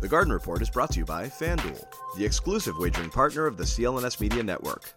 [0.00, 1.84] The Garden Report is brought to you by FanDuel,
[2.16, 4.94] the exclusive wagering partner of the CLNS Media Network.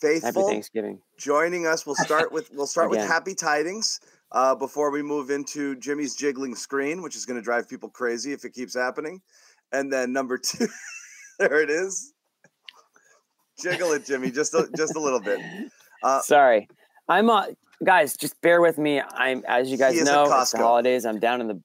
[0.00, 1.00] Faithful, Happy Thanksgiving.
[1.18, 1.86] joining us.
[1.86, 3.98] We'll start with we'll start with happy tidings
[4.30, 8.32] uh, before we move into Jimmy's jiggling screen, which is going to drive people crazy
[8.32, 9.20] if it keeps happening.
[9.72, 10.68] And then number two,
[11.40, 12.12] there it is.
[13.60, 15.40] Jiggle it, Jimmy, just a, just a little bit.
[16.04, 16.66] Uh, Sorry.
[17.08, 17.46] I'm uh
[17.84, 19.00] guys, just bear with me.
[19.00, 21.06] I'm as you guys He is at know, it's the holidays.
[21.06, 21.62] I'm down in the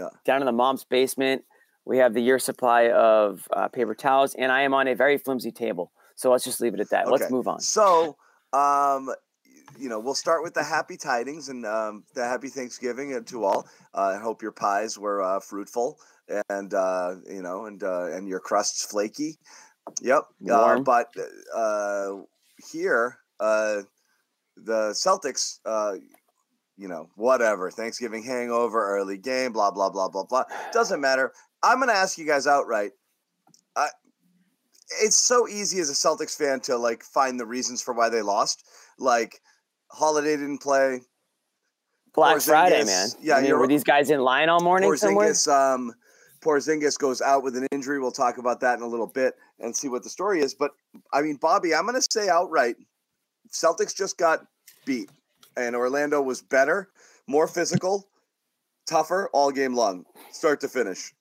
[0.00, 0.08] Yeah.
[0.24, 1.44] down in the mom's basement.
[1.84, 5.18] We have the year supply of uh, paper towels, and I am on a very
[5.18, 5.92] flimsy table.
[6.14, 7.10] So let's just leave it at that.
[7.10, 7.60] Let's move on.
[7.60, 8.16] So,
[8.52, 9.10] um,
[9.78, 13.44] you know, we'll start with the happy tidings and um, the happy Thanksgiving uh, to
[13.44, 13.66] all.
[13.94, 15.98] Uh, I hope your pies were uh, fruitful
[16.48, 19.38] and uh, you know, and uh, and your crusts flaky.
[20.02, 20.22] Yep.
[20.50, 21.12] Uh, but
[21.54, 22.16] uh,
[22.70, 23.82] here, uh,
[24.56, 25.58] the Celtics.
[26.80, 27.70] You know, whatever.
[27.70, 30.44] Thanksgiving hangover, early game, blah blah blah blah blah.
[30.72, 31.32] Doesn't matter.
[31.62, 32.92] I'm gonna ask you guys outright
[33.76, 33.88] I,
[35.02, 38.22] it's so easy as a Celtics fan to like find the reasons for why they
[38.22, 38.66] lost.
[38.98, 39.40] Like
[39.90, 41.00] Holiday didn't play.
[42.12, 43.08] Black Friday, Porzingis- man.
[43.22, 45.30] yeah, I mean, were these guys in line all morning somewhere?
[45.30, 45.94] Porzingis, um,
[46.40, 48.00] Porzingis goes out with an injury.
[48.00, 50.52] We'll talk about that in a little bit and see what the story is.
[50.52, 50.72] But
[51.12, 52.74] I mean, Bobby, I'm going to say outright,
[53.52, 54.44] Celtics just got
[54.84, 55.08] beat,
[55.56, 56.90] and Orlando was better,
[57.26, 58.08] more physical,
[58.86, 61.12] tougher all game long, start to finish.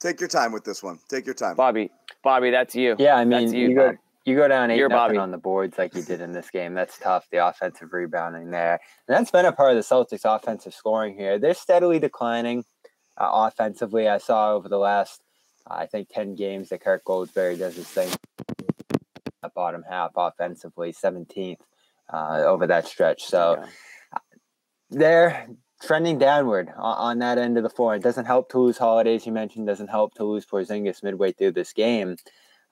[0.00, 0.98] Take your time with this one.
[1.08, 1.56] Take your time.
[1.56, 1.90] Bobby,
[2.22, 2.94] Bobby, that's you.
[2.98, 3.92] Yeah, I mean, That's you, you, go
[4.26, 5.18] you go down 8 You're nothing Bobby.
[5.18, 6.74] on the boards like you did in this game.
[6.74, 7.26] That's tough.
[7.30, 11.38] The offensive rebounding there, and that's been a part of the Celtics' offensive scoring here.
[11.38, 12.64] They're steadily declining
[13.16, 14.08] uh, offensively.
[14.08, 15.22] I saw over the last,
[15.70, 18.10] uh, I think, ten games that Kirk Goldsberry does his thing.
[19.48, 21.60] Bottom half offensively, seventeenth
[22.12, 23.24] uh, over that stretch.
[23.24, 24.18] So Yeah.
[24.90, 25.48] they're
[25.82, 27.94] trending downward on, on that end of the floor.
[27.94, 29.26] It doesn't help to lose holidays.
[29.26, 32.16] You mentioned doesn't help to lose Porzingis midway through this game,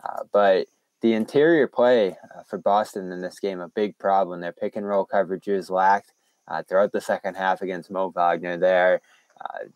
[0.02, 0.66] uh, but
[1.00, 4.40] the interior play uh, for Boston in this game a big problem.
[4.40, 6.12] Their pick and roll coverages lacked
[6.48, 8.56] uh, throughout the second half against Mo Wagner.
[8.56, 9.00] There,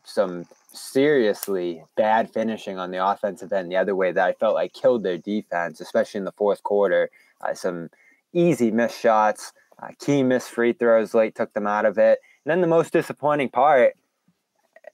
[0.05, 4.73] some seriously bad finishing on the offensive end the other way that I felt like
[4.73, 7.11] killed their defense, especially in the fourth quarter.
[7.41, 7.91] Uh, some
[8.33, 12.19] easy missed shots, uh, key missed free throws late took them out of it.
[12.45, 13.95] And then the most disappointing part,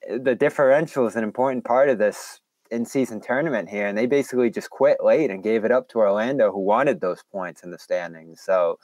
[0.08, 2.40] the differential is an important part of this
[2.70, 6.50] in-season tournament here, and they basically just quit late and gave it up to Orlando,
[6.50, 8.40] who wanted those points in the standings.
[8.40, 8.78] So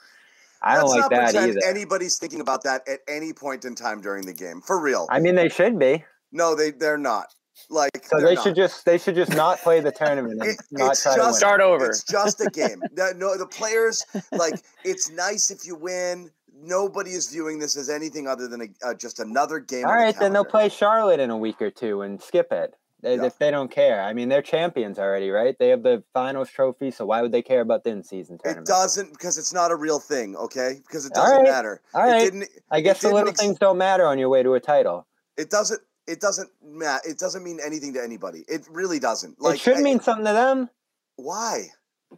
[0.61, 1.59] I don't Let's like not that either.
[1.65, 4.61] anybody's thinking about that at any point in time during the game.
[4.61, 5.07] For real.
[5.09, 6.03] I mean, they should be.
[6.31, 7.27] no, they they're not.
[7.69, 8.43] Like So they're not.
[8.43, 11.21] should just they should just not play the tournament and It- not it's try to
[11.21, 11.85] just- Start over.
[11.87, 12.81] It's just a game.
[12.93, 14.55] No, no, the players like
[14.85, 16.29] it's nice if you win.
[16.61, 19.85] Nobody is viewing this as anything other than a, uh, just another game.
[19.85, 22.75] All right, the then they'll play Charlotte in a week or two and skip it.
[23.01, 23.25] They- Yeah.
[23.25, 25.55] If they don't care, I mean, they're champions already, right?
[25.57, 29.11] They have the finals trophy, so why would they care about the in-season It doesn't
[29.11, 30.35] because it's not a real thing.
[30.35, 31.43] Okay, because it doesn't right.
[31.43, 31.81] matter.
[31.93, 32.49] All It didn't.
[32.71, 35.07] I guess the little ex- things don't matter on your way to a title.
[35.37, 35.81] It doesn't.
[36.07, 37.07] It doesn't matter.
[37.07, 38.43] It doesn't mean anything to anybody.
[38.47, 39.39] It really doesn't.
[39.41, 40.69] Like it should I- mean something to them
[41.15, 41.69] why?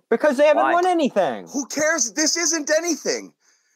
[0.10, 0.74] because they haven't Why?
[0.74, 1.48] won anything.
[1.50, 2.14] Who cares?
[2.14, 3.34] This isn't anything.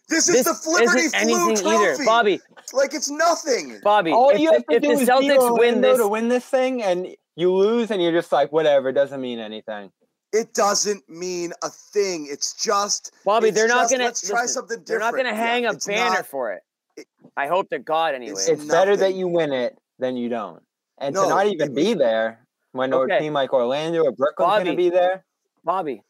[0.07, 1.83] This is This the Liberty isn't Flu anything Trophy.
[1.85, 2.05] either.
[2.05, 2.39] Bobby,
[2.73, 3.79] Like it's nothing.
[3.83, 5.81] Bobby, All if, you the- have to if do the is beat Celtics win Orlando
[5.89, 9.19] this, to win this thing, and you lose, and you're just like, whatever, it doesn't
[9.21, 9.91] mean anything.
[10.31, 12.27] It doesn't mean a thing.
[12.29, 14.03] It's just Bobby, it's they're not gonna.
[14.03, 14.87] Let's try listen, something different.
[14.87, 16.61] They're not going to Yeah, hang a banner not- for it.
[16.97, 18.33] it- I hope to God, anyway.
[18.33, 20.61] It's- It's better that you win it than you don't,
[20.99, 23.15] and No, to not even be there when Okay.
[23.15, 24.75] a team like Orlando or Brooklyn's going to Bobby.
[24.83, 25.25] be there.
[25.63, 26.03] Bobby,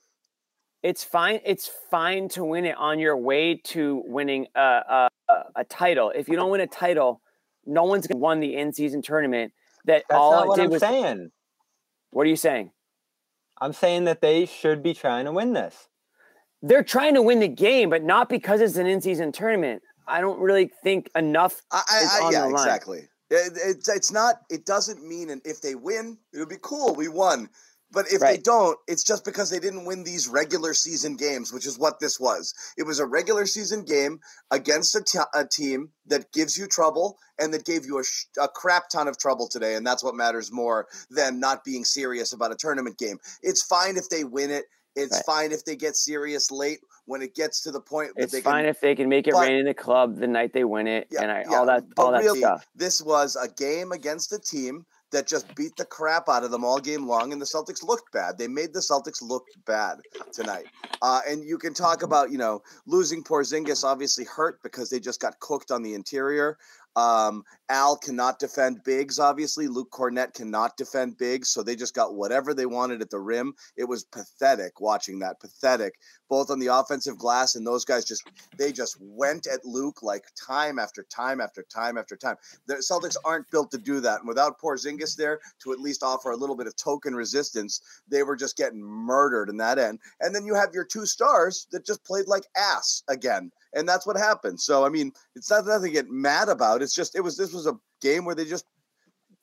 [0.86, 1.40] it's fine.
[1.44, 6.12] It's fine to win it on your way to winning a a, a, a title.
[6.16, 7.22] If you don't win a title,
[7.66, 9.52] no one's gonna won the in-season tournament.
[9.86, 10.80] That That's all not it what did I'm was.
[10.82, 11.32] saying.
[12.12, 12.72] What are you saying?
[13.60, 15.88] I'm saying that they should be trying to win this.
[16.62, 19.82] They're trying to win the game, but not because it's an in-season tournament.
[20.08, 21.64] I don't really think enough.
[21.72, 22.54] I, I, I, on yeah, the line.
[22.54, 23.00] exactly.
[23.32, 24.42] It, it's it's not.
[24.52, 26.94] It doesn't mean, and if they win, it'll be cool.
[26.94, 27.50] We won.
[27.96, 31.66] But if they don't, it's just because they didn't win these regular season games, which
[31.66, 32.54] is what this was.
[32.78, 34.20] It was a regular season game
[34.52, 38.90] against a team that gives you trouble and that gave you a, sh- a crap
[38.90, 42.56] ton of trouble today, and that's what matters more than not being serious about a
[42.56, 43.18] tournament game.
[43.42, 44.66] It's fine if they win it.
[44.98, 45.26] It's Right.
[45.26, 48.64] fine if they get serious late when it gets to the point It's they fine
[48.64, 50.88] can if they can make it but- rain in the club the night they win
[50.88, 52.66] it, Yeah, and I, yeah, all that, but all that really, stuff.
[52.76, 56.66] This was a game against a team that just beat the crap out of them
[56.66, 58.38] all game long, and the Celtics looked bad.
[58.38, 60.00] They made the Celtics look bad
[60.34, 60.66] tonight.
[61.02, 65.22] Uh, and you can talk about, you know, losing Porzingis obviously hurt because they just
[65.22, 66.58] got cooked on the interior.
[66.98, 69.68] Um, Al cannot defend bigs, obviously.
[69.68, 73.54] Luke Kornet cannot defend bigs, so they just got whatever they wanted at the rim.
[73.76, 75.40] It was pathetic watching that.
[75.40, 75.96] Pathetic,
[76.30, 78.24] both on the offensive glass and those guys just
[78.58, 82.36] they just went at Luke like time after time after time after time.
[82.68, 86.32] The Celtics aren't built to do that, and without Porzingis there to at least offer
[86.32, 90.00] a little bit of token resistance, they were just getting murdered in that end.
[90.20, 94.08] And then you have your two stars that just played like ass again and that's
[94.08, 94.60] what happened.
[94.60, 96.82] So I mean, it's not nothing to get mad about.
[96.82, 98.66] It's just it was this was a game where they just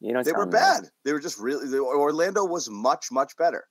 [0.01, 0.85] you know they were bad.
[0.85, 0.91] That.
[1.05, 3.65] They were just really they, Orlando was much much better.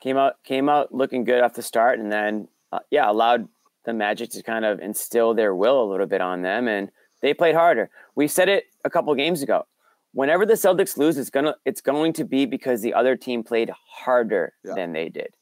[0.00, 3.48] Came out came out looking good off the start, and then uh, yeah allowed
[3.84, 6.90] the Magic to kind of instill their will a little bit on them, and
[7.22, 7.90] they played harder.
[8.14, 9.66] We said it a couple games ago.
[10.12, 13.70] Whenever the Celtics lose, it's gonna it's going to be because the other team played
[13.88, 14.74] harder yeah.
[14.74, 15.34] than they did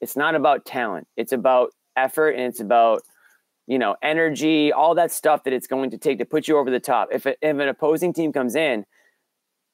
[0.00, 1.06] it's not about talent.
[1.16, 3.02] It's about effort and it's about
[3.66, 6.70] you know energy, all that stuff that it's going to take to put you over
[6.70, 7.08] the top.
[7.12, 8.84] If, if an opposing team comes in,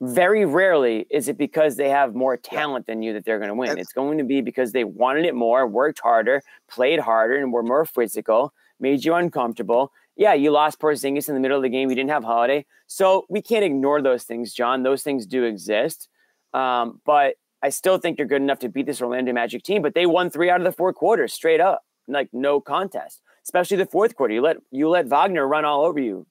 [0.02, 3.54] very rarely is it because they have more talent than you that they're going to
[3.54, 3.78] win.
[3.78, 7.62] it's going to be because they wanted it more, worked harder, played harder, and were
[7.62, 9.92] more physical, made you uncomfortable.
[10.16, 11.88] Yeah, you lost Porzingis in the middle of the game.
[11.88, 14.82] You didn't have Holiday, so we can't ignore those things, John.
[14.82, 16.08] Those things do exist,
[16.52, 19.94] um, but I still think you're good enough to beat this Orlando Magic team, but
[19.94, 23.22] they won three out of the four quarters straight up, like no contest.
[23.44, 26.26] Especially the fourth quarter, you let you let Wagner run all over you.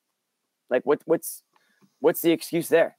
[0.69, 1.43] Like what what's
[1.99, 2.95] what's the excuse there?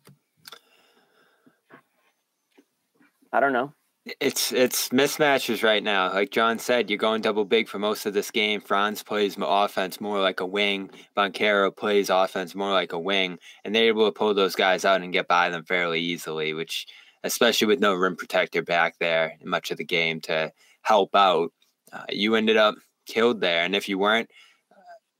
[3.32, 3.72] I don't know.
[4.20, 6.12] It's it's mismatches right now.
[6.12, 8.60] Like John said, you're going double big for most of this game.
[8.60, 10.90] Franz plays offense more like a wing.
[11.16, 15.02] Banchero plays offense more like a wing, and they're able to pull those guys out
[15.02, 16.86] and get by them fairly easily, which
[17.22, 21.52] especially with no rim protector back there in much of the game to help out.
[21.92, 22.74] Uh, you ended up
[23.06, 23.64] killed there.
[23.64, 24.30] And if you weren't,
[24.70, 24.76] uh,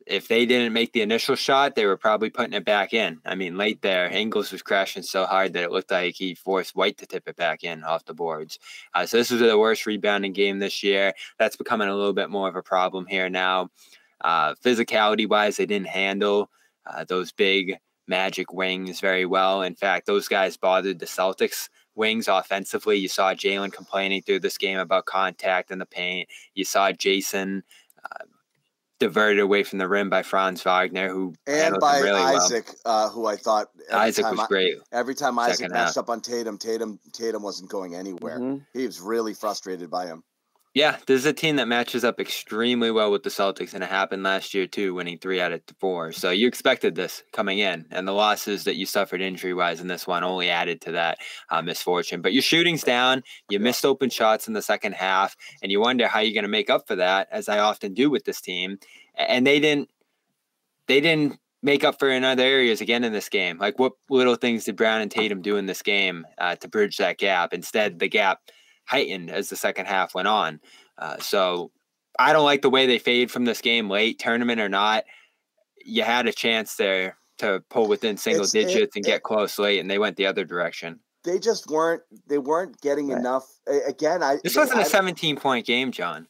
[0.06, 3.20] if they didn't make the initial shot, they were probably putting it back in.
[3.24, 6.76] I mean, late there, Ingles was crashing so hard that it looked like he forced
[6.76, 8.58] White to tip it back in off the boards.
[8.94, 11.12] Uh, so this was the worst rebounding game this year.
[11.38, 13.70] That's becoming a little bit more of a problem here now.
[14.20, 16.50] Uh, physicality wise, they didn't handle
[16.86, 17.76] uh, those big
[18.08, 19.62] magic wings very well.
[19.62, 22.96] In fact, those guys bothered the Celtics wings offensively.
[22.96, 26.28] You saw Jalen complaining through this game about contact in the paint.
[26.54, 27.62] You saw Jayson
[28.04, 28.24] uh,
[28.98, 33.06] diverted away from the rim by Franz Wagner, who and by really Isaac, well.
[33.06, 34.76] uh, who I thought Isaac was great.
[34.92, 36.04] every time Isaac matched half.
[36.04, 38.38] up on Tatum, Tatum Tatum wasn't going anywhere.
[38.38, 38.78] Mm-hmm.
[38.78, 40.22] He was really frustrated by him.
[40.74, 43.90] Yeah, this is a team that matches up extremely well with the Celtics, and it
[43.90, 46.12] happened last year too, winning three out of four.
[46.12, 49.88] So you expected this coming in, and the losses that you suffered injury wise in
[49.88, 51.18] this one only added to that
[51.50, 52.22] uh, misfortune.
[52.22, 56.08] But your shooting's down, you missed open shots in the second half, and you wonder
[56.08, 58.78] how you're going to make up for that, as I often do with this team.
[59.14, 59.90] And they didn't,
[60.86, 63.58] they didn't make up for in other areas again in this game.
[63.58, 66.96] Like what little things did Brown and Tatum do in this game uh, to bridge
[66.96, 67.52] that gap?
[67.52, 68.40] Instead, the gap
[68.92, 70.60] heightened as the second half went on.
[70.98, 71.70] Uh, so
[72.18, 75.04] I don't like the way they fade from this game late, tournament or not.
[75.82, 79.22] You had a chance there to pull within single it's, digits it, and get it,
[79.22, 81.00] close late, and they went the other direction.
[81.24, 82.02] They just weren't.
[82.28, 83.18] They weren't getting right.
[83.18, 83.46] enough.
[83.86, 86.28] Again, I this wasn't I, a 17 point game, John.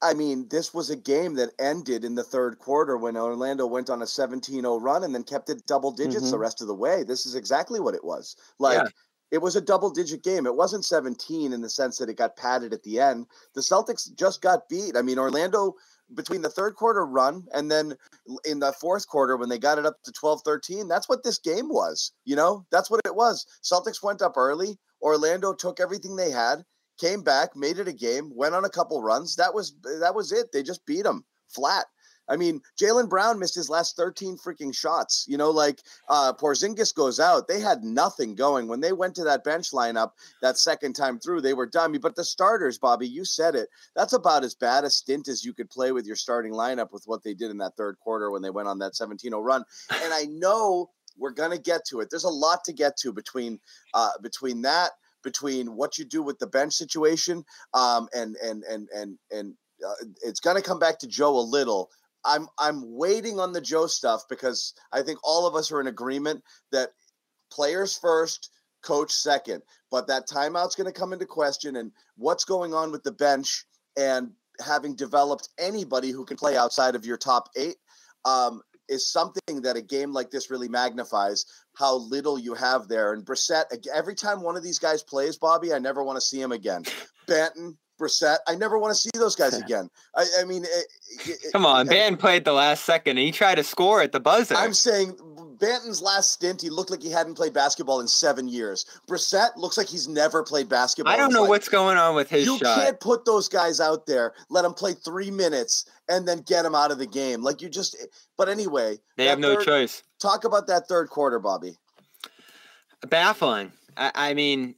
[0.00, 3.90] I mean, this was a game that ended in the third quarter when Orlando went
[3.90, 6.30] on a 17-0 run and then kept it double digits mm-hmm.
[6.30, 7.02] the rest of the way.
[7.02, 8.36] This is exactly what it was.
[8.58, 8.88] Like yeah
[9.36, 10.46] it was a double digit game.
[10.46, 13.26] It wasn't 17 in the sense that it got padded at the end.
[13.54, 14.96] The Celtics just got beat.
[14.96, 15.74] I mean, Orlando
[16.14, 17.94] between the third quarter run and then
[18.46, 21.36] in the fourth quarter when they got it up to 12 13 that's what this
[21.36, 26.14] game was you know that's what it was celtics went up early orlando took everything
[26.14, 26.64] they had
[26.96, 30.30] came back made it a game went on a couple runs that was that was
[30.30, 31.86] it they just beat them flat
[32.28, 35.24] I mean, Jalen Brown missed his last 13 freaking shots.
[35.28, 37.48] You know, like uh, Porzingis goes out.
[37.48, 38.68] They had nothing going.
[38.68, 41.98] When they went to that bench lineup that second time through, they were dummy.
[41.98, 43.68] But the starters, Bobby, you said it.
[43.94, 47.04] That's about as bad a stint as you could play with your starting lineup with
[47.06, 49.64] what they did in that third quarter when they went on that 17 0 run.
[50.02, 52.08] And I know we're going to get to it.
[52.10, 53.58] There's a lot to get to between
[53.94, 54.92] uh, between that
[55.22, 59.54] between what you do with the bench situation um, and and and and and
[59.86, 61.90] uh, it's going to come back to Joe a little
[62.26, 65.86] I'm I'm waiting on the Joe stuff because I think all of us are in
[65.86, 66.42] agreement
[66.72, 66.90] that
[67.50, 68.50] players first,
[68.82, 69.62] coach second.
[69.90, 73.64] But that timeout's going to come into question, and what's going on with the bench
[73.96, 74.30] and
[74.64, 77.76] having developed anybody who can play outside of your top eight
[78.24, 83.12] um, is something that a game like this really magnifies how little you have there.
[83.12, 83.64] And Brissett,
[83.94, 86.84] every time one of these guys plays, Bobby, I never want to see him again.
[87.28, 88.38] Banton, Brissett.
[88.46, 89.90] I never want to see those guys again.
[90.14, 90.86] I, I mean, it,
[91.26, 94.20] it, come on, Banton played the last second and he tried to score at the
[94.20, 94.54] buzzer.
[94.54, 95.16] I'm saying
[95.58, 98.84] Banton's last stint, he looked like he hadn't played basketball in seven years.
[99.08, 101.12] Brissett looks like he's never played basketball.
[101.12, 102.78] I don't know what's going on with his you shot.
[102.78, 106.74] Can't put those guys out there, let them play three minutes, and then get them
[106.74, 107.42] out of the game.
[107.42, 107.96] Like you just.
[108.36, 110.02] But anyway, they have no third, choice.
[110.20, 111.76] Talk about that third quarter, Bobby.
[113.06, 113.72] Baffling.
[113.96, 114.74] I, I mean,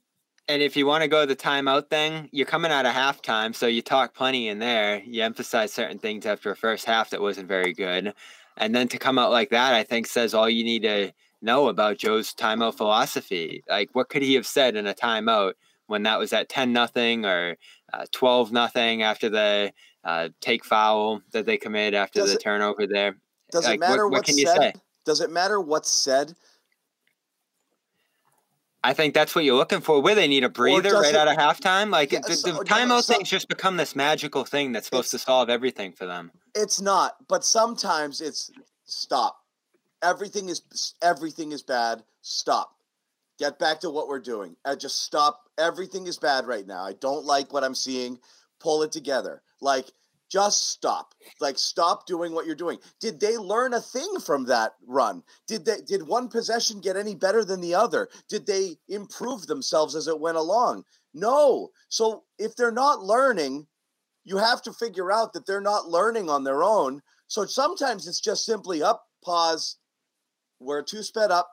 [0.49, 3.67] and if you want to go the timeout thing, you're coming out of halftime, so
[3.67, 5.03] you talk plenty in there.
[5.05, 8.15] You emphasize certain things after a first half that wasn't very good.
[8.57, 11.13] And then to come out like that, I think says all you need to
[11.43, 13.63] know about Joe's timeout philosophy.
[13.69, 15.53] Like, what could he have said in a timeout
[15.87, 17.57] when that was at 10 nothing or
[17.93, 22.43] uh, 12 nothing after the uh, take foul that they commit after does the it,
[22.43, 23.17] turnover there?
[23.53, 24.41] Does like, it matter what, what can said?
[24.41, 24.73] you say?
[25.05, 26.35] Does it matter what's said?
[28.89, 30.01] I think that's what you're looking for.
[30.01, 33.03] Where they need a breather right out of halftime, like yeah, the, the so, timeout
[33.03, 36.33] so, thing's just become this magical thing that's supposed to solve everything for them.
[36.55, 38.51] It's not, but sometimes it's
[38.87, 39.45] stop.
[40.03, 40.63] Everything is
[41.03, 42.03] everything is bad.
[42.23, 42.77] Stop.
[43.39, 44.57] Get back to what we're doing.
[44.65, 45.43] Uh, just stop.
[45.59, 46.83] Everything is bad right now.
[46.83, 48.19] I don't like what I'm seeing.
[48.59, 49.43] Pull it together.
[49.61, 49.85] Like
[50.31, 52.79] just stop like stop doing what you're doing.
[53.01, 55.23] Did they learn a thing from that run?
[55.47, 58.09] Did they did one possession get any better than the other?
[58.29, 60.85] Did they improve themselves as it went along?
[61.15, 61.71] No.
[61.89, 63.67] So if they're not learning
[64.25, 67.01] you have to figure out that they're not learning on their own.
[67.29, 69.79] So sometimes it's just simply up pause
[70.61, 71.49] we're too sped up.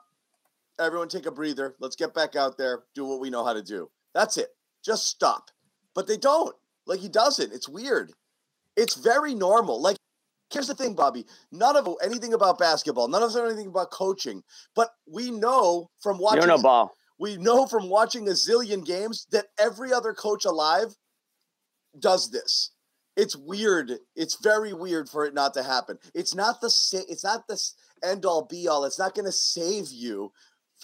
[0.78, 1.74] Everyone take a breather.
[1.80, 3.88] Let's get back out there do what we know how to do.
[4.14, 4.48] That's it.
[4.84, 5.50] Just stop.
[5.94, 6.54] But they don't.
[6.86, 7.52] Like he doesn't.
[7.52, 8.12] It's weird
[8.76, 9.80] it's very normal.
[9.80, 9.96] Like,
[10.50, 11.26] here's the thing, Bobby.
[11.52, 13.08] None of anything about basketball.
[13.08, 14.42] None of us know anything about coaching.
[14.74, 16.42] But we know from watching.
[16.42, 16.92] You know ball.
[17.18, 20.94] We know from watching a zillion games that every other coach alive
[21.98, 22.72] does this.
[23.16, 23.92] It's weird.
[24.14, 25.98] It's very weird for it not to happen.
[26.14, 26.66] It's not the
[27.08, 27.58] it's not the
[28.04, 28.84] end all be all.
[28.84, 30.30] It's not going to save you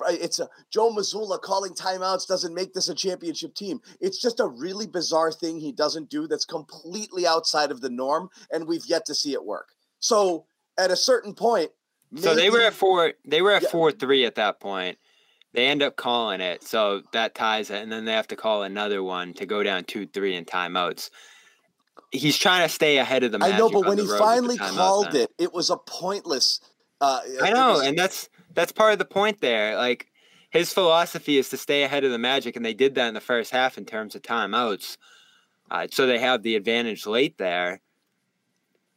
[0.08, 3.80] it's a Joe Mazzulla calling timeouts doesn't make this a championship team.
[4.00, 8.30] It's just a really bizarre thing he doesn't do that's completely outside of the norm,
[8.50, 9.68] and we've yet to see it work.
[10.00, 10.46] So
[10.78, 11.70] at a certain point,
[12.10, 13.12] maybe, so they were at four.
[13.24, 13.70] They were at yeah.
[13.70, 14.98] four three at that point.
[15.54, 18.62] They end up calling it, so that ties it, and then they have to call
[18.62, 21.10] another one to go down two three in timeouts.
[22.10, 23.38] He's trying to stay ahead of the.
[23.42, 26.60] I know, but when he finally called it, it was a pointless.
[27.00, 29.76] Uh, I know, was, and that's that's part of the point there.
[29.76, 30.06] Like
[30.50, 33.20] his philosophy is to stay ahead of the Magic, and they did that in the
[33.20, 34.98] first half in terms of timeouts.
[35.70, 37.80] Uh, so they have the advantage late there.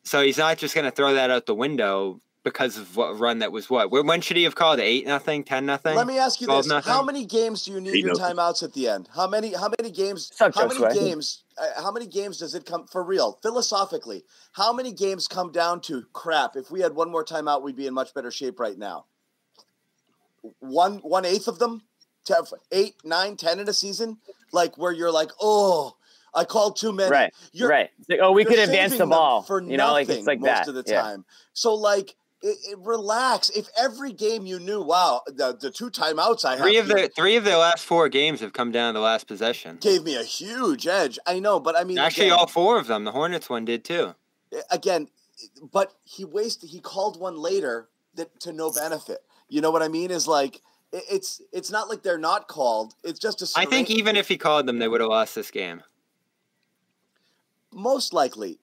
[0.04, 3.40] So he's not just going to throw that out the window because of what run
[3.40, 3.70] that was.
[3.70, 5.96] What when should he have called eight nothing, ten nothing?
[5.96, 6.92] Let me ask you this: nothing?
[6.92, 9.08] How many games do you need your timeouts at the end?
[9.16, 9.54] How many?
[9.54, 10.32] How many games?
[10.38, 10.94] How many way.
[10.94, 11.44] games?
[11.58, 13.40] Uh, how many games does it come for real?
[13.42, 16.58] Philosophically, how many games come down to crap?
[16.58, 19.06] If we had one more timeout, we'd be in much better shape right now
[20.60, 21.84] one one eighth of them
[22.26, 24.18] to have eight, nine, ten in a season,
[24.52, 25.96] like where you're like, oh,
[26.34, 27.10] I called too many.
[27.10, 27.34] Right.
[27.52, 27.90] You're, right.
[28.10, 30.68] Like, oh, we could advance the ball for you know, like it's like most that.
[30.68, 31.26] of the time.
[31.28, 31.34] Yeah.
[31.54, 32.16] So like.
[32.42, 33.50] It, it, relax.
[33.50, 37.08] If every game you knew, wow, the, the two timeouts I three have of the
[37.08, 39.78] three of their last four games have come down to the last possession.
[39.82, 41.18] Gave me a huge edge.
[41.26, 43.04] I know, but I mean, actually, again, all four of them.
[43.04, 44.14] The Hornets one did too.
[44.70, 45.08] Again,
[45.72, 46.70] but he wasted.
[46.70, 49.20] He called one later that to no benefit.
[49.50, 50.12] You know what I mean?
[50.12, 50.62] Is like
[50.92, 52.96] it's it's not like they're not called.
[53.04, 53.60] It's just a.
[53.60, 55.84] I think even if he called them, they would have lost this game.
[57.72, 58.60] Most likely.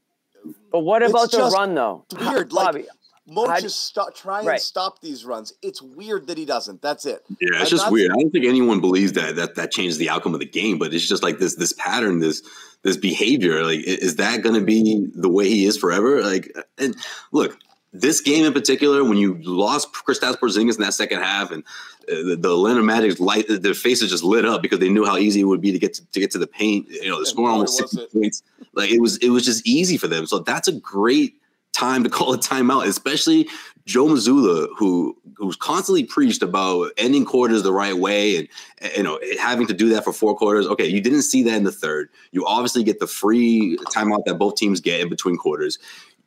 [0.71, 2.05] But what about the run though?
[2.11, 2.85] It's weird, like Bobby,
[3.27, 4.61] Mo just stop, try and right.
[4.61, 5.53] stop these runs.
[5.63, 6.83] It's weird that he doesn't.
[6.83, 7.23] That's it.
[7.41, 8.11] Yeah, it's I'm just weird.
[8.11, 10.79] I don't think anyone believes that that that changes the outcome of the game.
[10.79, 12.43] But it's just like this this pattern, this
[12.83, 13.63] this behavior.
[13.63, 16.23] Like, is that going to be the way he is forever?
[16.23, 16.97] Like, and
[17.31, 17.57] look,
[17.93, 21.63] this game in particular, when you lost Kristaps Porzingis in that second half, and
[22.09, 25.19] uh, the, the Atlanta Magic's light, their faces just lit up because they knew how
[25.19, 26.89] easy it would be to get to, to get to the paint.
[26.89, 28.43] You know, the score almost sixty points.
[28.75, 30.27] Like it was, it was just easy for them.
[30.27, 31.35] So that's a great
[31.73, 33.49] time to call a timeout, especially
[33.85, 38.49] Joe Mazzulla, who who's constantly preached about ending quarters the right way and
[38.97, 40.67] you know having to do that for four quarters.
[40.67, 42.09] Okay, you didn't see that in the third.
[42.31, 45.79] You obviously get the free timeout that both teams get in between quarters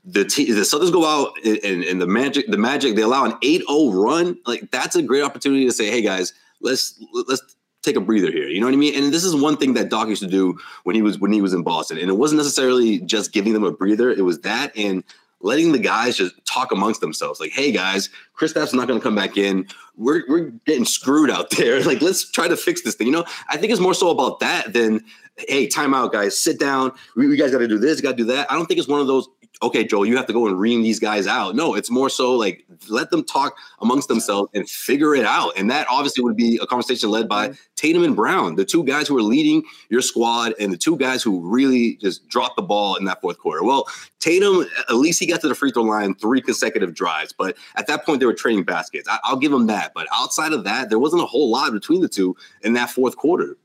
[0.06, 3.34] the t- the Celtics go out and, and the Magic the Magic they allow an
[3.44, 4.38] 8-0 run.
[4.46, 8.48] Like that's a great opportunity to say, hey guys, let's let's take a breather here.
[8.48, 8.96] You know what I mean?
[8.96, 11.42] And this is one thing that Doc used to do when he was when he
[11.42, 11.98] was in Boston.
[11.98, 14.12] And it wasn't necessarily just giving them a breather.
[14.12, 15.04] It was that and
[15.42, 17.40] letting the guys just talk amongst themselves.
[17.40, 19.68] Like, hey guys, Chris Kristaps not going to come back in.
[19.96, 21.76] We're we're getting screwed out there.
[21.86, 23.08] Like, let's try to fix this thing.
[23.08, 25.04] You know, I think it's more so about that than
[25.38, 26.92] hey, timeout, guys, sit down.
[27.16, 28.50] We, we guys got to do this, got to do that.
[28.52, 29.28] I don't think it's one of those
[29.62, 31.56] okay, Joel, you have to go and ream these guys out.
[31.56, 35.54] No, it's more so like let them talk amongst themselves and figure it out.
[35.58, 37.56] And that obviously would be a conversation led by mm-hmm.
[37.76, 41.24] Tatum and Brown, the two guys who are leading your squad and the two guys
[41.24, 43.64] who really just dropped the ball in that fourth quarter.
[43.64, 43.88] Well,
[44.20, 47.88] Tatum, at least he got to the free throw line three consecutive drives, but at
[47.88, 49.08] that point they were trading baskets.
[49.08, 49.94] I, will give him that.
[49.94, 53.18] But outside of that, there wasn't a whole lot between the two in that fourth
[53.18, 53.58] quarter.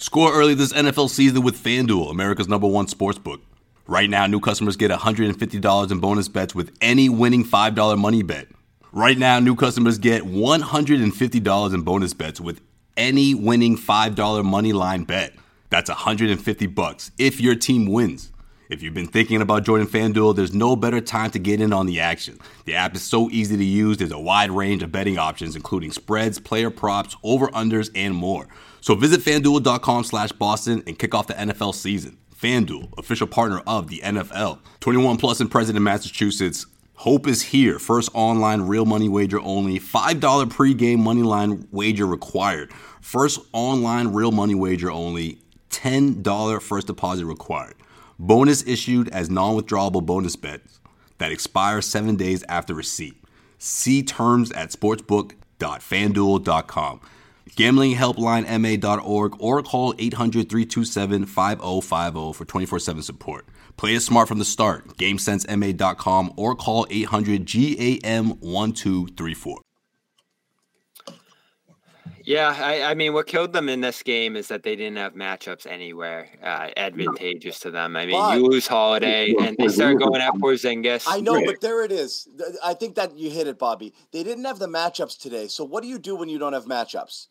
[0.00, 3.40] Score early this NFL season with FanDuel, America's number one sports book.
[3.90, 8.48] Right now, new customers get $150 in bonus bets with any winning $5 money bet.
[8.92, 12.60] Right now, new customers get $150 in bonus bets with
[12.98, 15.32] any winning $5 money line bet.
[15.70, 18.30] That's 150 bucks if your team wins.
[18.68, 21.86] If you've been thinking about joining FanDuel, there's no better time to get in on
[21.86, 22.38] the action.
[22.66, 23.96] The app is so easy to use.
[23.96, 28.48] There's a wide range of betting options, including spreads, player props, over-unders, and more.
[28.82, 32.18] So visit FanDuel.com slash Boston and kick off the NFL season.
[32.40, 34.60] FanDuel, official partner of the NFL.
[34.80, 36.66] 21 plus and present in Massachusetts.
[36.94, 37.78] Hope is here.
[37.78, 39.80] First online real money wager only.
[39.80, 42.72] $5 pregame money line wager required.
[43.00, 45.38] First online real money wager only.
[45.70, 47.74] $10 first deposit required.
[48.18, 50.80] Bonus issued as non withdrawable bonus bets
[51.18, 53.14] that expire seven days after receipt.
[53.58, 57.00] See terms at sportsbook.fanduel.com
[57.56, 63.46] gamblinghelplinema.org or call 800-327-5050 for 24-7 support.
[63.76, 64.96] Play it smart from the start.
[64.96, 69.56] GameSenseMA.com or call 800-GAM-1234.
[72.28, 75.14] Yeah, I, I, mean, what killed them in this game is that they didn't have
[75.14, 77.96] matchups anywhere uh, advantageous to them.
[77.96, 81.04] I mean, but, you lose Holiday, and they start going at Porzingis.
[81.06, 82.28] I know, but there it is.
[82.62, 83.94] I think that you hit it, Bobby.
[84.12, 85.48] They didn't have the matchups today.
[85.48, 87.28] So what do you do when you don't have matchups?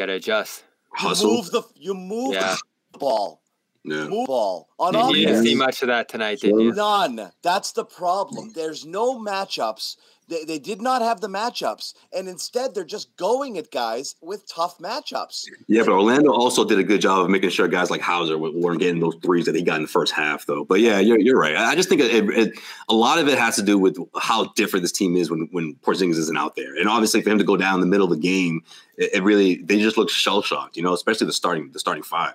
[0.00, 0.64] You gotta adjust.
[1.02, 2.56] You move the you move yeah.
[2.92, 3.42] the ball.
[3.84, 4.06] Yeah.
[4.06, 6.72] Move ball on you, you didn't see much of that tonight, did you?
[6.72, 7.30] None.
[7.42, 8.50] That's the problem.
[8.54, 9.96] There's no matchups
[10.30, 14.48] they, they did not have the matchups, and instead they're just going at guys with
[14.48, 15.46] tough matchups.
[15.66, 18.80] Yeah, but Orlando also did a good job of making sure guys like Hauser weren't
[18.80, 20.64] getting those threes that he got in the first half, though.
[20.64, 21.56] But yeah, you're, you're right.
[21.56, 24.82] I just think it, it, a lot of it has to do with how different
[24.82, 27.56] this team is when when Porzingis isn't out there, and obviously for him to go
[27.56, 28.62] down in the middle of the game,
[28.96, 32.02] it, it really they just look shell shocked, you know, especially the starting the starting
[32.04, 32.34] five.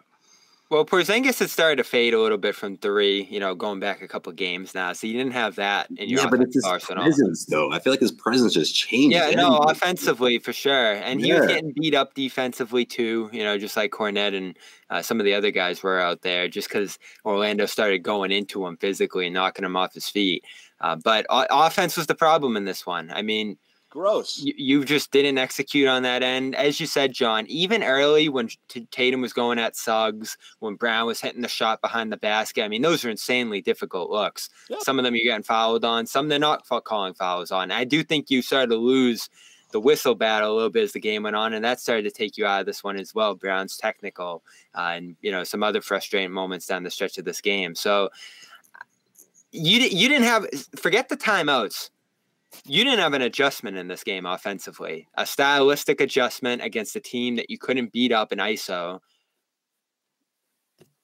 [0.71, 4.01] Well, Porzingis had started to fade a little bit from three, you know, going back
[4.01, 4.93] a couple games now.
[4.93, 7.03] So you didn't have that in your yeah, but it's his arsenal.
[7.03, 7.71] presence, though.
[7.71, 9.15] I feel like his presence just changed.
[9.15, 13.29] Yeah, no, offensively for sure, and he was getting beat up defensively too.
[13.31, 14.57] You know, just like Kornet and
[14.89, 18.65] uh, some of the other guys were out there, just because Orlando started going into
[18.65, 20.43] him physically and knocking him off his feet.
[20.81, 23.11] Uh, but uh, offense was the problem in this one.
[23.11, 23.57] I mean,
[23.95, 24.39] Gross.
[24.39, 26.53] You, you, just didn't execute on that end.
[26.53, 28.49] As you said, John, even early when
[28.91, 32.67] Tatum was going at Suggs, when Brown was hitting the shot behind the basket, I
[32.67, 34.49] mean, those are insanely difficult looks.
[34.69, 34.81] Yep.
[34.81, 37.71] Some of them you're getting fouled on, some they're not calling fouls on.
[37.71, 39.29] I do think you started to lose
[39.71, 42.11] the whistle battle a little bit as the game went on, and that started to
[42.11, 43.33] take you out of this one as well.
[43.33, 44.43] Brown's technical
[44.77, 47.75] uh, and, you know, some other frustrating moments down the stretch of this game.
[47.75, 48.09] So,
[49.53, 51.91] you, you didn't have forget the timeouts
[52.65, 57.35] you didn't have an adjustment in this game offensively, a stylistic adjustment against a team
[57.35, 58.99] that you couldn't beat up in ISO.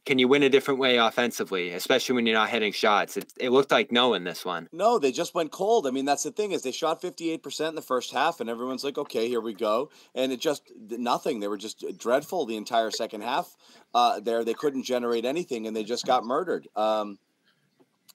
[0.04, 3.18] Can you win a different way offensively, especially when you're not hitting shots?
[3.18, 4.68] It, it looked like no in this one.
[4.72, 5.86] No, they just went cold.
[5.86, 8.84] I mean, that's the thing is they shot 58% in the first half, and everyone's
[8.84, 9.92] like, okay, here we go.
[10.16, 11.40] And it just nothing.
[11.40, 13.56] They were just dreadful the entire second half.
[13.94, 16.68] Uh, there, they couldn't generate anything, and they just got murdered.
[16.76, 17.20] Um,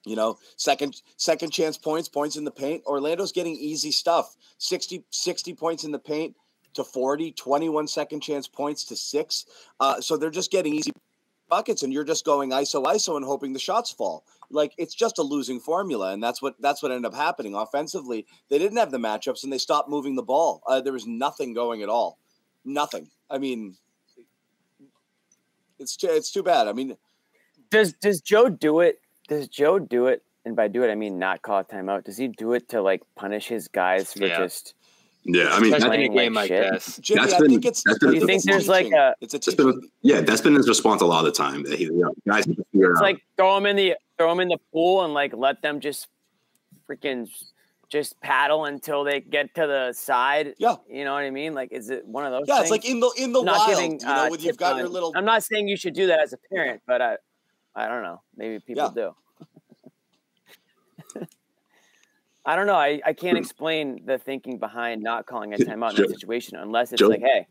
[0.06, 2.84] you know, second second chance points, points in the paint.
[2.86, 4.36] Orlando's getting easy stuff.
[4.58, 6.34] 60, 60 points in the paint
[6.74, 9.44] to 40, 21 second chance points to six.
[9.80, 10.92] Uh, so they're just getting easy
[11.48, 14.24] buckets and you're just going ISO ISO and hoping the shots fall.
[14.48, 17.56] Like it's just a losing formula, and that's what that's what ended up happening.
[17.56, 20.62] Offensively, they didn't have the matchups and they stopped moving the ball.
[20.68, 22.18] Uh, there was nothing going at all,
[22.64, 23.08] nothing.
[23.28, 23.76] I mean,
[25.80, 26.68] it's it's too bad.
[26.68, 26.96] I mean,
[27.70, 30.22] does does Joe do it does Joe do it?
[30.44, 32.04] And by do it, I mean not call a timeout.
[32.04, 34.38] Does he do it to like punish his guys for yeah.
[34.38, 34.74] just?
[35.28, 36.98] Yeah, I mean, playing a game like, like this.
[36.98, 37.82] Jimmy, that's I been, think it's.
[37.84, 39.12] That's been, do you think there's like a?
[39.20, 39.72] It's a teaching.
[39.72, 41.64] Been, yeah, that's been his response a lot of the time.
[41.64, 44.58] That he, you know, guys, it's like throw him in the throw him in the
[44.72, 46.06] pool and like let them just
[46.88, 47.28] freaking
[47.88, 50.54] just paddle until they get to the side.
[50.58, 51.54] Yeah, you know what I mean.
[51.54, 52.44] Like, is it one of those?
[52.46, 52.62] Yeah, things?
[52.62, 53.70] it's like in the in the not wild.
[53.70, 55.12] Giving, you know, uh, when you've got on, your little.
[55.16, 57.16] I'm not saying you should do that as a parent, but I,
[57.76, 58.22] I don't know.
[58.36, 59.12] Maybe people yeah.
[61.14, 61.26] do.
[62.46, 62.76] I don't know.
[62.76, 66.92] I, I can't explain the thinking behind not calling a timeout in that situation unless
[66.92, 67.46] it's like, hey,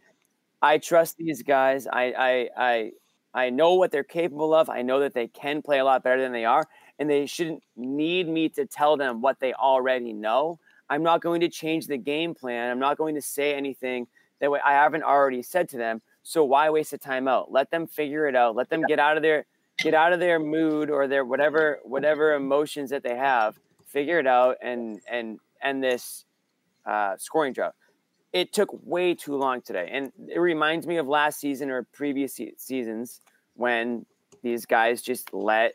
[0.62, 1.86] I trust these guys.
[1.86, 2.92] I I I
[3.34, 4.70] I know what they're capable of.
[4.70, 6.66] I know that they can play a lot better than they are,
[6.98, 10.60] and they shouldn't need me to tell them what they already know.
[10.90, 12.72] I'm not going to change the game plan.
[12.72, 14.08] I'm not going to say anything
[14.40, 16.02] that way I haven't already said to them.
[16.24, 17.48] So why waste a timeout?
[17.50, 18.56] Let them figure it out.
[18.56, 19.46] Let them get out of their
[19.86, 23.60] get out of their mood or their whatever whatever emotions that they have.
[23.86, 26.26] Figure it out and and end this
[26.88, 27.76] uh, scoring drought.
[28.34, 32.34] It took way too long today, and it reminds me of last season or previous
[32.34, 33.22] se- seasons
[33.54, 34.06] when
[34.42, 35.74] these guys just let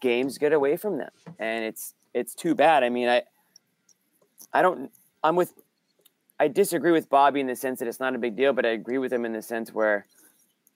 [0.00, 2.84] games get away from them, and it's it's too bad.
[2.84, 3.22] I mean, I
[4.52, 4.90] I don't.
[5.24, 5.54] I'm with.
[6.38, 8.70] I disagree with Bobby in the sense that it's not a big deal, but I
[8.70, 10.06] agree with him in the sense where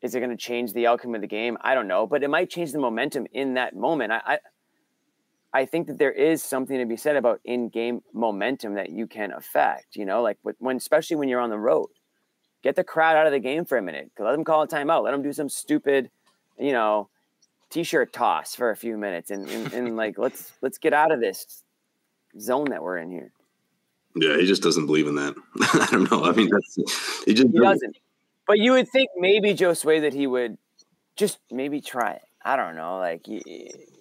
[0.04, 1.56] is it going to change the outcome of the game?
[1.62, 4.12] I don't know, but it might change the momentum in that moment.
[4.12, 4.38] I, I,
[5.54, 9.32] I think that there is something to be said about in-game momentum that you can
[9.32, 9.96] affect.
[9.96, 11.88] You know, like when, especially when you're on the road,
[12.62, 14.10] get the crowd out of the game for a minute.
[14.18, 15.04] Let them call a timeout.
[15.04, 16.10] Let them do some stupid,
[16.58, 17.08] you know,
[17.70, 21.20] t-shirt toss for a few minutes, and, and, and like let's let's get out of
[21.20, 21.64] this
[22.38, 23.32] zone that we're in here.
[24.16, 25.34] Yeah, he just doesn't believe in that.
[25.60, 26.24] I don't know.
[26.24, 27.96] I mean, that's he just he doesn't.
[28.46, 30.58] But you would think maybe Josue that he would
[31.16, 32.22] just maybe try it.
[32.46, 32.98] I don't know.
[32.98, 33.40] Like you,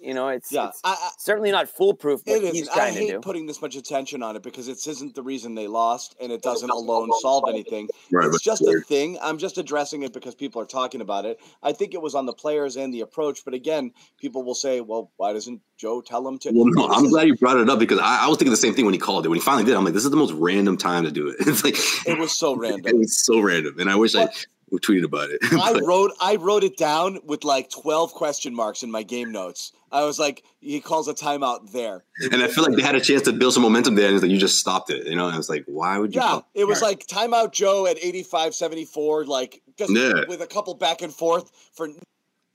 [0.02, 2.22] you know, it's, yeah, it's I, I, certainly not foolproof.
[2.26, 2.68] What it is.
[2.68, 6.16] I hate putting this much attention on it because it isn't the reason they lost,
[6.20, 7.88] and it doesn't alone solve anything.
[8.12, 9.18] Right, it's just a thing.
[9.22, 11.40] I'm just addressing it because people are talking about it.
[11.62, 14.82] I think it was on the players and the approach, but again, people will say,
[14.82, 17.80] "Well, why doesn't Joe tell him to?" Well, no, I'm glad you brought it up
[17.80, 19.30] because I, I, was thinking the same thing when he called it.
[19.30, 21.38] When he finally did, I'm like, "This is the most random time to do it."
[21.48, 21.76] It's like
[22.06, 22.88] it was so random.
[22.88, 24.34] It was so random, and I wish but, I
[24.74, 25.40] we tweeted about it.
[25.52, 29.72] I wrote I wrote it down with like twelve question marks in my game notes.
[29.92, 33.00] I was like, he calls a timeout there, and I feel like they had a
[33.00, 35.06] chance to build some momentum there, and it's like you just stopped it.
[35.06, 36.22] You know, and I was like, why would you?
[36.22, 40.24] Yeah, it was like timeout Joe at 85, 74, like just yeah.
[40.28, 41.88] with a couple back and forth for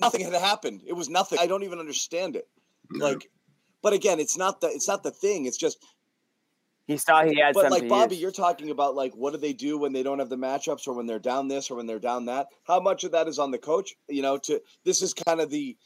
[0.00, 0.82] nothing had happened.
[0.86, 1.38] It was nothing.
[1.40, 2.48] I don't even understand it.
[2.92, 3.04] Yeah.
[3.04, 3.30] Like,
[3.82, 5.46] but again, it's not the it's not the thing.
[5.46, 5.78] It's just
[6.88, 9.78] he saw he had but like bobby you're talking about like what do they do
[9.78, 12.24] when they don't have the matchups or when they're down this or when they're down
[12.24, 12.48] that?
[12.64, 13.94] How much of that is on the coach?
[14.08, 15.76] You know to this is kind of the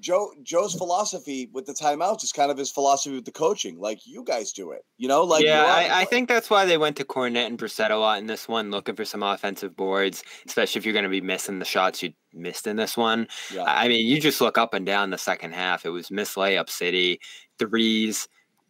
[0.00, 3.78] joe joe's philosophy with the timeouts is kind of his philosophy with the coaching.
[3.78, 5.24] Like you guys do it you know?
[5.24, 8.18] Like yeah I, I, think that's why they went to Kornet and Brissett a lot
[8.18, 11.58] in this one looking for some offensive boards especially if you're going to be missing
[11.58, 13.26] the shots you missed in this one.
[13.54, 13.64] Yeah.
[13.66, 15.86] i mean you just look up and down the second half.
[15.86, 17.20] It was miss layup city
[17.58, 18.28] threes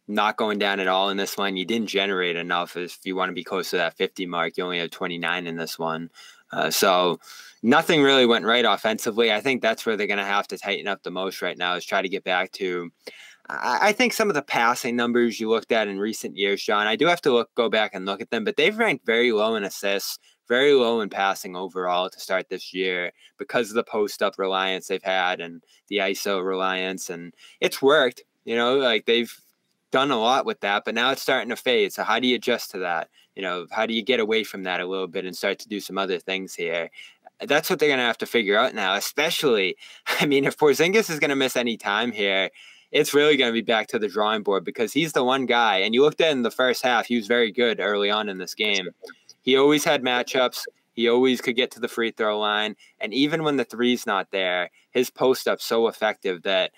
[0.09, 1.57] not going down at all in this one.
[1.57, 4.57] You didn't generate enough if you want to be close to that 50 mark.
[4.57, 6.11] You only have 29 in this one.
[6.53, 7.19] Uh, so
[7.63, 9.33] nothing really went right offensively.
[9.33, 11.75] I think that's where they're going to have to tighten up the most right now
[11.75, 12.91] is try to get back to.
[13.49, 16.97] I, think some of the passing numbers you looked at in recent years, John, I
[16.97, 19.57] do have to look go back and look at them, but they've ranked very low
[19.57, 24.23] in assists, very low in passing overall to start this year because of the post
[24.23, 28.23] up reliance they've had and the ISO reliance, and it's worked.
[28.45, 29.37] You know, like they've
[29.93, 31.93] done a lot with that, but now it's starting to fade.
[31.93, 33.09] So how do you adjust to that?
[33.37, 35.69] You know, how do you get away from that a little bit and start to
[35.69, 36.91] do some other things here?
[37.41, 38.95] That's what they're going to have to figure out now.
[38.95, 39.77] Especially,
[40.21, 42.51] I mean, if Porzingis is going to miss any time here,
[42.91, 45.79] it's really going to be back to the drawing board because he's the one guy.
[45.79, 48.39] And you looked at in the first half, he was very good early on in
[48.39, 48.89] this game.
[49.41, 50.65] He always had matchups.
[50.93, 52.77] He always could get to the free throw line.
[53.01, 56.73] And even when the three's not there, his post up's so effective that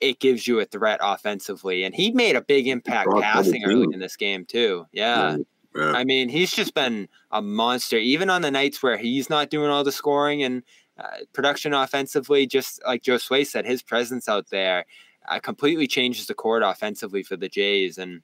[0.00, 1.84] it gives you a threat offensively.
[1.84, 4.86] And he made a big impact passing early in this game too.
[4.92, 5.38] Yeah.
[5.74, 5.92] yeah.
[5.92, 9.70] I mean, he's just been a monster, even on the nights where he's not doing
[9.70, 10.62] all the scoring and
[10.98, 12.46] uh, production offensively.
[12.46, 14.86] Just like Josue said, his presence out there
[15.28, 17.98] uh, completely changes the court offensively for the Jays.
[17.98, 18.22] And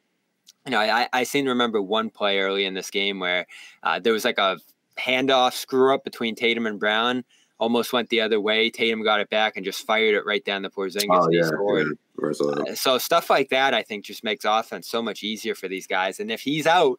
[0.65, 3.47] you know, I, I seem to remember one play early in this game where
[3.83, 4.59] uh, there was like a
[4.99, 7.25] handoff screw up between Tatum and Brown
[7.63, 8.71] almost went the other way.
[8.71, 11.07] Tatum got it back and just fired it right down the Porzingis.
[11.11, 11.97] Oh, yeah, scored.
[12.21, 12.73] Yeah.
[12.73, 15.87] Uh, so stuff like that, I think, just makes offense so much easier for these
[15.87, 16.19] guys.
[16.19, 16.99] And if he's out,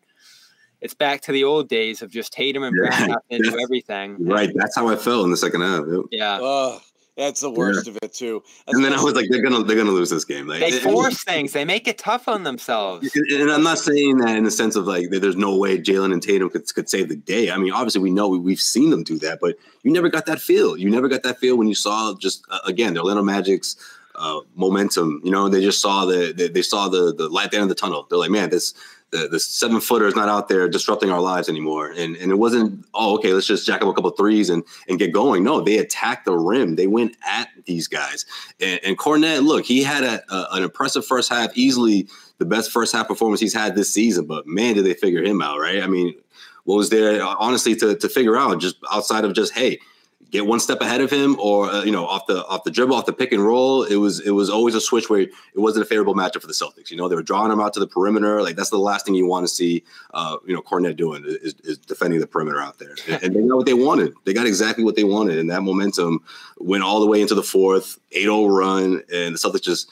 [0.80, 3.16] it's back to the old days of just Tatum and Brown yeah.
[3.30, 4.26] into everything.
[4.26, 4.52] Right.
[4.56, 5.84] That's how I felt in the second half.
[5.86, 6.02] Yep.
[6.12, 6.40] Yeah.
[6.42, 6.80] Uh,
[7.16, 7.92] that's the worst yeah.
[7.92, 8.44] of it too.
[8.68, 10.48] and then I was like, they're gonna they're gonna lose this game.
[10.48, 11.54] Like, they force things.
[11.54, 13.16] They make it tough on themselves.
[13.32, 16.22] And I'm not saying that in the sense of like there's no way Jalen and
[16.22, 17.52] Tatum could, could save the day.
[17.52, 20.26] I mean, obviously we know we, we've seen them do that, but you never got
[20.26, 20.76] that feel.
[20.76, 23.76] You never got that feel when you saw just uh, again the Orlando Magic's
[24.16, 25.22] uh, momentum.
[25.24, 27.64] You know, they just saw the they, they saw the the light at the end
[27.64, 28.08] of the tunnel.
[28.10, 28.74] They're like, man, this
[29.14, 31.92] the, the seven footer is not out there disrupting our lives anymore.
[31.92, 35.00] And and it wasn't, oh, okay, let's just jack up a couple threes and and
[35.00, 35.44] get going.
[35.44, 36.76] No, they attacked the rim.
[36.76, 38.26] They went at these guys.
[38.60, 42.08] And, and Kornet, look, he had a, a, an impressive first half, easily
[42.40, 44.26] the best first half performance he's had this season.
[44.26, 45.84] But man, did they figure him out, right?
[45.84, 46.16] I mean,
[46.64, 49.80] what was there honestly to to figure out just outside of just hey
[50.34, 52.96] get one step ahead of him, or uh, you know, off the off the dribble,
[52.96, 53.84] off the pick and roll.
[53.84, 56.54] It was it was always a switch where it wasn't a favorable matchup for the
[56.54, 56.90] Celtics.
[56.90, 58.42] You know, they were drawing him out to the perimeter.
[58.42, 59.84] Like that's the last thing you want to see.
[60.14, 63.48] Uh, you know, Kornet doing is, is defending the perimeter out there, and, and they
[63.48, 64.14] got what they wanted.
[64.26, 66.24] They got exactly what they wanted, and that momentum
[66.58, 69.92] went all the way into the fourth, 8-0 run, and the Celtics just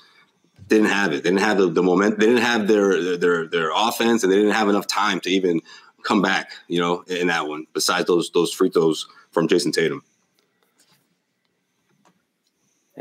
[0.67, 1.23] didn't have it.
[1.23, 2.19] They didn't have the, the moment.
[2.19, 5.62] They didn't have their their their offense, and they didn't have enough time to even
[6.01, 6.51] come back.
[6.67, 7.67] You know, in that one.
[7.73, 10.04] Besides those those free throws from Jayson Tatum.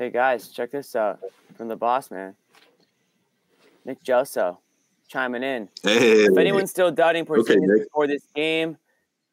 [0.00, 1.18] Hey guys, check this out
[1.58, 2.34] from the boss man,
[3.84, 4.56] Nick Gelso,
[5.08, 5.68] chiming in.
[5.82, 7.82] Hey, If anyone's still doubting Okay, Porzingis Nick.
[7.82, 8.78] before this game,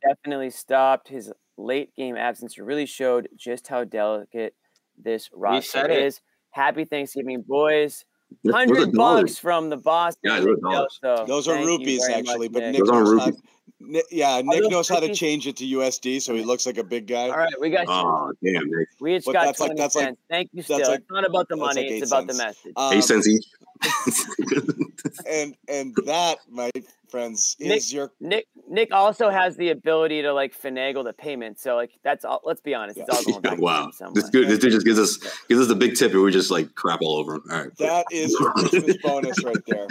[0.05, 1.07] definitely stopped.
[1.07, 4.55] His late game absence really showed just how delicate
[5.01, 6.19] this roster is.
[6.49, 8.03] Happy Thanksgiving, boys.
[8.43, 9.21] Those are Hundred dollars.
[9.23, 10.15] bucks from the boss.
[10.23, 10.99] Yeah, those are dollars.
[11.03, 11.27] Gelso.
[11.27, 12.71] Those are rupees, very much, actually, but Nick.
[12.73, 13.41] Nick Those aren't knows how, rupees.
[13.79, 16.77] Nick, yeah, Nick those knows how to change it to USD, so he looks like
[16.77, 17.29] a big guy.
[17.29, 18.87] All right, we got Oh damn, Nick.
[18.99, 20.19] we each But got that's like- twenty that's like- cents.
[20.29, 20.63] Thank you.
[20.63, 22.73] Still, like- it's not about the money; like eight it's about the message.
[22.75, 23.45] Um, Eight cents each.
[25.29, 26.69] and and that, my
[27.09, 31.59] friends, is Nick- your Nick Nick also has the ability to like finagle the payment.
[31.59, 32.41] So like that's all.
[32.43, 34.29] Let's be honest, it's all going back to wow, this way.
[34.31, 35.17] dude, this dude just gives us
[35.47, 37.43] gives us the big tip, and we just like crap all over him.
[37.51, 39.87] All right, that is Christmas bonus right there.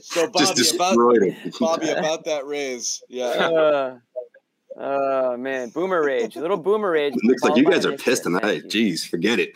[0.00, 1.52] So just Bobby, about destroyed.
[1.58, 3.24] Bobby about that raise, yeah.
[3.26, 3.98] Uh,
[4.76, 7.14] oh man, boomer rage, a little boomer rage.
[7.22, 8.42] Looks like you guys are pissed tonight.
[8.42, 8.92] Thank you.
[8.94, 9.50] Jeez, forget it.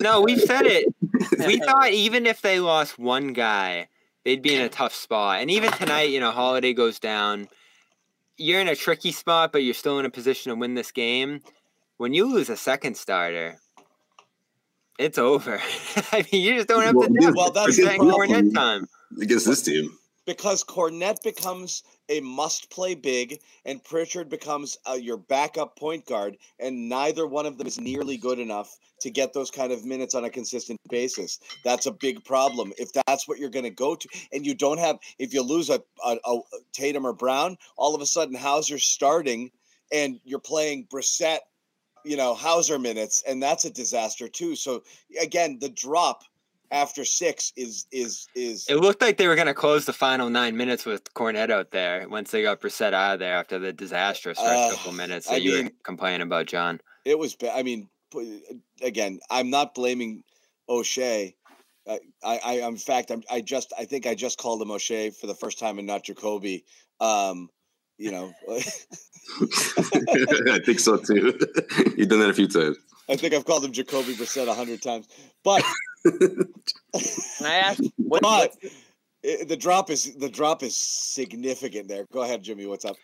[0.00, 0.86] No, we've said it.
[1.46, 3.88] We thought even if they lost one guy,
[4.28, 5.40] they'd be in a tough spot.
[5.40, 7.48] And even tonight, you know, Holiday goes down.
[8.36, 11.40] You're in a tricky spot, but you're still in a position to win this game.
[11.96, 13.58] When you lose a second starter,
[14.98, 15.58] it's over.
[16.12, 18.52] I mean, you just don't have Well, to do Well, that's the problem.
[18.52, 18.86] Time.
[19.18, 19.96] Against this team,
[20.28, 26.86] because Kornet becomes a must-play big, and Pritchard becomes uh, your backup point guard, and
[26.86, 30.26] neither one of them is nearly good enough to get those kind of minutes on
[30.26, 31.40] a consistent basis.
[31.64, 32.74] That's a big problem.
[32.76, 35.70] If that's what you're going to go to, and you don't have, if you lose
[35.70, 36.40] a, a, a
[36.74, 39.50] Tatum or Brown, all of a sudden Hauser's starting,
[39.90, 41.38] and you're playing Brissett,
[42.04, 44.56] you know, Hauser minutes, and that's a disaster too.
[44.56, 44.82] So
[45.22, 46.24] again, the drop
[46.70, 50.28] after six is is is It looked like they were going to close the final
[50.30, 53.72] nine minutes with Kornet out there once they got Brissett out of there after the
[53.72, 56.80] disastrous first Uh, couple minutes I that you were mean- complaining about, John.
[57.04, 57.58] It was bad.
[57.58, 57.88] I mean,
[58.82, 60.24] again, I'm not blaming
[60.68, 61.34] Oshae.
[61.88, 65.14] I, I, I in fact, I'm, I just, I think I just called him Oshae
[65.16, 66.64] for the first time and not Jacoby.
[67.00, 67.48] Um,
[67.96, 68.32] you know,
[70.50, 71.38] I think so too.
[71.96, 72.76] You've done that a few times.
[73.08, 75.08] I think I've called him Jacoby Brissett a hundred times,
[75.42, 75.62] but,
[76.04, 77.82] Can I ask?
[77.96, 78.74] What, but what's,
[79.24, 82.06] i- the drop is the drop is significant there.
[82.12, 82.66] Go ahead, Jimmy.
[82.66, 82.96] What's up?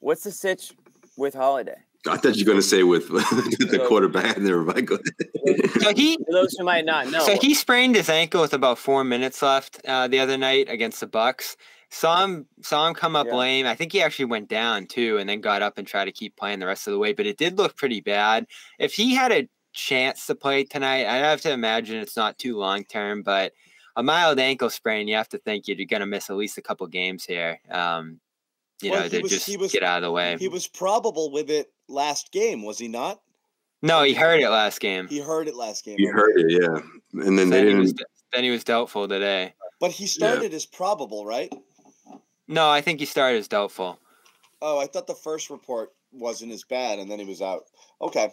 [0.00, 0.72] what's the sitch
[1.16, 1.76] with Holiday?
[2.06, 4.36] I thought you were going to say with the quarterback.
[4.36, 4.86] Never mind.
[4.88, 5.70] Go ahead.
[5.80, 8.76] So he For those who might not know, So he sprained his ankle with about
[8.78, 11.56] four minutes left uh, the other night against the Bucks.
[11.94, 13.36] Saw him saw him come up Yeah.
[13.36, 13.66] lame.
[13.66, 16.34] I think he actually went down too, and then got up and tried to keep
[16.36, 17.12] playing the rest of the way.
[17.12, 18.46] But it did look pretty bad.
[18.80, 22.56] If he had a chance to play tonight, I have to imagine it's not too
[22.58, 23.22] long term.
[23.22, 23.52] But
[23.94, 26.62] a mild ankle sprain, you have to think you're going to miss at least a
[26.62, 27.60] couple games here.
[27.70, 28.18] Um,
[28.82, 30.36] you Well, know, he to was- just was- get out of the way.
[30.40, 33.20] He was probable with it last game, was he not?
[33.82, 35.06] no, he heard it last game.
[35.06, 35.96] He heard it last game.
[35.98, 36.80] You heard it, yeah.
[37.24, 38.08] And then they Then he, was, didn't.
[38.32, 39.54] then he was doubtful today.
[39.78, 41.52] But he started as probable, right?
[42.48, 43.98] No, I think he started as doubtful.
[44.60, 47.64] Oh, I thought the first report wasn't as bad, and then he was out.
[48.00, 48.30] Okay,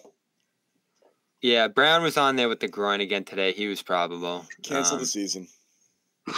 [1.41, 3.51] Yeah, Brown was on there with the groin again today.
[3.51, 4.45] He was probable.
[4.63, 5.47] cancel Um, the season.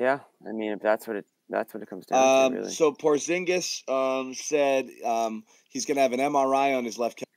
[0.00, 2.72] yeah, I mean, if that's what it that's what it comes down to, Um, really.
[2.72, 7.28] so Porzingis um, said um, he's going to have an MRI on his left calf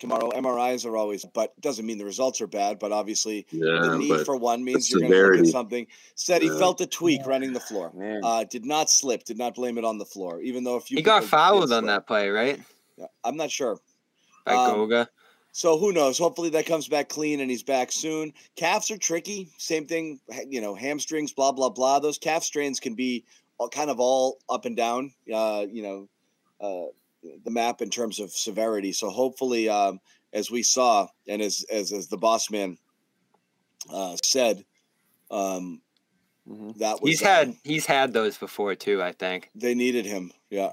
[0.00, 0.30] tomorrow.
[0.30, 2.78] MRIs are always, but doesn't mean the results are bad.
[2.78, 5.86] But obviously, the need for one means you're going to look at something.
[6.14, 6.58] Said he Yeah.
[6.58, 7.92] felt a tweak running the floor.
[8.22, 9.24] Uh, did not slip.
[9.24, 11.72] Did not blame it on the floor, even though if you He got people fouled
[11.72, 12.60] on that play, right?
[12.96, 13.80] Yeah, I'm not sure.
[14.44, 15.08] By Um, Goga.
[15.54, 16.16] So who knows?
[16.18, 18.32] Hopefully that comes back clean and he's back soon.
[18.56, 19.50] Calves are tricky.
[19.58, 21.98] Same thing, you know, hamstrings, blah blah blah.
[21.98, 23.24] Those calf strains can be
[23.58, 25.12] all, kind of all up and down.
[25.32, 26.08] Uh, you know,
[26.60, 26.90] uh,
[27.44, 28.92] the map in terms of severity.
[28.92, 30.00] So hopefully, um,
[30.32, 32.78] as we saw, and as as as the boss man
[33.90, 34.64] uh, said,
[35.30, 35.80] um,
[36.48, 36.76] Mhm.
[36.78, 39.00] that was He's uh, had he's had those before too.
[39.02, 40.32] I think they needed him.
[40.50, 40.72] Yeah.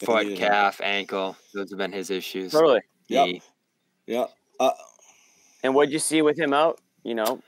[0.00, 0.48] They foot, needed him.
[0.48, 1.36] calf, ankle.
[1.52, 2.52] Those have been his issues.
[2.52, 2.80] totally.
[3.08, 3.26] Yep.
[3.26, 3.42] Knee.
[4.06, 4.26] Yeah.
[4.58, 4.72] Uh,
[5.62, 6.80] And what'd you see with him out?
[7.02, 7.42] You know,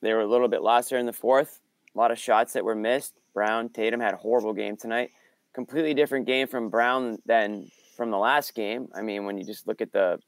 [0.00, 1.60] they were a little bit lost there in the fourth.
[1.94, 3.14] A lot of shots that were missed.
[3.34, 5.10] Brown, Tatum had a horrible game tonight.
[5.54, 8.88] Completely different game from Brown than from the last game.
[8.94, 10.18] I mean, when you just look at the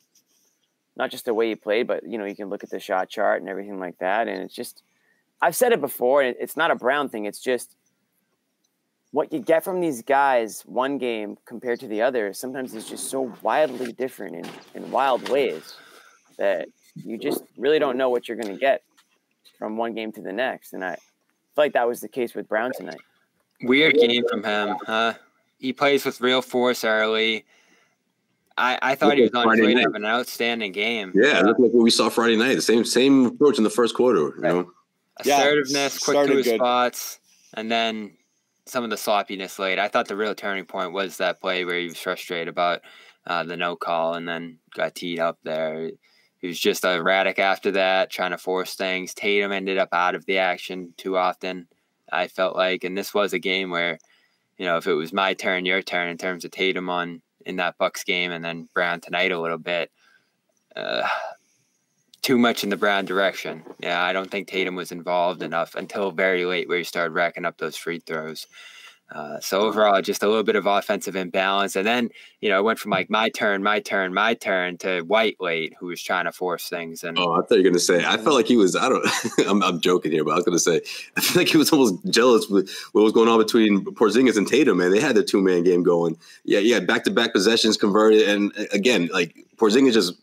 [0.97, 3.09] not just the way he played, but you know, you can look at the shot
[3.09, 4.29] chart and everything like that.
[4.29, 4.83] And it's just,
[5.43, 7.25] I've said it before, and it's not a Brown thing.
[7.25, 7.77] It's just
[9.11, 12.33] what you get from these guys one game compared to the other.
[12.33, 15.77] Sometimes it's just so wildly different in, in wild ways
[16.39, 18.83] that you just really don't know what you're going to get
[19.59, 20.73] from one game to the next.
[20.75, 21.01] And I feel
[21.57, 23.01] like that was the case with Brown tonight.
[23.65, 25.15] Weird game from him, huh?
[25.59, 27.45] He plays with real force early.
[28.57, 31.13] I, I thought he was on Friday have an outstanding game.
[31.15, 32.55] Yeah, it looked like what we saw Friday night.
[32.55, 34.35] The same same approach in the first quarter.
[34.37, 34.71] You know,
[35.19, 37.19] assertiveness, yeah, quick to his spots,
[37.55, 38.17] and then
[38.67, 39.79] some of the sloppiness late.
[39.79, 42.83] I thought the real turning point was that play where he was frustrated about
[43.27, 45.91] uh, the no call and then got teed up there.
[46.39, 49.15] He was just erratic after that, trying to force things.
[49.15, 51.67] Tatum ended up out of the action too often.
[52.15, 53.99] I felt like, and this was a game where,
[54.59, 57.57] you know, if it was my turn, your turn in terms of Tatum on in
[57.57, 59.91] that Bucks game, and then Brown tonight a little bit.
[60.75, 61.09] Uh,
[62.23, 63.63] too much in the Brown direction.
[63.81, 67.45] Yeah, I don't think Tatum was involved enough until very late, where he started racking
[67.45, 68.47] up those free throws.
[69.15, 72.65] Uh, so overall, just a little bit of offensive imbalance, and then you know it
[72.65, 76.25] went from like my turn, my turn, my turn to White late, who was trying
[76.25, 77.05] to force things.
[77.05, 78.75] And oh, I thought you were gonna say I felt like he was.
[78.75, 79.07] I don't.
[79.49, 80.81] I'm, I'm joking here, but I was gonna say
[81.17, 84.49] I feel like he was almost jealous with what was going on between Porzingis and
[84.49, 84.79] Tatum.
[84.79, 86.19] Man, they had the two man game going.
[86.45, 90.15] Yeah, yeah, back to back possessions converted, and again, like Porzingis just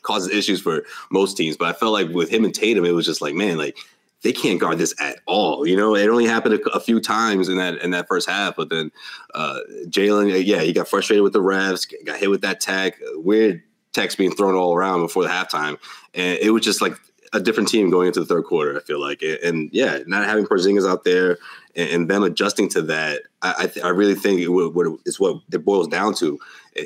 [0.00, 1.58] causes issues for most teams.
[1.58, 3.76] But I felt like with him and Tatum, it was just like, man, like
[4.22, 5.66] they can't guard this at all.
[5.66, 8.56] You know, it only happened a, a few times in that in that first half.
[8.56, 8.90] But then
[9.34, 12.96] uh, Jaylen, uh, yeah, he got frustrated with the refs, got hit with that tech,
[13.14, 15.78] weird techs being thrown all around before the halftime,
[16.14, 16.94] and it was just like
[17.34, 18.76] a different team going into the third quarter.
[18.76, 21.38] I feel like, and, and yeah, not having Porzingis out there
[21.74, 25.18] and, and them adjusting to that, I I, I really think it w- what is
[25.18, 26.38] what it boils down to,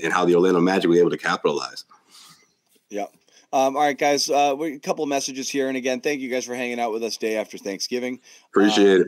[0.02, 1.84] and how the Orlando Magic were able to capitalize.
[2.88, 3.06] Yeah.
[3.56, 4.28] Um, all right, guys.
[4.28, 7.02] Uh, a couple of messages here, and again, thank you guys for hanging out with
[7.02, 8.20] us day after Thanksgiving.
[8.50, 9.06] Appreciate it.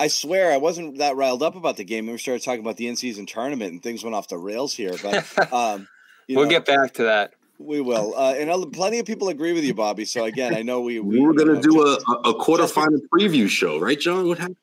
[0.00, 2.06] I swear I wasn't that riled up about the game.
[2.06, 4.94] When we started talking about the in-season tournament, and things went off the rails here.
[5.00, 5.86] But um,
[6.28, 7.34] we'll know, get back to that.
[7.58, 10.04] We will, uh, and plenty of people agree with you, Bobby.
[10.06, 11.94] So again, I know we we, we were going to do a,
[12.28, 14.26] a quarterfinal preview show, right, John?
[14.26, 14.56] What happened?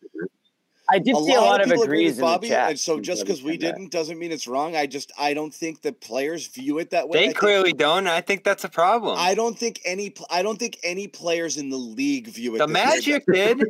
[0.91, 2.69] I did a see a lot of, of agrees in Bobby, the chat.
[2.71, 3.91] And so just because we didn't that.
[3.91, 4.75] doesn't mean it's wrong.
[4.75, 7.19] I just I don't think the players view it that way.
[7.19, 8.07] They I clearly think, don't.
[8.07, 9.15] I think that's a problem.
[9.17, 12.59] I don't think any I don't think any players in the league view it.
[12.59, 13.53] The Magic way.
[13.53, 13.63] did.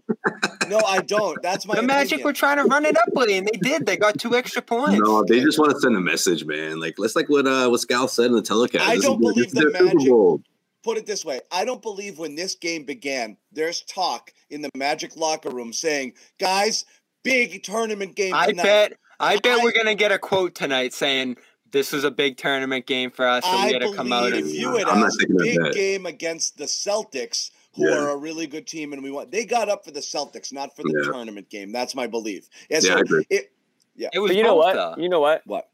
[0.68, 1.40] no, I don't.
[1.44, 1.76] That's my.
[1.76, 1.98] The opinion.
[1.98, 3.86] Magic were trying to run it up with and they did.
[3.86, 5.00] They got two extra points.
[5.00, 6.80] No, they just want to send a message, man.
[6.80, 8.88] Like let's like what uh what Scal said in the telecast.
[8.88, 10.42] I this don't believe the Magic
[10.84, 14.70] put it this way I don't believe when this game began, there's talk in the
[14.76, 16.86] Magic locker room saying, guys,
[17.24, 18.34] big tournament game.
[18.34, 18.94] I bet.
[19.20, 21.38] I bet I, we're gonna get a quote tonight saying
[21.72, 24.34] this was a big tournament game for us, so I we had to come out
[24.34, 27.98] and view it I'm as a big game against the Celtics, who yeah.
[27.98, 29.32] are a really good team, and we want.
[29.32, 31.12] They got up for the Celtics, not for the yeah.
[31.12, 31.72] tournament game.
[31.72, 32.50] That's my belief.
[32.70, 33.26] And yeah, so I agree.
[33.30, 33.52] It,
[33.96, 34.30] yeah, it was.
[34.30, 34.74] But you know what?
[34.74, 34.96] Though.
[34.98, 35.42] You know what?
[35.46, 35.70] What?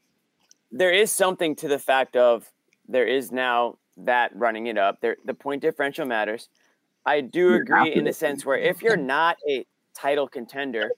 [0.72, 2.52] There is something to the fact of
[2.88, 5.00] there is now that running it up.
[5.02, 6.50] There, the point differential matters.
[7.06, 10.92] I do agree in the sense where if you're not a title contender,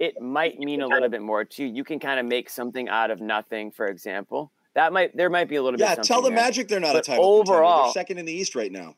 [0.00, 1.64] it might mean a little bit more too.
[1.64, 4.50] You You can kind of make something out of nothing, for example.
[4.74, 5.98] That might there might be a little yeah, bit.
[5.98, 6.36] Yeah, tell the there.
[6.36, 7.84] Magic they're not but a title overall.
[7.84, 8.96] They're second in the East right now.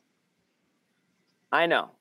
[1.51, 1.91] I know,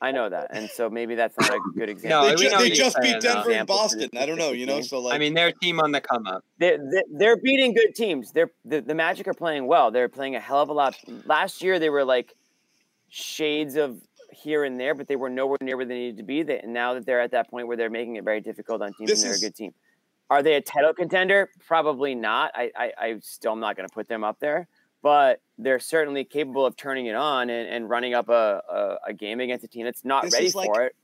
[0.00, 2.22] I know that, and so maybe that's not a good example.
[2.22, 4.10] no, they, ju- they just beat Denver and Boston.
[4.18, 4.80] I don't know, you know.
[4.80, 6.44] So like, I mean, they're team on the come up.
[6.58, 6.78] They're,
[7.12, 8.32] they're beating good teams.
[8.32, 9.90] They're the, the Magic are playing well.
[9.90, 10.96] They're playing a hell of a lot.
[11.26, 12.34] Last year they were like
[13.08, 14.00] shades of
[14.34, 16.42] here and there, but they were nowhere near where they needed to be.
[16.42, 18.92] They, and now that they're at that point where they're making it very difficult on
[18.92, 19.74] teams, this and they're is, a good team.
[20.30, 21.50] Are they a title contender?
[21.66, 22.50] Probably not.
[22.54, 24.68] I, I, I still am not going to put them up there,
[25.02, 29.12] but they're certainly capable of turning it on and, and running up a, a, a
[29.12, 30.96] game against a team that's not ready like, for it.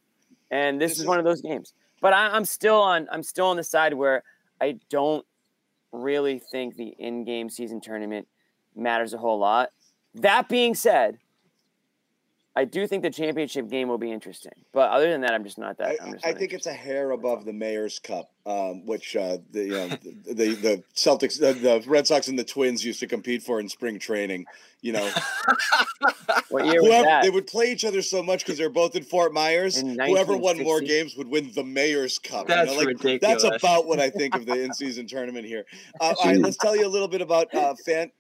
[0.50, 1.74] And this, this is, is one of those games.
[2.00, 3.08] But I, I'm still on.
[3.12, 4.22] I'm still on the side where
[4.60, 5.24] I don't
[5.92, 8.26] really think the in-game season tournament
[8.74, 9.70] matters a whole lot.
[10.14, 11.18] That being said,
[12.56, 15.56] I do think the championship game will be interesting, but other than that, I'm just
[15.56, 15.96] not that.
[16.02, 19.64] I, just I think it's a hair above the Mayor's Cup, um, which uh, the,
[19.64, 23.06] you know, the, the, the Celtics, the, the, Red Sox, and the Twins used to
[23.06, 24.46] compete for in spring training.
[24.80, 25.10] You know,
[26.48, 27.22] what year whoever, was that?
[27.22, 29.76] They would play each other so much because they're both in Fort Myers.
[29.78, 32.48] In whoever won more games would win the Mayor's Cup.
[32.48, 33.42] That's you know, like, ridiculous.
[33.42, 35.66] That's about what I think of the in-season tournament here.
[36.00, 38.10] Uh, all right, let's tell you a little bit about uh, fan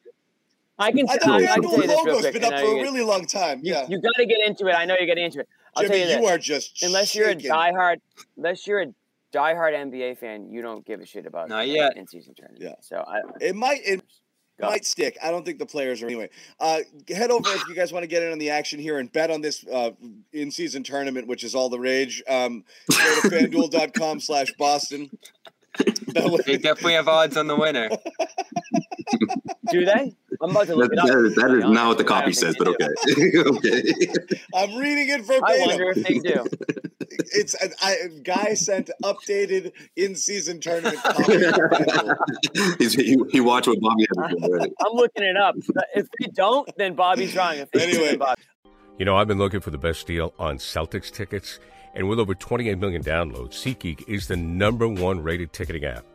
[0.80, 1.08] I can.
[1.08, 3.60] I think I, I can say this real been up for a really long time.
[3.62, 4.72] Yeah, you got to get into it.
[4.72, 5.48] I know you're getting into it.
[5.76, 7.40] I'll Jimmy, tell you, you are just unless shaking.
[7.40, 7.96] you're a diehard,
[8.36, 8.86] unless you're a
[9.32, 12.62] diehard NBA fan, you don't give a shit about not yet in season tournament.
[12.62, 12.74] Yeah.
[12.80, 14.02] So I, it might it
[14.58, 14.68] Go.
[14.68, 15.16] might stick.
[15.22, 16.30] I don't think the players are anyway.
[16.58, 19.12] Uh, head over if you guys want to get in on the action here and
[19.12, 19.90] bet on this uh,
[20.32, 22.22] in season tournament, which is all the rage.
[22.28, 25.10] Um, go to fanduel.com slash Boston.
[26.46, 27.88] they definitely have odds on the winner.
[29.70, 30.14] Do they?
[30.42, 31.06] I'm about to look that, it up.
[31.08, 32.88] That is, that is not what the copy says, but okay.
[33.36, 33.82] okay.
[34.54, 35.44] I'm reading it verbatim.
[35.44, 36.46] I wonder if they do.
[37.32, 40.98] It's a I, guy sent updated in season tournament.
[42.78, 44.54] he, he watched what Bobby had to do.
[44.54, 44.72] Right?
[44.80, 45.56] I'm looking it up.
[45.94, 47.56] If they don't, then Bobby's wrong.
[47.56, 48.40] If they anyway, Bobby.
[48.98, 51.58] you know, I've been looking for the best deal on Celtics tickets,
[51.94, 56.06] and with over 28 million downloads, SeatGeek is the number one rated ticketing app.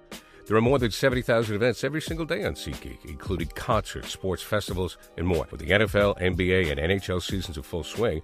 [0.46, 4.98] There are more than 70,000 events every single day on SeatGeek, including concerts, sports festivals,
[5.18, 5.48] and more.
[5.50, 8.22] With the NFL, NBA, and NHL seasons in full swing,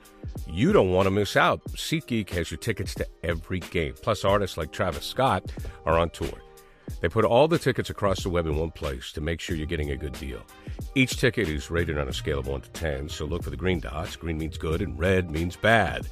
[0.47, 1.63] you don't want to miss out.
[1.71, 3.95] SeatGeek has your tickets to every game.
[4.03, 5.51] Plus, artists like Travis Scott
[5.85, 6.29] are on tour.
[6.99, 9.65] They put all the tickets across the web in one place to make sure you're
[9.65, 10.41] getting a good deal.
[10.93, 13.57] Each ticket is rated on a scale of 1 to 10, so look for the
[13.57, 14.15] green dots.
[14.15, 16.07] Green means good, and red means bad.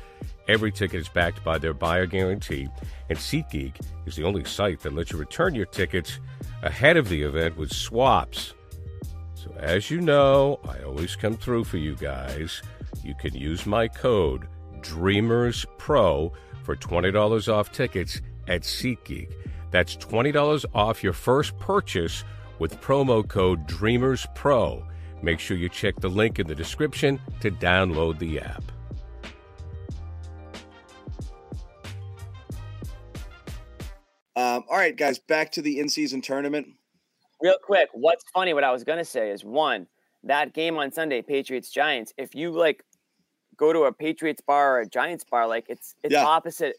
[0.50, 2.68] Every ticket is backed by their buyer guarantee,
[3.08, 6.20] and SeatGeek is the only site that lets you return your tickets
[6.64, 8.56] ahead of the event with swaps.
[9.36, 12.64] So, as you know, I always come through for you guys.
[13.04, 14.48] You can use my code
[14.80, 16.32] DREAMERSPRO
[16.64, 19.32] for $20 off tickets at SeatGeek.
[19.70, 22.24] That's $20 off your first purchase
[22.58, 24.84] with promo code DREAMERSPRO.
[25.22, 28.64] Make sure you check the link in the description to download the app.
[34.40, 36.68] Um, all right, guys, back to the in-season tournament.
[37.42, 38.54] Real quick, what's funny?
[38.54, 39.86] What I was gonna say is one
[40.24, 42.14] that game on Sunday, Patriots Giants.
[42.18, 42.86] If you like
[43.58, 46.24] go to a Patriots bar or a Giants bar, like it's it's yeah.
[46.24, 46.78] opposite.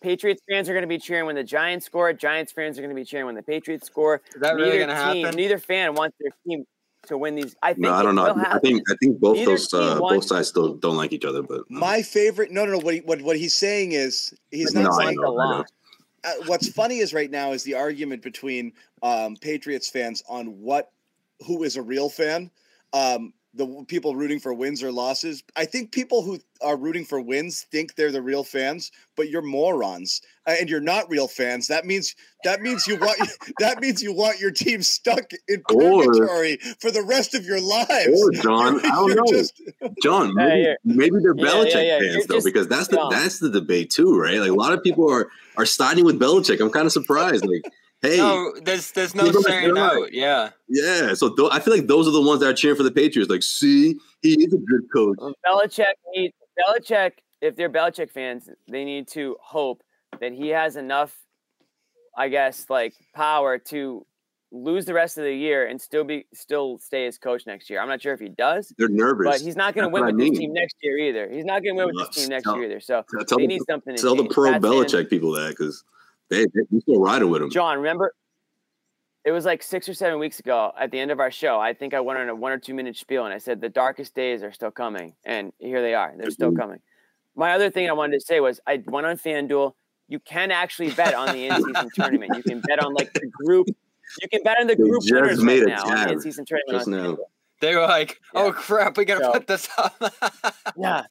[0.00, 2.12] Patriots fans are going to be cheering when the Giants score.
[2.12, 4.22] Giants fans are going to be cheering when the Patriots score.
[4.34, 5.34] Is that neither really going to happen?
[5.34, 6.64] Neither fan wants their team
[7.08, 7.56] to win these.
[7.62, 8.32] I think no, I don't know.
[8.46, 11.42] I think I think both neither those uh, both sides still don't like each other.
[11.42, 12.78] But my favorite, no, no, no.
[12.78, 15.66] What he, what what he's saying is he's not no, saying a lot
[16.24, 20.92] uh, what's funny is right now is the argument between um, Patriots fans on what
[21.46, 22.50] who is a real fan.
[22.92, 25.42] Um, the people rooting for wins or losses.
[25.56, 29.42] I think people who are rooting for wins think they're the real fans, but you're
[29.42, 31.66] morons and you're not real fans.
[31.66, 33.18] That means that means you want
[33.58, 37.60] that means you want your team stuck in purgatory or, for the rest of your
[37.60, 38.22] lives.
[38.22, 39.24] Or John, I don't know.
[39.26, 39.60] Just,
[40.02, 41.98] John, maybe, maybe they're yeah, Belichick yeah, yeah.
[41.98, 44.38] fans you're though, just, because that's the that's the debate too, right?
[44.38, 46.60] Like a lot of people are are siding with Belichick.
[46.60, 47.62] I'm kind of surprised, like.
[48.00, 50.10] Hey, no, there's there's no certain note.
[50.12, 51.14] Yeah, yeah.
[51.14, 53.28] So th- I feel like those are the ones that are cheering for the Patriots.
[53.28, 55.18] Like, see, he is a good coach.
[55.18, 55.84] Belichick
[56.14, 57.12] needs Belichick.
[57.40, 59.82] If they're Belichick fans, they need to hope
[60.20, 61.16] that he has enough,
[62.16, 64.06] I guess, like power to
[64.50, 67.80] lose the rest of the year and still be still stay as coach next year.
[67.80, 68.72] I'm not sure if he does.
[68.78, 70.32] They're nervous, but he's not going to win with mean.
[70.32, 71.28] this team next year either.
[71.30, 72.80] He's not going to win with this team next tell, year either.
[72.80, 73.96] So tell they the, need something.
[73.96, 74.28] To tell change.
[74.28, 75.06] the pro That's Belichick in.
[75.06, 75.84] people that because
[76.30, 77.50] they, they still riding with him.
[77.50, 78.14] John, remember?
[79.24, 81.60] It was like six or seven weeks ago at the end of our show.
[81.60, 83.68] I think I went on a one or two minute spiel and I said the
[83.68, 86.14] darkest days are still coming, and here they are.
[86.16, 86.60] They're still mm-hmm.
[86.60, 86.80] coming.
[87.36, 89.74] My other thing I wanted to say was I went on FanDuel.
[90.08, 92.32] You can actually bet on the in-season tournament.
[92.34, 93.68] You can bet on like the group.
[94.22, 96.78] You can bet on the they group winners right now on the in-season tournament.
[96.78, 97.18] Just now.
[97.60, 98.52] They were like, "Oh yeah.
[98.52, 100.00] crap, we gotta so, put this up."
[100.78, 101.02] yeah.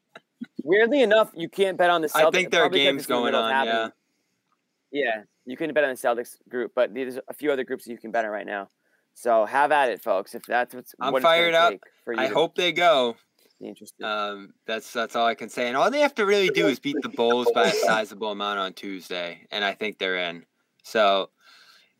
[0.63, 2.25] Weirdly enough, you can't bet on the Celtics.
[2.25, 3.65] I think there are games going on.
[3.65, 3.89] Yeah.
[4.97, 7.97] Yeah, you can bet on the Celtics group, but there's a few other groups you
[7.97, 8.69] can bet on right now.
[9.13, 10.35] So have at it, folks.
[10.35, 11.73] If that's what's I'm what fired up.
[12.03, 13.15] For you I hope they go.
[13.59, 14.05] Interesting.
[14.05, 15.67] Um, that's that's all I can say.
[15.67, 18.59] And all they have to really do is beat the Bulls by a sizable amount
[18.59, 20.45] on Tuesday, and I think they're in.
[20.83, 21.29] So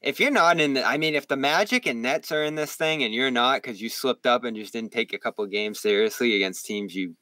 [0.02, 2.76] if you're not in the, I mean, if the Magic and Nets are in this
[2.76, 5.80] thing and you're not because you slipped up and just didn't take a couple games
[5.80, 7.16] seriously against teams you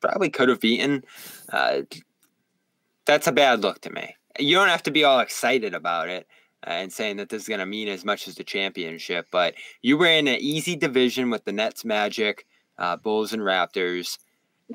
[0.00, 1.04] probably could have beaten,
[1.52, 1.82] uh,
[3.04, 4.16] that's a bad look to me.
[4.38, 6.26] You don't have to be all excited about it
[6.66, 9.54] uh, and saying that this is going to mean as much as the championship, but
[9.82, 12.46] you were in an easy division with the Nets, Magic,
[12.78, 14.18] uh, Bulls, and Raptors.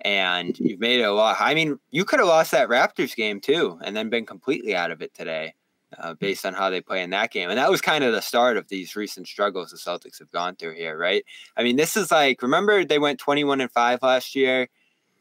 [0.06, 1.38] And you've made it a lot.
[1.40, 4.92] I mean, you could have lost that Raptors game too, and then been completely out
[4.92, 5.56] of it today,
[5.98, 7.50] uh, based on how they play in that game.
[7.50, 10.56] And that was kind of the start of these recent struggles the Celtics have gone
[10.56, 11.26] through here, right?
[11.56, 14.70] I mean, this is like remember they went twenty-one and five last year,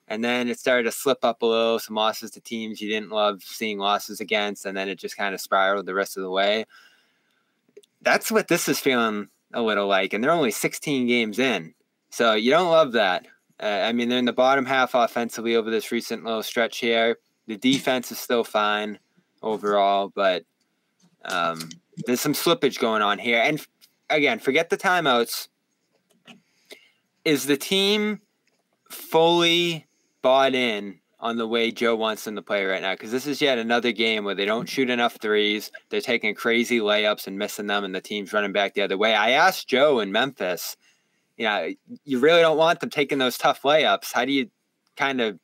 [0.08, 1.78] and then it started to slip up a little.
[1.78, 5.34] Some losses to teams you didn't love seeing losses against, and then it just kind
[5.34, 6.64] of spiraled the rest of the way.
[8.02, 11.74] That's what this is feeling a little like, and they're only sixteen games in.
[12.10, 13.26] So you don't love that.
[13.60, 17.18] Uh, I mean, they're in the bottom half offensively over this recent little stretch here.
[17.46, 18.98] The defense is still fine
[19.42, 20.44] overall, but
[21.24, 21.68] um,
[22.06, 23.40] there's some slippage going on here.
[23.40, 23.64] And
[24.10, 25.48] again, forget the timeouts.
[27.24, 28.20] Is the team
[28.88, 29.86] fully
[30.26, 32.94] bought in on the way Joe wants them to play right now?
[32.94, 35.70] Because this is yet another game where they don't shoot enough threes.
[35.88, 39.14] They're taking crazy layups and missing them, and the team's running back the other way.
[39.14, 40.76] I asked Joe in Memphis,
[41.36, 41.70] you know,
[42.04, 44.12] you really don't want them taking those tough layups.
[44.12, 44.50] How do you
[44.96, 45.38] kind of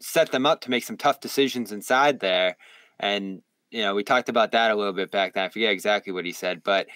[0.00, 2.56] set them up to make some tough decisions inside there?
[2.98, 5.44] And you know, we talked about that a little bit back then.
[5.44, 6.86] I forget exactly what he said, but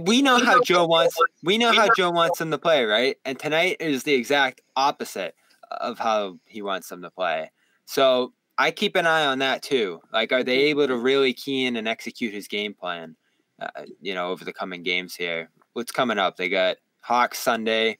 [0.00, 1.16] we know how Joe wants.
[1.42, 3.16] We know how Joe wants them to play, right?
[3.24, 5.34] And tonight is the exact opposite
[5.70, 7.50] of how he wants them to play.
[7.84, 10.00] So I keep an eye on that too.
[10.12, 13.16] Like, are they able to really key in and execute his game plan?
[13.60, 15.50] Uh, you know, over the coming games here.
[15.72, 16.36] What's coming up?
[16.36, 17.98] They got Hawks Sunday,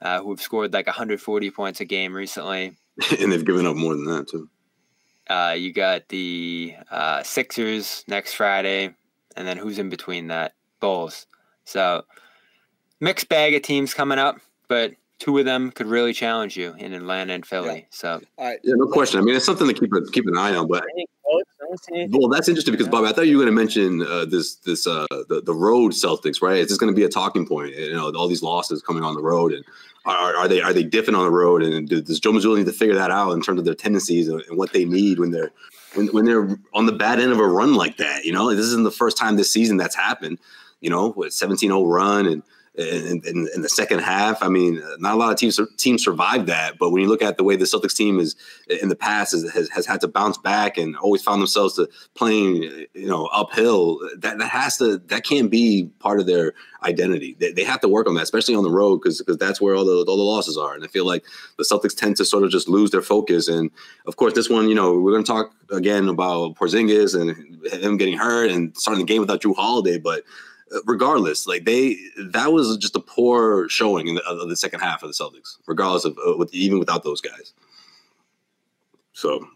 [0.00, 2.76] uh, who have scored like 140 points a game recently,
[3.20, 4.48] and they've given up more than that too.
[5.28, 8.94] Uh, you got the uh, Sixers next Friday,
[9.36, 10.54] and then who's in between that?
[10.80, 11.26] Bulls.
[11.64, 12.04] So
[13.00, 16.92] mixed bag of teams coming up, but two of them could really challenge you in
[16.92, 17.76] Atlanta and Philly.
[17.76, 17.84] Yeah.
[17.90, 19.20] So yeah, no question.
[19.20, 20.68] I mean, it's something to keep keep an eye on.
[20.68, 20.84] But
[22.10, 24.86] well, that's interesting because Bob, I thought you were going to mention uh, this this
[24.86, 26.58] uh, the the road Celtics, right?
[26.58, 27.74] Is this going to be a talking point?
[27.74, 29.64] You know, all these losses coming on the road, and
[30.06, 31.62] are, are they are they different on the road?
[31.62, 34.40] And does Joe Mazzulla need to figure that out in terms of their tendencies and,
[34.48, 35.50] and what they need when they're
[35.94, 38.24] when, when they're on the bad end of a run like that?
[38.24, 40.38] You know, this isn't the first time this season that's happened.
[40.80, 42.42] You know, with 17-0 run and
[42.78, 44.40] in, in, in, the second half.
[44.40, 47.36] I mean, not a lot of teams teams survived that, but when you look at
[47.36, 48.36] the way the Celtics team is
[48.68, 51.88] in the past is, has, has had to bounce back and always found themselves to
[52.14, 52.62] playing
[52.94, 56.54] you know uphill, that that has to that can't be part of their
[56.84, 57.36] identity.
[57.40, 59.74] They, they have to work on that, especially on the road, because because that's where
[59.74, 60.74] all the all the losses are.
[60.74, 61.24] And I feel like
[61.56, 63.48] the Celtics tend to sort of just lose their focus.
[63.48, 63.72] And
[64.06, 67.96] of course, this one, you know, we're going to talk again about Porzingis and him
[67.96, 70.22] getting hurt and starting the game without Jrue Holiday, but
[70.84, 71.96] regardless, like they
[72.30, 75.56] that was just a poor showing in the, of the second half of the Celtics,
[75.66, 77.52] regardless of uh, with, even without those guys.
[79.12, 79.46] So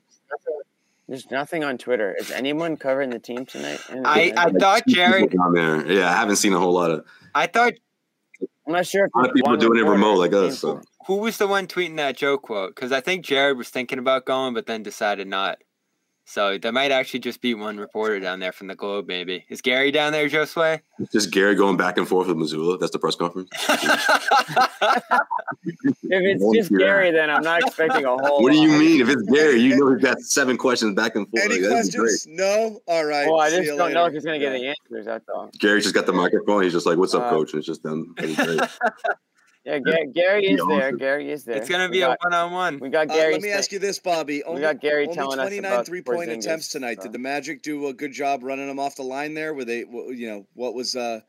[1.09, 2.15] there's nothing on Twitter.
[2.19, 3.81] Is anyone covering the team tonight?
[4.05, 5.91] I, I thought Jared on there.
[5.91, 7.05] Yeah, I haven't seen a whole lot of.
[7.35, 7.75] I thought.
[8.67, 9.11] I'm not sure.
[9.13, 10.61] a lot of people are doing it remote like us.
[10.61, 10.81] So.
[11.07, 12.75] Who was the one tweeting that Joe quote?
[12.75, 15.59] Because I think Jared was thinking about going, but then decided not.
[16.25, 19.45] So there might actually just be one reporter down there from the Globe, maybe.
[19.49, 20.81] Is Gary down there, Josue?
[21.13, 22.79] Just Gary going back and forth with Mazzulla.
[22.79, 23.51] That's the press conference.
[25.63, 28.43] if it's just Gary, then I'm not expecting a whole.
[28.43, 29.01] What do you mean?
[29.01, 31.45] If it's Gary, you know he's got seven questions back and forth.
[31.45, 32.27] Any like, questions?
[32.29, 32.81] No.
[32.87, 33.27] All right.
[33.27, 33.95] Well, I just don't later.
[33.95, 35.07] know if he's going to get the answers.
[35.07, 35.51] That's all.
[35.59, 36.63] Gary just got the microphone.
[36.63, 38.15] He's just like, "What's up, uh, coach?" And it's just done.
[39.65, 40.93] Yeah, Gary, Gary is there.
[40.97, 41.57] Gary is there.
[41.57, 42.81] It's gonna be got, a one-on-one.
[42.81, 43.35] We got Gary.
[43.35, 44.43] Uh, let me ask you this, Bobby.
[44.43, 46.99] Only, we got Gary only telling 29 us about three-point attempts tonight.
[46.99, 47.05] So.
[47.05, 49.55] Did the Magic do a good job running them off the line there?
[49.55, 51.21] Were they, you know, what was, uh,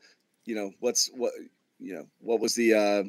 [0.46, 1.34] you know, what's what,
[1.80, 3.04] you know, what was the, uh,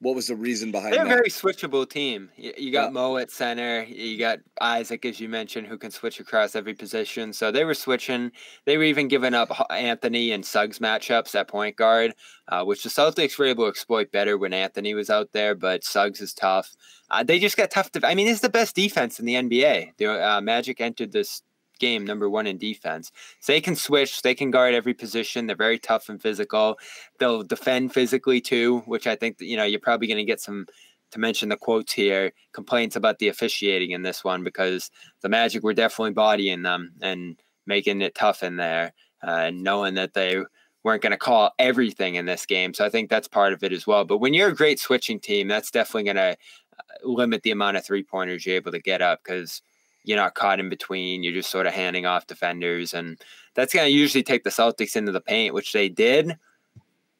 [0.00, 1.10] what was the reason behind They're that?
[1.10, 2.30] a very switchable team.
[2.36, 2.90] You, got yeah.
[2.90, 3.82] Mo at center.
[3.82, 7.32] You got Isaac, as you mentioned, who can switch across every position.
[7.32, 8.30] So they were switching.
[8.64, 12.14] They were even giving up Anthony and Suggs matchups at point guard,
[12.46, 15.56] uh, which the Celtics were able to exploit better when Anthony was out there.
[15.56, 16.76] But Suggs is tough.
[17.10, 17.90] Uh, they just got tough.
[17.92, 19.96] To, I mean, it's the best defense in the NBA.
[19.96, 21.42] The uh, Magic entered this
[21.78, 23.12] game, number one in defense.
[23.40, 25.46] So they can switch, they can guard every position.
[25.46, 26.78] They're very tough and physical.
[27.18, 30.40] They'll defend physically too, which I think that, you know you're probably going to get
[30.40, 30.66] some.
[31.12, 34.90] To mention the quotes here, complaints about the officiating in this one because
[35.22, 38.92] the Magic were definitely bodying them and making it tough in there,
[39.26, 40.42] uh, and knowing that they
[40.84, 42.74] weren't going to call everything in this game.
[42.74, 44.04] So I think that's part of it as well.
[44.04, 46.36] But when you're a great switching team, that's definitely going to
[46.78, 49.62] uh, limit the amount of three pointers you're able to get up because
[50.04, 51.22] you're not caught in between.
[51.22, 53.20] You're just sort of handing off defenders, and
[53.54, 56.36] that's going to usually take the Celtics into the paint, which they did.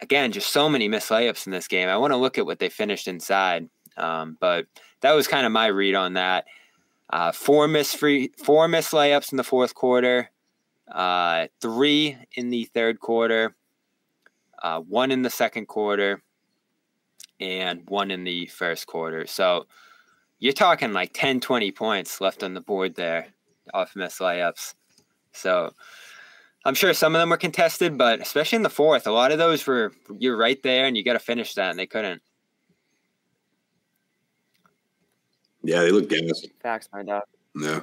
[0.01, 1.89] Again, just so many missed layups in this game.
[1.89, 4.66] I want to look at what they finished inside, um, but
[5.01, 6.45] that was kind of my read on that.
[7.11, 10.31] Uh, four miss free, four missed layups in the fourth quarter,
[10.91, 13.57] uh, three in the third quarter,
[14.62, 16.22] uh, one in the second quarter,
[17.41, 19.26] and one in the first quarter.
[19.26, 19.66] So
[20.39, 23.28] you're talking like 10, 20 points left on the board there
[23.74, 24.74] off missed layups.
[25.32, 25.72] So
[26.64, 29.39] I'm sure some of them were contested, but especially in the fourth, a lot of
[29.39, 32.22] those were you're right there and you got to finish that, and they couldn't.
[35.62, 36.45] Yeah, they look gas.
[36.62, 37.22] Facts, my dog.
[37.55, 37.80] Yeah.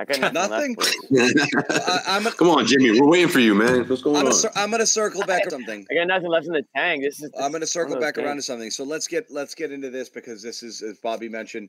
[0.00, 0.76] I got nothing.
[1.18, 3.00] I, am Come on, Jimmy.
[3.00, 3.88] We're waiting for you, man.
[3.88, 4.32] What's going I'm on?
[4.32, 5.84] A, I'm going to circle back to something.
[5.90, 7.02] I got nothing left in the tank.
[7.02, 7.32] This is.
[7.40, 8.70] I'm going to circle back around to something.
[8.70, 11.68] So let's get let's get into this because this is, as Bobby mentioned.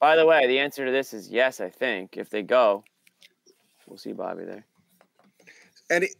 [0.00, 1.60] By the way, the answer to this is yes.
[1.60, 2.82] I think if they go,
[3.86, 4.66] we'll see Bobby there.
[5.90, 6.10] And it,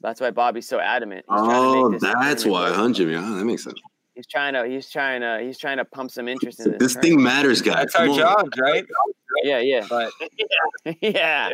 [0.00, 1.24] that's why Bobby's so adamant.
[1.28, 3.14] He's oh, that's why, huh, Jimmy?
[3.14, 3.78] Oh, that makes sense.
[4.14, 4.66] He's trying to.
[4.66, 5.40] He's trying to.
[5.42, 6.78] He's trying to pump some interest in this.
[6.78, 7.86] This thing matters, guys.
[7.92, 8.84] That's our job, right?
[9.42, 9.86] Yeah, yeah.
[9.88, 10.12] But
[11.00, 11.50] yeah.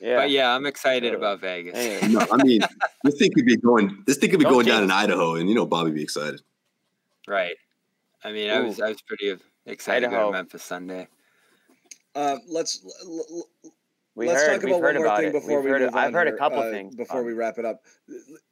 [0.00, 0.16] Yeah.
[0.16, 2.08] But yeah, I'm excited about Vegas.
[2.08, 2.60] no, I mean,
[3.04, 4.04] this thing could be going.
[4.06, 6.40] This thing could be Don't going down in Idaho, and you know, Bobby be excited.
[7.26, 7.56] Right.
[8.24, 8.54] I mean, Ooh.
[8.54, 9.36] I was I was pretty
[9.66, 10.26] excited Idaho.
[10.26, 11.08] to Memphis Sunday.
[12.14, 13.48] Uh, let's l-
[14.14, 15.32] we let's heard, talk about one more thing it.
[15.32, 17.32] before we've we heard move I've heard here, a couple uh, things before um, we
[17.34, 17.82] wrap it up.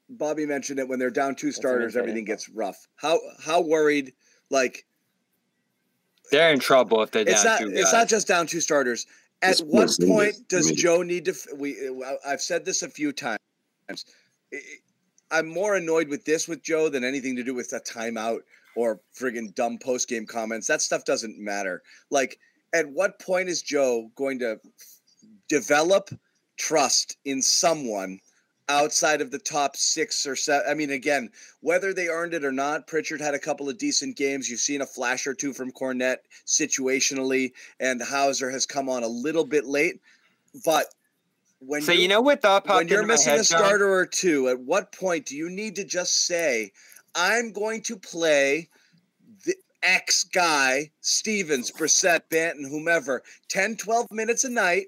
[0.09, 2.87] Bobby mentioned it when they're down two starters, everything gets rough.
[2.97, 4.13] How how worried?
[4.51, 4.87] Like
[6.31, 7.23] they're in trouble if they.
[7.23, 7.63] It's not.
[7.63, 9.07] It's not just down two starters.
[9.43, 11.35] At it's what point does Joe need to?
[11.57, 11.77] We
[12.27, 13.39] I've said this a few times.
[15.31, 18.41] I'm more annoyed with this with Joe than anything to do with a timeout
[18.77, 20.69] or friggin' dumb post game comments.
[20.69, 21.83] That stuff doesn't matter.
[22.11, 22.39] Like,
[22.73, 24.61] at what point is Joe going to
[25.49, 26.11] develop
[26.57, 28.21] trust in someone
[28.69, 30.67] outside of the top six or seven.
[30.69, 34.17] I mean, again, whether they earned it or not, Pritchard had a couple of decent
[34.17, 34.51] games.
[34.51, 39.09] You've seen a flash or two from Kornet situationally, and Hauser has come on a
[39.09, 40.01] little bit late.
[40.65, 40.87] But
[41.61, 43.89] when so you know what thought when you're missing head, a starter John?
[43.89, 46.73] or two, at what point do you need to just say,
[47.15, 48.69] "I'm going to play"?
[49.45, 54.87] the X guy, Stevens, Brissett, Banton, whomever, 10, 12 minutes a night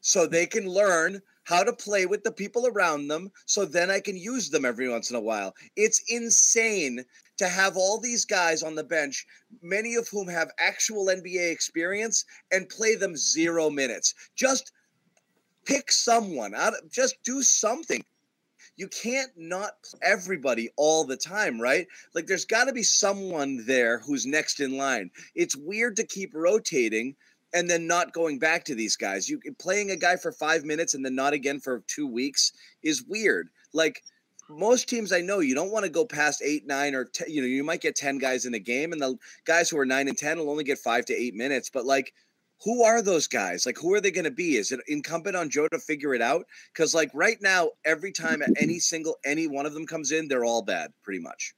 [0.00, 4.00] so they can learn how to play with the people around them so then I
[4.00, 5.54] can use them every once in a while.
[5.76, 7.02] It's insane
[7.38, 9.26] to have all these guys on the bench,
[9.62, 14.12] many of whom have actual NBA experience, and play them zero minutes.
[14.36, 14.72] Just
[15.64, 18.04] pick someone out, just do something.
[18.76, 19.72] You can't not
[20.02, 21.86] everybody all the time, right?
[22.14, 25.10] Like there's got to be someone there who's next in line.
[25.34, 27.16] It's weird to keep rotating
[27.54, 29.28] and then not going back to these guys.
[29.28, 32.52] You eh, playing a guy for five minutes and then not again for two weeks
[32.82, 33.48] is weird.
[33.72, 34.02] Like
[34.48, 37.40] most teams I know, you don't want to go past eight, nine, or ten, you
[37.40, 40.08] know, you might get ten guys in a game, and the guys who are nine
[40.08, 41.70] and ten will only get five to eight minutes.
[41.70, 42.14] But like,
[42.64, 43.66] who are those guys?
[43.66, 44.56] Like, who are they going to be?
[44.56, 46.46] Is it incumbent on Joe to figure it out?
[46.72, 50.44] Because like right now, every time any single any one of them comes in, they're
[50.44, 51.54] all bad, pretty much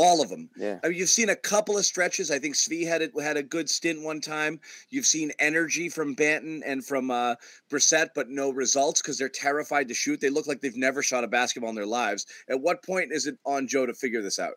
[0.00, 0.48] all of them.
[0.56, 2.30] Yeah, I mean, you've seen a couple of stretches.
[2.30, 4.58] I think Svi had it had a good stint one time.
[4.88, 7.34] You've seen energy from Banton and from uh,
[7.70, 10.20] Brissett, but no results because they're terrified to shoot.
[10.20, 12.24] They look like they've never shot a basketball in their lives.
[12.48, 14.54] At what point is it on Joe to figure this out?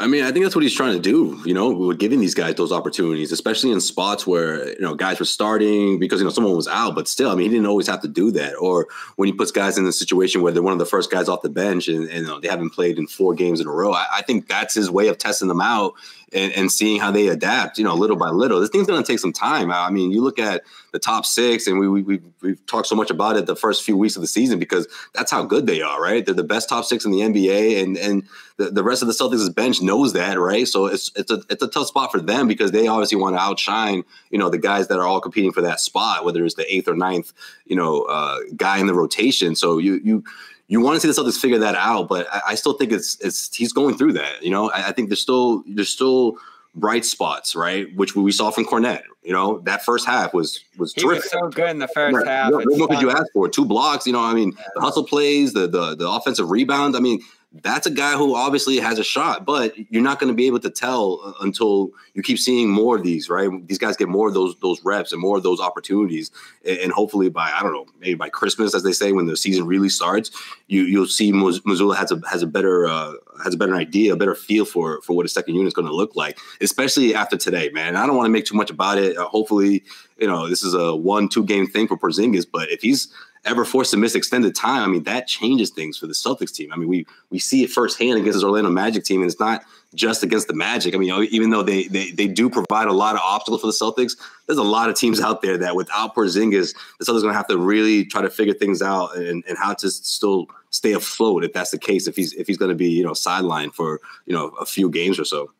[0.00, 1.38] I mean, I think that's what he's trying to do.
[1.44, 5.18] You know, we're giving these guys those opportunities, especially in spots where you know guys
[5.18, 7.86] were starting because you know someone was out, but still, I mean, he didn't always
[7.86, 8.54] have to do that.
[8.56, 11.28] Or when he puts guys in a situation where they're one of the first guys
[11.28, 13.70] off the bench and, and you know, they haven't played in four games in a
[13.70, 13.92] row.
[13.92, 15.92] I, I think that's his way of testing them out
[16.32, 18.60] and, and seeing how they adapt, you know, little by little.
[18.60, 19.70] This thing's going to take some time.
[19.70, 20.62] I mean, you look at
[20.92, 23.82] the top six, and we, we, we've, we've talked so much about it the first
[23.82, 26.24] few weeks of the season because that's how good they are, right?
[26.24, 28.22] They're the best top six in the NBA, and and
[28.56, 30.66] the, the rest of the Celtics bench knows that, right?
[30.68, 33.40] So it's it's a it's a tough spot for them because they obviously want to
[33.40, 36.72] outshine, you know, the guys that are all competing for that spot, whether it's the
[36.72, 37.32] eighth or ninth,
[37.66, 39.54] you know, uh, guy in the rotation.
[39.56, 40.24] So you you
[40.70, 43.18] you want to see the Celtics figure that out, but I, I, still think it's
[43.20, 44.40] it's he's going through that.
[44.40, 46.36] You know, I, I, think there's still there's still
[46.76, 47.94] bright spots, right?
[47.96, 49.02] Which we saw from Kornet.
[49.24, 51.24] You know, that first half was was he terrific.
[51.24, 52.26] Was so good in the first right.
[52.26, 52.52] half.
[52.52, 53.48] What, what could you ask for?
[53.48, 54.06] Two blocks.
[54.06, 54.64] You know, I mean, yeah.
[54.76, 56.96] the hustle plays, the the the offensive rebound.
[56.96, 57.20] I mean,
[57.52, 60.60] that's a guy who obviously has a shot, but you're not going to be able
[60.60, 63.50] to tell uh, until you keep seeing more of these, right?
[63.66, 66.30] These guys get more of those those reps and more of those opportunities,
[66.64, 69.66] and hopefully by I don't know, maybe by Christmas, as they say, when the season
[69.66, 70.30] really starts,
[70.68, 74.16] you you'll see Mazzulla has a has a better uh, has a better idea, a
[74.16, 77.36] better feel for for what a second unit is going to look like, especially after
[77.36, 77.96] today, man.
[77.96, 79.16] I don't want to make too much about it.
[79.16, 79.82] Uh, hopefully,
[80.18, 83.12] you know, this is a one two game thing for Porzingis, but if he's
[83.44, 86.72] ever forced to miss extended time, I mean, that changes things for the Celtics team.
[86.72, 89.62] I mean, we we see it firsthand against this Orlando Magic team, and it's not
[89.94, 90.94] just against the Magic.
[90.94, 93.60] I mean, you know, even though they, they they do provide a lot of obstacles
[93.60, 94.16] for the Celtics,
[94.46, 97.48] there's a lot of teams out there that without Porzingis, the Celtics going to have
[97.48, 101.52] to really try to figure things out and, and how to still stay afloat if
[101.52, 102.06] that's the case.
[102.06, 104.90] If he's if he's going to be you know sidelined for you know a few
[104.90, 105.50] games or so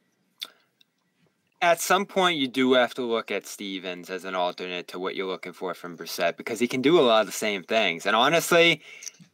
[1.62, 5.14] at some point you do have to look at Stevens as an alternate to what
[5.14, 8.06] you're looking for from Brissett because he can do a lot of the same things.
[8.06, 8.80] And honestly,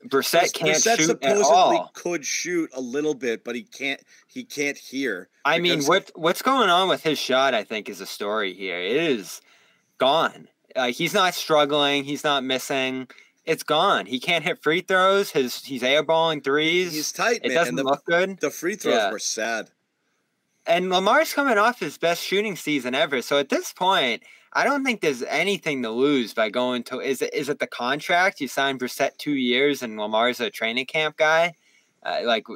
[0.06, 1.90] Brissett can't Brissett shoot supposedly at all.
[1.94, 4.00] Could shoot a little bit, but he can't.
[4.26, 5.28] He can't hear.
[5.44, 7.54] I mean, what what's going on with his shot?
[7.54, 8.78] I think is a story here.
[8.78, 9.40] It is
[9.98, 10.48] gone.
[10.74, 12.04] Like he's not struggling.
[12.04, 13.08] He's not missing.
[13.44, 14.06] It's gone.
[14.06, 15.30] He can't hit free throws.
[15.30, 16.92] His he's airballing threes.
[16.92, 17.40] He's tight.
[17.44, 17.56] It man.
[17.56, 18.40] doesn't the, look good.
[18.40, 19.12] The free throws Yeah.
[19.12, 19.70] were sad.
[20.66, 23.22] And Lamar's coming off his best shooting season ever.
[23.22, 27.00] So at this point, I don't think there's anything to lose by going to.
[27.00, 30.86] Is it is it the contract you signed Brissett two years and Lamar's a training
[30.86, 31.54] camp guy?
[32.02, 32.46] Uh, like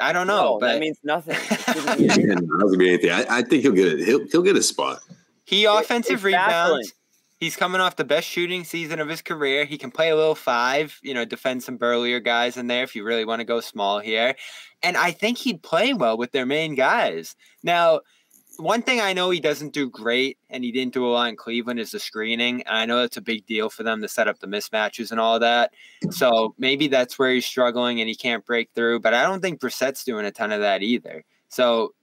[0.00, 1.36] I don't know, No, but that means nothing.
[1.50, 3.10] It shouldn't be- Yeah, not gonna be anything.
[3.10, 4.04] I, I think he'll get it.
[4.06, 5.00] He'll he'll get a spot.
[5.44, 6.78] he offensive it's baffling.
[6.78, 6.94] rebounds.
[7.40, 9.64] He's coming off the best shooting season of his career.
[9.64, 12.94] He can play a little five, you know, defend some burlier guys in there if
[12.94, 14.36] you really want to go small here.
[14.82, 17.36] And I think he'd play well with their main guys.
[17.62, 18.00] Now,
[18.58, 21.36] one thing I know he doesn't do great, and he didn't do a lot in
[21.36, 22.62] Cleveland, is the screening.
[22.66, 25.38] I know that's a big deal for them to set up the mismatches and all
[25.40, 25.72] that.
[26.10, 29.00] So maybe that's where he's struggling and he can't break through.
[29.00, 31.24] But I don't think Brissett's doing a ton of that either.
[31.48, 31.94] So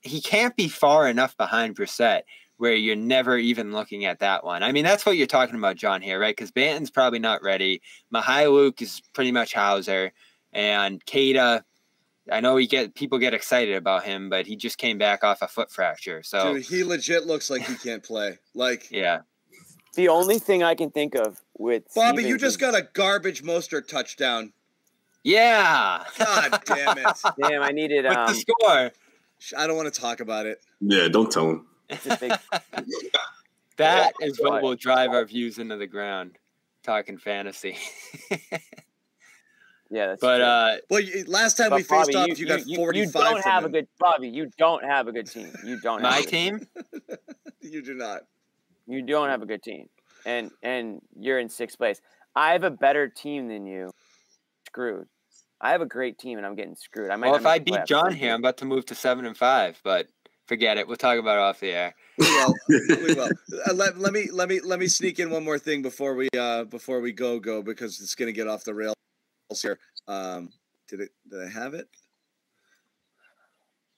[0.00, 2.22] he can't be far enough behind Brissett
[2.58, 4.62] where you're never even looking at that one.
[4.62, 6.34] I mean, that's what you're talking about, John, here, right?
[6.34, 7.82] Because Banton's probably not ready.
[8.10, 10.12] Luke is pretty much Hauser,
[10.52, 11.62] and Queta.
[12.30, 15.42] I know he get people get excited about him, but he just came back off
[15.42, 16.22] a foot fracture.
[16.24, 18.38] So Dude, he legit looks like he can't play.
[18.54, 19.20] Like yeah,
[19.94, 23.44] the only thing I can think of with Bobby, you just is- got a garbage
[23.44, 24.52] Mostert touchdown.
[25.22, 26.02] yeah.
[26.18, 27.06] God damn it!
[27.40, 27.62] damn.
[27.62, 28.26] I needed With um.
[28.26, 28.90] the score,
[29.56, 30.60] I don't want to talk about it.
[30.80, 31.66] Yeah, don't tell him.
[31.88, 32.32] It's a big,
[33.76, 34.62] that is what Right.
[34.62, 36.38] will drive our views into the ground.
[36.82, 37.76] Talking fantasy,
[39.90, 40.44] yeah, that's but true.
[40.44, 43.06] uh, Well, you, last time But we faced Bobby, off, you, got you, forty-five.
[43.06, 44.28] You don't from have a good Bobby.
[44.28, 45.52] You don't have a good team.
[45.64, 46.02] You don't.
[46.02, 46.66] my a good team.
[47.60, 48.22] You do not.
[48.86, 49.88] You don't have a good team,
[50.24, 52.00] and and you're in sixth place.
[52.36, 53.90] I have a better team than you.
[54.68, 55.08] Screwed.
[55.60, 57.10] I have a great team, and I'm getting screwed.
[57.10, 57.30] I might.
[57.30, 58.32] Well, if I beat John here.
[58.32, 59.80] I'm about to move to seven and five.
[59.82, 60.06] But
[60.46, 60.86] forget it.
[60.86, 61.94] We'll talk about it off the air.
[62.18, 62.54] We will.
[62.68, 63.30] we will.
[63.68, 66.28] Uh, let, let me let me let me sneak in one more thing before we
[66.38, 68.94] uh before we go go because it's gonna get off the rails
[69.62, 69.78] here.
[70.08, 70.50] Um,
[70.88, 71.10] did it?
[71.30, 71.88] Did I have it?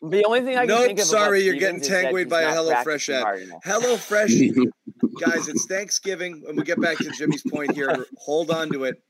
[0.00, 1.08] The only thing I can Nope, think of.
[1.08, 3.22] about sorry, you're getting Stevens is that tangled by a not HelloFresh ad.
[3.22, 3.60] hard enough.
[3.64, 4.30] Hello Fresh,
[5.20, 5.48] guys.
[5.48, 8.06] It's Thanksgiving, and we get back to Jimmy's point here.
[8.18, 9.02] Hold on to it.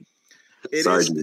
[0.73, 1.23] It is Sorry, Jimmy.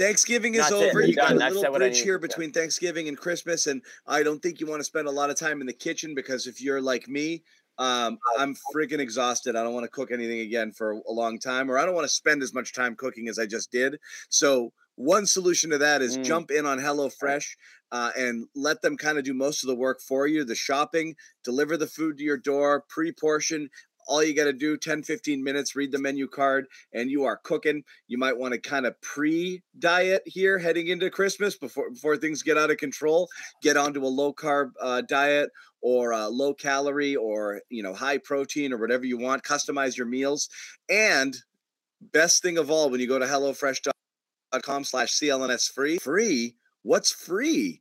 [0.00, 0.90] Thanksgiving is That's over.
[0.94, 1.42] We're You got done.
[1.42, 4.80] a little I bridge here between Thanksgiving and Christmas, and I don't think you want
[4.80, 7.42] to spend a lot of time in the kitchen because if you're like me,
[7.76, 9.56] um, I'm freaking exhausted.
[9.56, 12.06] I don't want to cook anything again for a long time, or I don't want
[12.06, 13.98] to spend as much time cooking as I just did.
[14.30, 16.24] So one solution to that is Mm.
[16.24, 17.56] jump in on HelloFresh
[17.92, 21.14] uh, and let them kind of do most of the work for you, the shopping,
[21.44, 23.68] deliver the food to your door, pre-portion.
[24.10, 27.36] All you got to do 10 15 minutes, read the menu card and you are
[27.44, 27.84] cooking.
[28.08, 32.58] You might want to kind of pre-diet here heading into Christmas before before things get
[32.58, 33.28] out of control.
[33.62, 35.50] Get onto a low carb uh, diet
[35.80, 39.44] or uh, low calorie or you know high protein or whatever you want.
[39.44, 40.48] Customize your meals.
[40.88, 41.36] And
[42.00, 46.56] best thing of all, when you go to hellofresh.com slash CLNS free, free.
[46.82, 47.80] What's free?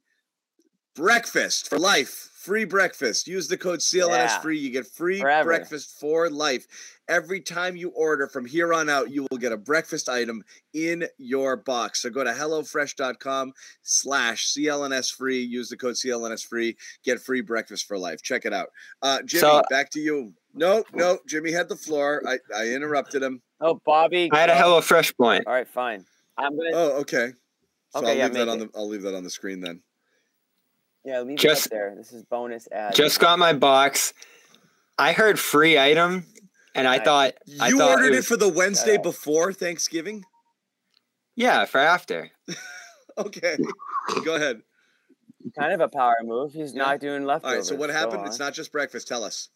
[0.96, 2.29] Breakfast for life.
[2.40, 3.28] Free breakfast.
[3.28, 4.40] Use the code CLNS Yeah.
[4.40, 4.58] free.
[4.58, 5.44] You get free Forever.
[5.50, 6.66] breakfast for life.
[7.10, 11.06] Every time you order from here on out, you will get a breakfast item in
[11.18, 12.02] your box.
[12.02, 13.52] So go to HelloFresh.com
[13.84, 15.42] slash CLNS free.
[15.42, 16.78] Use the code CLNS free.
[17.04, 18.22] Get free breakfast for life.
[18.22, 18.70] Check it out.
[19.02, 20.34] Uh, Jimmy, So- back to you.
[20.54, 22.24] No, no, Jimmy had the floor.
[22.26, 23.42] I, I interrupted him.
[23.60, 24.30] Oh, Bobby.
[24.32, 24.60] I had a go.
[24.60, 25.46] Hello Fresh point.
[25.46, 26.06] All right, fine.
[26.38, 26.70] I'm gonna.
[26.74, 27.34] Oh, okay.
[27.90, 29.60] So Okay, I'll yeah, leave that make on the I'll leave that on the screen
[29.60, 29.82] then.
[31.10, 31.94] Yeah, leave it just- up there.
[31.98, 32.94] This is bonus ad.
[32.96, 34.14] Just got my box.
[34.98, 36.26] I heard free item,
[36.76, 37.06] and I Nice.
[37.06, 39.04] thought I You thought ordered it, was- for the Wednesday out.
[39.04, 40.24] before Thanksgiving?
[41.36, 42.32] yeah for after.
[43.18, 43.58] Okay.
[44.24, 44.62] Go ahead.
[45.58, 46.54] kind of a power move.
[46.54, 46.84] He's Yeah.
[46.84, 47.56] not doing All leftovers.
[47.58, 47.66] right.
[47.66, 48.26] So what happened?
[48.26, 49.10] It's not just breakfast.
[49.10, 49.50] Tell us.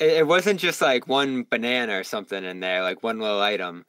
[0.00, 3.84] It, it wasn't just like one banana or something in there, like one little item.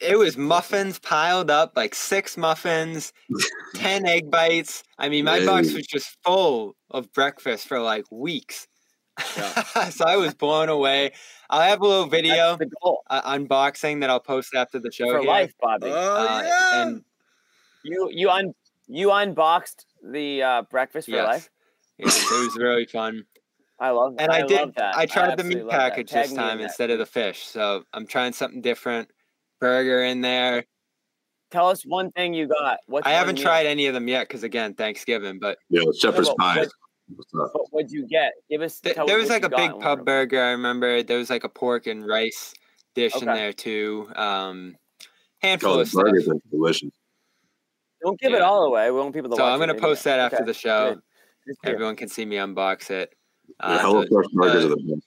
[0.00, 3.12] It was muffins piled up, like six muffins,
[3.74, 4.84] ten egg bites.
[4.98, 8.68] I mean, my box was just full of breakfast for like weeks.
[9.36, 9.62] Yeah.
[9.90, 11.12] so I was blown away.
[11.50, 14.90] I'll have a little video That's the goal uh, unboxing that I'll post after the
[14.92, 15.28] show for here.
[15.28, 15.88] life, Bobby.
[15.90, 16.82] Oh Uh, yeah.
[16.82, 17.04] and
[17.84, 18.54] you you un
[18.86, 21.50] you unboxed the uh, breakfast for yes, life.
[21.98, 23.24] yes, it was really fun.
[23.80, 24.22] I love that.
[24.22, 24.74] And I, love did.
[24.76, 24.96] that.
[24.96, 27.44] I tried the meat package this time instead of the fish.
[27.44, 29.08] So I'm trying something different.
[29.60, 30.64] Burger in there.
[31.50, 32.78] Tell us one thing you got.
[32.86, 33.44] What's I haven't meal?
[33.44, 35.38] tried any of them yet because again, Thanksgiving.
[35.38, 36.58] But yeah, shepherd's but pie.
[36.58, 36.68] What,
[37.16, 37.62] what's up?
[37.70, 38.32] What'd you get?
[38.50, 38.80] Give us.
[38.80, 40.42] th- tell there was like a big pub burger.
[40.42, 42.54] I remember there was like a pork and rice
[42.94, 44.08] dish in there too.
[44.16, 44.76] Um,
[45.42, 46.02] handful of stuff.
[46.04, 46.90] burgers are delicious.
[48.02, 48.90] Don't give it all away.
[48.90, 49.88] We want people to So watch I'm gonna video.
[49.88, 50.94] post that after Okay, the show.
[50.94, 51.00] good.
[51.46, 51.72] Good deal.
[51.74, 53.14] Everyone can see me unbox it.
[53.60, 55.06] The Uh, Hello the- Fresh burgers the- are the best.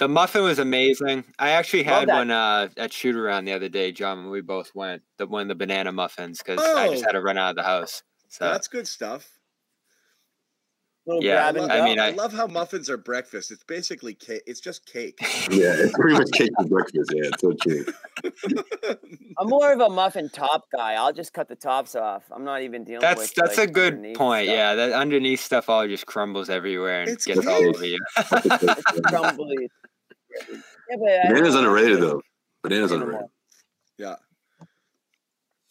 [0.00, 1.24] The muffin was amazing.
[1.38, 4.74] I actually had one uh, at shoot around the other day, John, when we both
[4.74, 5.02] went.
[5.18, 7.08] The one the banana muffins because oh, I just oh.
[7.08, 8.02] had to run out of the house.
[8.28, 9.28] So that's good stuff.
[11.06, 13.50] yeah, I, love, I mean, I, I, love how muffins are breakfast.
[13.50, 14.40] It's basically cake.
[14.46, 15.18] It's just cake.
[15.50, 17.12] yeah, it's pretty much cake for breakfast.
[17.14, 17.84] Yeah, it's so true.
[19.38, 20.94] I'm more of a muffin top guy.
[20.94, 22.24] I'll just cut the tops off.
[22.30, 23.34] I'm not even dealing that's, with.
[23.34, 24.46] That's like, a good point.
[24.46, 24.56] Stuff.
[24.56, 27.98] Yeah, that underneath stuff all just crumbles everywhere and it's gets all over you.
[28.16, 29.68] it's crumbly.
[30.90, 32.20] Yeah, Banana's underrated though.
[32.62, 33.26] Banana's underrated.
[33.98, 34.16] Yeah.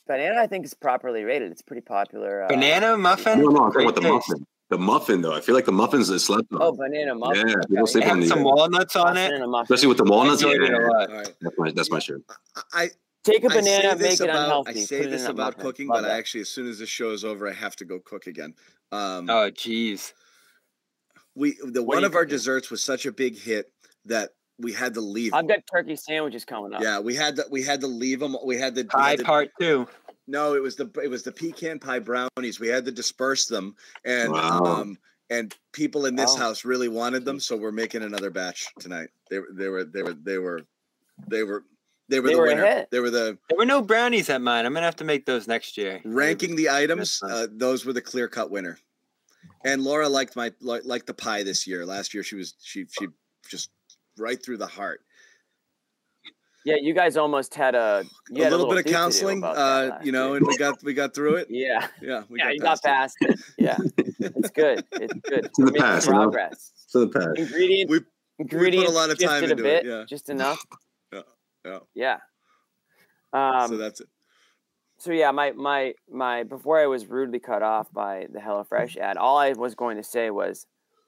[0.07, 1.51] Banana, I think, is properly rated.
[1.51, 2.43] It's pretty popular.
[2.43, 3.39] Uh, Banana muffin.
[3.39, 4.45] No, no, I'm talking about the muffin.
[4.69, 6.61] The muffin, though, I feel like the muffins is slept on.
[6.61, 7.47] Oh, banana muffin.
[7.47, 9.31] Yeah, people sleep on the, some walnuts on it,
[9.63, 10.43] especially with the walnuts.
[10.43, 11.33] Yeah, right.
[11.41, 12.21] that's my that's my shirt.
[12.71, 12.91] I
[13.23, 14.81] take a banana, make it about, unhealthy.
[14.81, 16.11] I say this about cooking, Love but that.
[16.11, 18.53] I actually, as soon as the show is over, I have to go cook again.
[18.91, 20.13] Um, oh, jeez.
[21.33, 23.71] We the what one of our desserts was such a big hit
[24.05, 25.33] that we had to leave.
[25.33, 26.81] I've got turkey sandwiches coming up.
[26.81, 28.35] Yeah, we had to we had to leave them.
[28.43, 29.87] We had the pie had part two.
[30.27, 32.59] No, it was the it was the pecan pie brownies.
[32.59, 34.59] We had to disperse them, and wow.
[34.63, 34.97] um,
[35.29, 36.41] and people in this wow.
[36.41, 39.09] house really wanted them, so we're making another batch tonight.
[39.29, 40.61] They they were they were they were
[41.27, 41.63] they were
[42.09, 42.85] they were they the were winner.
[42.91, 43.37] They were the.
[43.49, 44.65] There were no brownies at mine.
[44.65, 46.01] I'm gonna have to make those next year.
[46.03, 48.77] Ranking the items, uh, those were the clear cut winner.
[49.65, 51.85] And Laura liked my liked the pie this year.
[51.85, 53.07] Last year she was she she
[53.49, 53.69] just
[54.17, 55.01] right through the heart.
[56.65, 60.11] Yeah, you guys almost had a, a little, a, little bit of counseling, uh, you
[60.11, 61.47] know, and we got we got through it.
[61.49, 63.29] Yeah, yeah, we yeah, got you got past it.
[63.29, 63.39] it.
[63.57, 63.77] Yeah,
[64.19, 64.85] it's good.
[64.91, 65.49] It's good.
[65.55, 66.71] To the past, progress.
[66.93, 66.99] You?
[67.01, 67.39] To the past.
[67.39, 67.91] Ingredients.
[67.91, 67.99] We,
[68.39, 69.89] ingredients we put a lot of time into bit, it.
[69.89, 70.63] Yeah, just enough.
[71.11, 72.17] Yeah, yeah,
[73.33, 73.61] yeah.
[73.61, 74.07] Um, so that's it.
[74.99, 79.17] So yeah, my my my before I was rudely cut off by the HelloFresh ad,
[79.17, 80.67] all I was going to say was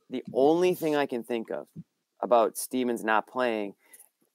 [0.10, 1.68] the only thing I can think of
[2.22, 3.74] about Stevens not playing,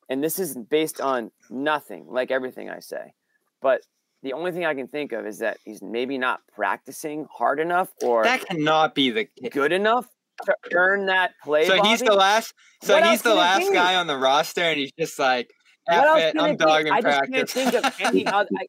[0.09, 3.15] and this is based on nothing, like everything I say,
[3.63, 3.83] but
[4.23, 7.91] the only thing I can think of is that he's maybe not practicing hard enough,
[8.03, 10.07] or that cannot be the good enough
[10.45, 11.67] to earn that play.
[11.67, 11.89] So Bobby?
[11.89, 12.55] he's the last.
[12.83, 15.51] So what he's the last guy on the roster, and he's just like,
[15.89, 17.15] F it, I'm dogging practice.
[17.15, 18.49] I just can't think of any other.
[18.59, 18.67] I,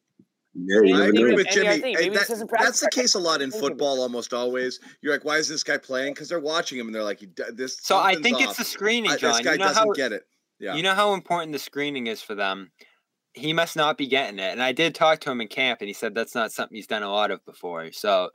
[0.54, 1.94] yeah, I agree with Jimmy.
[1.94, 4.80] Hey, that, that's the case a lot in football, almost always.
[5.02, 6.14] You're like, why is this guy playing?
[6.14, 7.22] Because they're watching him and they're like,
[7.52, 7.78] this.
[7.82, 8.42] So I think off.
[8.44, 9.30] it's the screening, John.
[9.30, 10.22] I, this guy you know doesn't how, get it.
[10.58, 10.74] Yeah.
[10.74, 12.70] You know how important the screening is for them.
[13.34, 14.50] He must not be getting it.
[14.50, 16.88] And I did talk to him in camp, and he said that's not something he's
[16.88, 17.92] done a lot of before.
[17.92, 18.30] So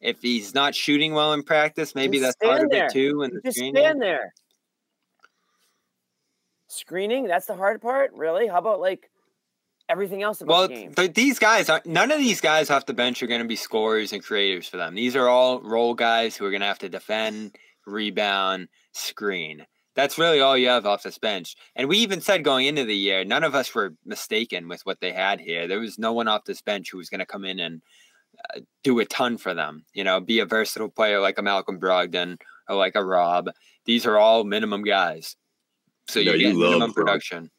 [0.00, 3.22] if he's not shooting well in practice, maybe just that's part of it too.
[3.22, 3.82] And just screening.
[3.82, 4.32] stand there.
[6.68, 8.46] Screening, that's the hard part, really.
[8.46, 9.10] How about like
[9.88, 10.94] everything else about well, the game.
[10.94, 13.56] Th- these guys are none of these guys off the bench are going to be
[13.56, 14.94] scorers and creators for them.
[14.94, 17.56] These are all role guys who are going to have to defend,
[17.86, 19.66] rebound, screen.
[19.94, 21.56] That's really all you have off this bench.
[21.74, 25.00] And we even said going into the year, none of us were mistaken with what
[25.00, 25.66] they had here.
[25.66, 27.80] There was no one off this bench who was going to come in and
[28.54, 29.86] uh, do a ton for them.
[29.94, 32.36] You know, be a versatile player like a Malcolm Brogdon
[32.68, 33.50] or like a Rob.
[33.86, 35.34] These are all minimum guys.
[36.08, 37.50] So you, get minimum production.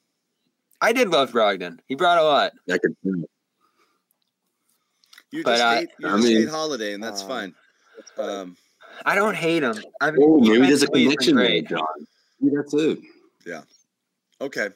[0.81, 1.79] I did love Brogdon.
[1.87, 2.53] He brought a lot.
[2.69, 2.95] I could.
[5.31, 7.55] You but, just uh, hate, you I just mean, hate Holiday, and that's uh, fine.
[8.17, 8.55] Um,
[9.05, 9.75] I don't hate him.
[10.01, 11.83] I mean, oh, maybe there's a connection there, John.
[12.39, 12.99] Maybe that's it.
[13.45, 13.61] Yeah.
[14.39, 14.69] Okay.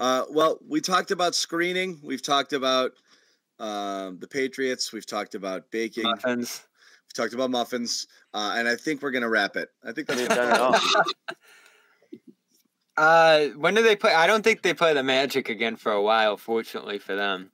[0.00, 2.00] Uh, well, we talked about screening.
[2.02, 2.92] We've talked about
[3.58, 4.92] um, the Patriots.
[4.92, 6.04] We've talked about baking.
[6.04, 6.62] Muffins.
[7.04, 9.68] We've talked about muffins, uh, and I think we're gonna wrap it.
[9.84, 10.74] I think that's done it all.
[12.96, 14.14] Uh, when do they play?
[14.14, 16.36] I don't think they play the Magic again for a while.
[16.36, 17.50] Fortunately for them,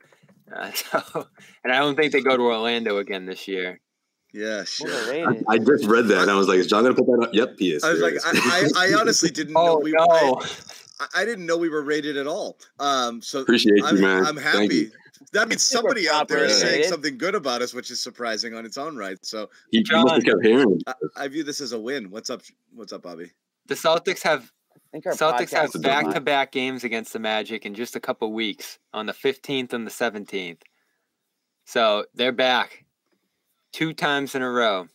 [0.55, 1.27] uh, so
[1.65, 3.81] and I don't think they go to Orlando again this year.
[4.33, 4.89] Yeah, sure.
[4.91, 7.35] I, I, just read that and I was like, "Is John gonna put that up?"
[7.35, 7.85] Yep, he is.
[7.85, 9.93] I was like, I, I, I, honestly didn't oh, know we.
[9.93, 10.41] No.
[11.01, 12.57] I, I, didn't know we were rated at all.
[12.79, 14.25] Um, so appreciate I'm, you, man.
[14.25, 14.91] I'm happy.
[15.33, 18.65] That means somebody out there is saying something good about us, which is surprising on
[18.65, 19.19] its own right.
[19.25, 20.81] So he, John, must have kept hearing.
[20.87, 22.11] I, I view this as a win.
[22.11, 22.43] What's up?
[22.75, 23.33] What's up, Bobby?
[23.67, 24.51] The Celtics have
[24.95, 29.07] Celtics have back to back games against the Magic in just a couple weeks on
[29.07, 30.61] the 15th and the 17th.
[31.65, 32.85] So they're back
[33.73, 34.89] two times in a row.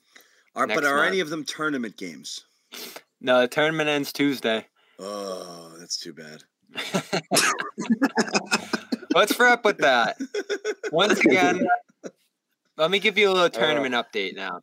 [0.55, 1.07] Are, but are month.
[1.07, 2.45] any of them tournament games?
[3.21, 4.65] No, the tournament ends Tuesday.
[4.99, 6.43] Oh, that's too bad.
[9.13, 10.17] Let's wrap with that.
[10.91, 11.65] Once again,
[12.75, 14.61] let me give you a little tournament uh, update now.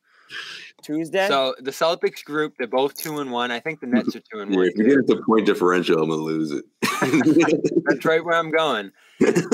[0.84, 1.26] Tuesday.
[1.28, 3.50] So the Celtics group, they're both two and one.
[3.50, 4.66] I think the Nets are two and yeah, one.
[4.68, 6.64] If you get into point differential, I'm gonna lose it.
[7.86, 8.92] That's right where I'm going.
[9.18, 9.44] this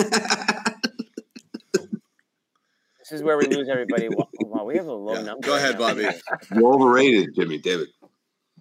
[3.12, 4.08] is where we lose everybody.
[4.40, 5.22] Wow, we have a low yeah.
[5.22, 5.46] number.
[5.46, 6.08] Go ahead, Bobby.
[6.54, 7.88] You're overrated, Jimmy David.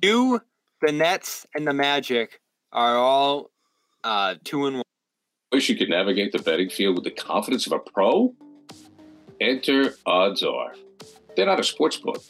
[0.02, 0.42] You,
[0.82, 2.40] the Nets, and the Magic
[2.72, 3.52] are all
[4.04, 4.84] uh, two and one.
[5.52, 8.36] Wish you could navigate the betting field with the confidence of a pro?
[9.42, 10.76] Enter Odds Are.
[11.36, 12.22] They're not a sports book,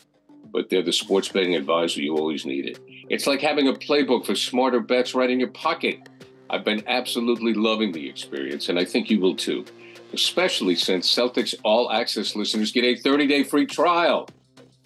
[0.52, 2.80] but they're the sports betting advisor you always needed.
[3.10, 6.08] It's like having a playbook for smarter bets right in your pocket.
[6.50, 9.66] I've been absolutely loving the experience, and I think you will too,
[10.14, 14.28] especially since Celtics All Access listeners get a 30 day free trial.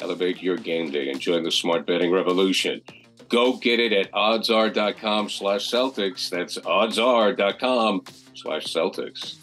[0.02, 2.82] Elevate your game day and join the smart betting revolution.
[3.30, 6.30] Go get it at oddsr.com slash Celtics.
[6.30, 8.04] That's oddsr.com
[8.36, 9.38] slash Celtics.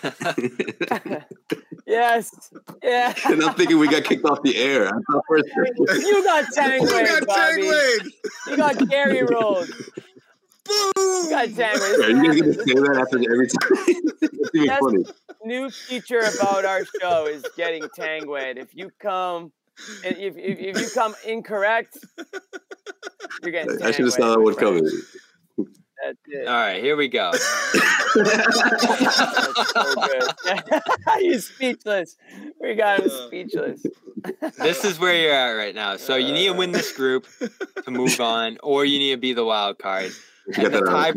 [1.88, 2.50] yes.
[2.82, 3.14] Yeah.
[3.26, 4.84] and I'm thinking we got kicked off the air.
[4.84, 6.80] you got Tangway.
[6.80, 7.98] You got Tangway.
[8.46, 9.68] You got Gary rolled.
[10.64, 10.92] Boom!
[10.96, 12.04] You got Tangway.
[12.04, 14.30] Are you gonna say that after every time?
[14.54, 15.04] even funny.
[15.44, 18.56] New feature about our show is getting Tangway.
[18.56, 19.52] If you come
[20.04, 21.98] if, if, if you come incorrect,
[23.42, 23.82] you're getting.
[23.82, 24.88] I should have saw that one coming.
[26.04, 26.46] That's it.
[26.46, 27.32] All right, here we go.
[28.12, 28.24] so
[31.18, 32.16] He's speechless.
[32.60, 33.26] We got him uh.
[33.26, 33.84] speechless.
[34.58, 35.96] this is where you're at right now.
[35.96, 37.26] So you need to win this group
[37.84, 40.12] to move on, or you need to be the wild card.
[40.56, 41.12] And the, tie,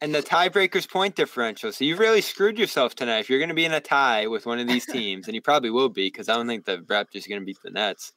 [0.00, 1.72] and the tiebreaker's point differential.
[1.72, 3.20] So you've really screwed yourself tonight.
[3.20, 5.42] If you're going to be in a tie with one of these teams, and you
[5.42, 8.12] probably will be, because I don't think the Raptors are going to beat the Nets.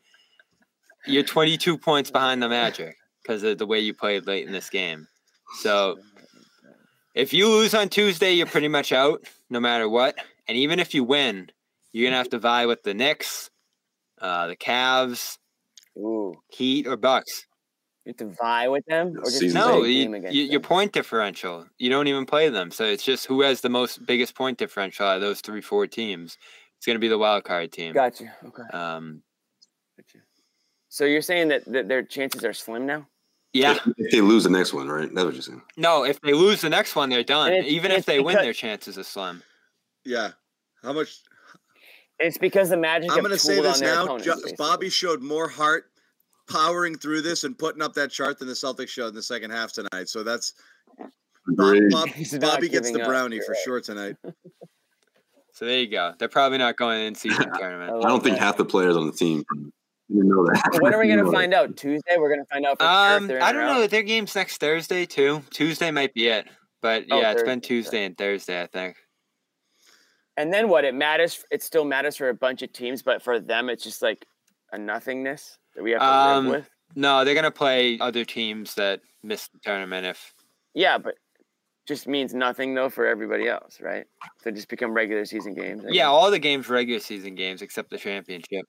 [1.05, 4.70] You're 22 points behind the Magic because of the way you played late in this
[4.70, 5.08] game.
[5.56, 5.98] So
[7.16, 10.16] if you lose on Tuesday, you're pretty much out no matter what.
[10.48, 11.50] And even if you win,
[11.91, 13.50] you're gonna have to vie with the Knicks,
[14.22, 15.38] uh, the Cavs,
[15.98, 16.36] Ooh.
[16.50, 17.48] Heat, or Bucks.
[18.06, 19.84] You have to vie with them, or just no?
[19.84, 21.66] You, you, your point differential.
[21.78, 25.06] You don't even play them, so it's just who has the most biggest point differential
[25.06, 26.38] out of those three, four teams.
[26.78, 27.93] It's gonna be the wild card team.
[27.93, 28.32] Gotcha.
[28.45, 28.78] Okay.
[28.78, 29.24] Um,
[29.98, 30.24] gotcha.
[30.89, 33.08] So you're saying that, that their chances are slim now?
[33.58, 33.78] Yeah.
[33.97, 35.14] If they lose the next one, right?
[35.14, 35.62] That's what you're saying.
[35.78, 37.53] No, if they lose the next one, they're done.
[37.53, 39.43] Even if they win, their chances are slim.
[40.05, 40.32] Yeah.
[40.84, 41.22] How much?
[42.20, 43.12] It's because the Magic.
[43.12, 44.18] I'm going to say this now.
[44.18, 45.86] Jo- Bobby showed more heart
[46.49, 49.51] powering through this and putting up that chart than the Celtics showed in the second
[49.51, 50.08] half tonight.
[50.08, 50.53] So that's
[51.47, 52.10] Bob, Bob,
[52.41, 53.45] Bobby gets the brownie up.
[53.45, 54.16] for sure tonight.
[55.53, 56.14] So there you go.
[56.20, 57.91] They're probably not going in season tournament.
[57.95, 59.43] I, I don't think half the players on the team
[60.10, 60.78] you know that.
[60.82, 61.76] when are we going to find out?
[61.76, 62.16] Tuesday?
[62.18, 62.82] We're going to find out.
[62.82, 63.88] um, sure I don't know.
[63.88, 65.41] Their game's next Thursday too.
[65.51, 66.47] Tuesday might be it,
[66.82, 67.39] but oh, yeah, Thursday.
[67.39, 68.95] it's been Tuesday and Thursday, I think.
[70.38, 70.86] And then what?
[70.86, 71.43] It matters.
[71.51, 74.26] It still matters for a bunch of teams, but for them, it's just like
[74.72, 76.70] a nothingness that we have to um, live with.
[76.95, 80.05] No, they're gonna play other teams that missed the tournament.
[80.05, 80.34] If
[80.74, 81.16] yeah, but
[81.88, 84.05] just means nothing though for everybody else, right?
[84.43, 85.84] So just become regular season games.
[85.84, 86.08] I yeah, guess.
[86.08, 88.66] all the games regular season games except the championship.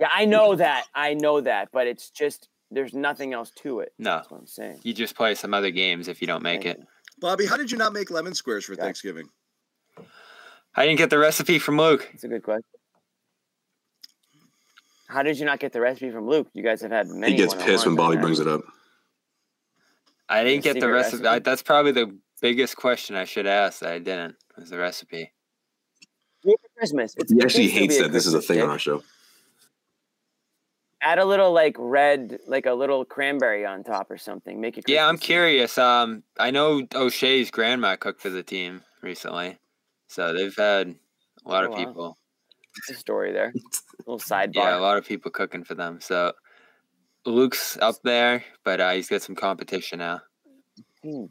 [0.00, 0.86] Yeah, I know that.
[0.94, 3.92] I know that, but it's just there's nothing else to it.
[3.98, 4.80] No, that's what I'm saying.
[4.82, 6.80] You just play some other games if you don't make it.
[7.20, 9.28] Bobby, how did you not make lemon squares for Thanksgiving?
[10.74, 12.08] I didn't get the recipe from Luke.
[12.10, 12.64] That's a good question.
[15.06, 16.48] How did you not get the recipe from Luke?
[16.54, 17.32] You guys have had many.
[17.32, 18.62] He gets pissed when Bobby brings it up.
[20.28, 21.22] I didn't get the recipe.
[21.22, 21.28] recipe?
[21.28, 24.34] I, that's probably the biggest question I should ask that I didn't.
[24.58, 25.32] Was the recipe?
[26.76, 27.14] Christmas.
[27.16, 29.02] It's, he actually hates that this is a thing on our show
[31.04, 34.60] add a little like red, like a little cranberry on top or something.
[34.60, 34.84] Make it.
[34.88, 35.78] Yeah, I'm curious.
[35.78, 39.58] Um, I know Oshae's grandma cooked for the team recently,
[40.08, 40.94] so they've had
[41.44, 41.76] a lot oh, of wow.
[41.76, 42.18] people.
[42.76, 43.48] It's a story there.
[43.48, 43.52] A
[44.10, 44.54] little sidebar.
[44.54, 46.00] Yeah, a lot of people cooking for them.
[46.00, 46.32] So
[47.26, 50.20] Luke's up there, but uh, he's got some competition now.
[51.02, 51.26] Hmm.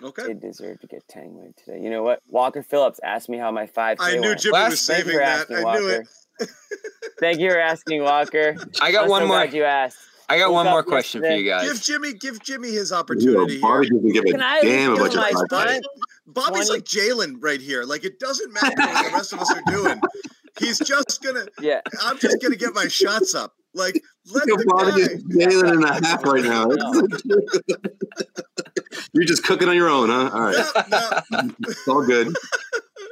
[0.00, 0.28] Okay.
[0.28, 1.80] They deserve to get Tangway today.
[1.82, 2.20] You know what?
[2.28, 4.40] Walker Phillips asked me how my 5K I knew went.
[4.40, 5.50] Jimmy was saving that.
[5.50, 5.80] I Walker.
[5.80, 6.08] knew it.
[7.20, 8.56] Thank you for asking, Walker.
[8.80, 9.44] I got I'm one so more.
[9.44, 9.98] You asked.
[10.30, 11.66] I got Woke one more question for you guys.
[11.66, 13.54] Give Jimmy, give Jimmy his opportunity.
[13.54, 15.80] You Bobby doesn't give a Can damn about your Bobby,
[16.26, 16.68] Bobby's 20?
[16.68, 17.84] like Jaylen right here.
[17.84, 19.98] Like it doesn't matter what the rest of us are doing.
[20.58, 21.46] He's just gonna.
[21.60, 21.80] Yeah.
[22.02, 23.54] I'm just gonna get my shots up.
[23.74, 24.00] Like
[24.32, 26.68] let you know, the Bobby is Jaylen and a half right now.
[29.12, 30.30] You're just cooking on your own, huh?
[30.32, 30.56] All right.
[30.90, 31.50] No, no.
[31.60, 32.28] it's all good.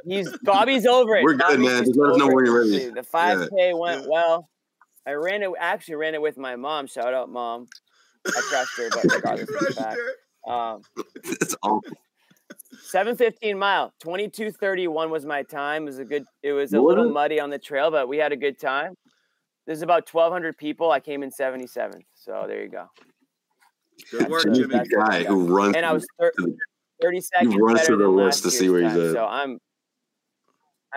[0.05, 1.23] He's Bobby's over it.
[1.23, 1.85] We're good, Bobby's man.
[1.85, 2.89] Just let us know when you're ready.
[2.89, 3.73] The 5K yeah.
[3.73, 4.49] went well.
[5.05, 5.49] I ran it.
[5.59, 6.87] Actually, ran it with my mom.
[6.87, 7.67] Shout out, mom.
[8.27, 9.99] I crushed her, but regardless of the fact,
[10.47, 10.81] um,
[11.23, 11.97] it's awful.
[12.83, 17.39] 715 mile 2231 was my time it was a good it was a little muddy
[17.39, 18.93] on the trail but we had a good time
[19.65, 22.87] there's about 1200 people i came in 77th so there you go
[24.11, 26.31] good work jimmy the guy who runs and i was thir-
[27.01, 29.59] 30 seconds he runs through the list to see where he's at so i'm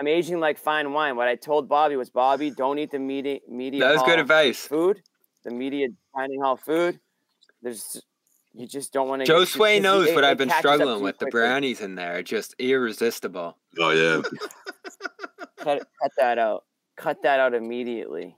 [0.01, 1.15] I'm aging like fine wine.
[1.15, 3.79] What I told Bobby was, Bobby, don't eat the meaty, meaty.
[3.79, 4.65] That was good advice.
[4.65, 5.03] Food.
[5.43, 6.99] the media dining hall food.
[7.61, 8.01] There's
[8.55, 9.31] you just don't want to.
[9.31, 11.19] Josue knows it, what I've been struggling with.
[11.19, 13.55] The brownies in there are just irresistible.
[13.77, 14.23] Oh yeah.
[15.57, 16.63] cut, cut that out.
[16.95, 18.35] Cut that out immediately.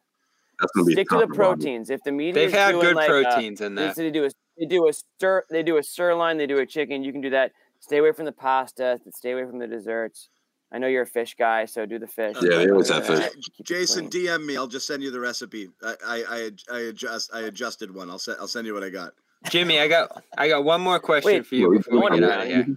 [0.59, 1.89] That's gonna be Stick to the proteins.
[1.89, 3.93] If the media they've had good like, proteins uh, in there.
[3.93, 6.36] They do a they do a stir they do a sirloin.
[6.36, 7.05] They do a chicken.
[7.05, 7.53] You can do that.
[7.80, 8.99] Stay away from the pasta.
[9.14, 10.28] Stay away from the desserts.
[10.74, 12.36] I know you're a fish guy, so do the fish.
[12.42, 13.30] Yeah, they always have fish.
[13.62, 14.58] Jason, DM me.
[14.58, 15.70] I'll just send you the recipe.
[15.84, 17.30] I, I, I, I adjust.
[17.32, 18.10] I adjusted one.
[18.10, 18.40] I'll send.
[18.40, 19.14] I'll send you what I got.
[19.50, 20.24] Jimmy, I got.
[20.36, 22.68] I got one more question Wait, for you before we get out of here.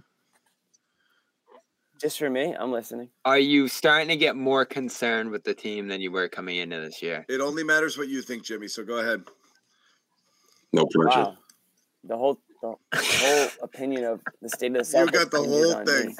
[1.99, 3.09] Just for me, I'm listening.
[3.25, 6.79] Are you starting to get more concerned with the team than you were coming into
[6.79, 7.25] this year?
[7.27, 8.67] It only matters what you think, Jimmy.
[8.67, 9.23] So go ahead.
[10.71, 11.19] No pressure.
[11.19, 11.37] Wow.
[12.03, 15.05] The whole the whole opinion of the state of the Celtics.
[15.05, 16.15] You got the whole thing.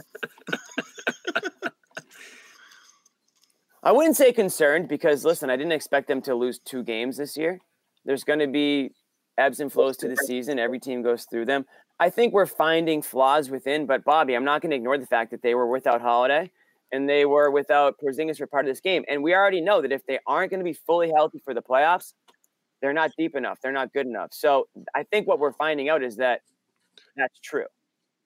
[3.88, 7.38] I wouldn't say concerned because listen, I didn't expect them to lose two games this
[7.38, 7.62] year.
[8.04, 8.92] There's going to be
[9.38, 10.60] ebbs and flows to the season.
[10.60, 11.66] Every team goes through them.
[11.98, 15.32] I think we're finding flaws within, but Bobby, I'm not going to ignore the fact
[15.32, 16.52] that they were without Holiday
[16.92, 19.06] and they were without Porzingis for part of this game.
[19.08, 21.62] And we already know that if they aren't going to be fully healthy for the
[21.62, 22.12] playoffs,
[22.82, 23.60] they're not deep enough.
[23.64, 24.34] They're not good enough.
[24.34, 26.42] So I think what we're finding out is that
[27.16, 27.68] that's true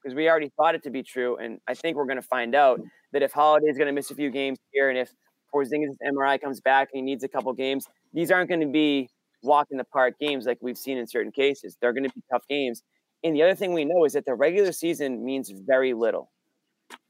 [0.01, 1.37] because we already thought it to be true.
[1.37, 2.81] And I think we're going to find out
[3.13, 5.13] that if Holiday is going to miss a few games here and if
[5.53, 7.85] Porzingis' MRI comes back and he needs a couple games.
[8.13, 9.09] These aren't going to be
[9.43, 11.77] walk in the park games like we've seen in certain cases.
[11.81, 12.83] They're going to be tough games.
[13.23, 16.31] And the other thing we know is that the regular season means very little.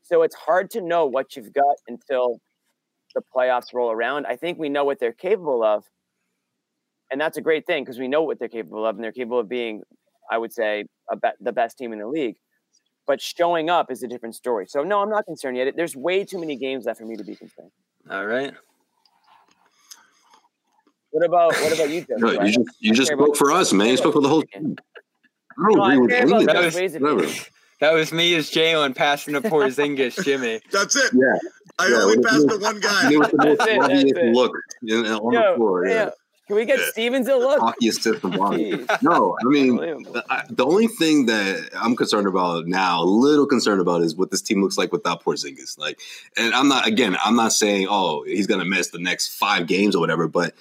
[0.01, 2.39] So it's hard to know what you've got until
[3.15, 4.25] the playoffs roll around.
[4.25, 5.85] I think we know what they're capable of.
[7.11, 9.39] And that's a great thing because we know what they're capable of and they're capable
[9.39, 9.81] of being,
[10.29, 10.85] I would say,
[11.21, 12.35] be- the best team in the league.
[13.05, 14.65] But showing up is a different story.
[14.67, 15.73] So, no, I'm not concerned yet.
[15.75, 17.71] There's way too many games left for me to be concerned.
[18.09, 18.53] All right.
[21.11, 22.05] What about what about you?
[22.09, 23.87] No, you just you just spoke for us, man.
[23.89, 24.75] You spoke for the whole team.
[25.59, 26.53] I don't No, I agree with care any of that.
[26.55, 27.27] best ways of Whatever.
[27.81, 30.61] That was me as Jaylen passing to Porzingis, Jimmy.
[30.71, 31.11] That's it.
[31.13, 31.49] Yeah.
[31.79, 33.11] I Yeah, only what- passed what- to one guy.
[33.11, 34.51] It was the most That's it, that's obvious look
[34.87, 35.85] in, on the floor.
[35.87, 35.93] Yeah.
[35.93, 36.09] yeah.
[36.47, 36.79] Can we get.
[36.79, 37.59] Stevens a look?
[37.59, 38.31] Hockey system.
[38.31, 39.01] Jeez.
[39.01, 43.45] No, I mean, the, I, the only thing that I'm concerned about now, a little
[43.45, 45.77] concerned about, is what this team looks like without Porzingis.
[45.77, 46.01] Like,
[46.37, 49.95] and I'm not again, I'm not saying, oh, he's gonna miss the next five games
[49.95, 50.53] or whatever, but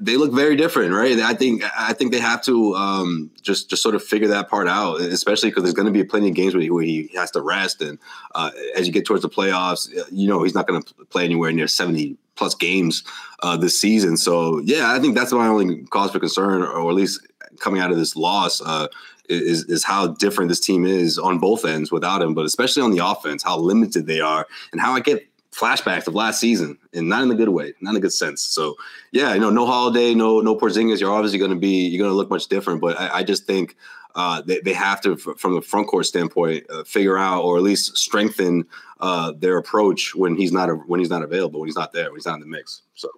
[0.00, 1.18] they look very different, right?
[1.18, 4.68] I think I think they have to um, just just sort of figure that part
[4.68, 7.30] out, especially because there's going to be plenty of games where he, where he has
[7.32, 7.98] to rest, and
[8.34, 11.52] uh, as you get towards the playoffs, you know he's not going to play anywhere
[11.52, 13.02] near 70 plus games
[13.42, 14.16] uh, this season.
[14.16, 17.26] So yeah, I think that's my only cause for concern, or at least
[17.60, 18.60] coming out of this loss.
[18.60, 18.88] Uh,
[19.28, 22.92] is is how different this team is on both ends without him, but especially on
[22.92, 27.08] the offense, how limited they are, and how I get flashbacks of last season, and
[27.08, 28.42] not in a good way, not in a good sense.
[28.42, 28.76] So,
[29.10, 31.00] yeah, you know, no holiday, no no Porzingis.
[31.00, 33.46] You're obviously going to be you're going to look much different, but I, I just
[33.46, 33.76] think
[34.16, 37.62] uh, they they have to, from the front court standpoint, uh, figure out or at
[37.62, 38.66] least strengthen
[39.00, 42.06] uh, their approach when he's not a, when he's not available, when he's not there,
[42.06, 42.82] when he's not in the mix.
[42.94, 43.10] So,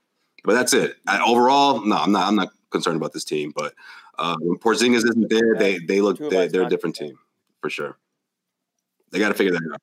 [0.44, 0.96] but that's it.
[1.06, 3.74] I, overall, no, I'm not I'm not concerned about this team, but
[4.18, 7.16] uh, when Porzingis isn't there, they they look they, they're a different team
[7.62, 7.96] for sure.
[9.12, 9.80] They got to figure that out.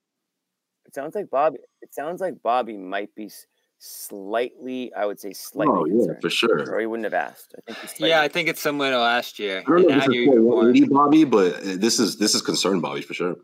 [0.86, 1.60] It sounds like Bobby.
[1.82, 3.48] It sounds like Bobby might be s-
[3.80, 5.74] slightly, I would say, slightly.
[5.76, 6.74] Oh yeah, concerned, for sure.
[6.74, 7.56] Or he wouldn't have asked.
[7.58, 9.64] I think slightly Yeah, I think it's similar to last year.
[9.66, 12.00] I don't know if this you're is even quite more- 180 Bobby, but uh, this
[12.00, 13.36] is this is concern Bobby for sure.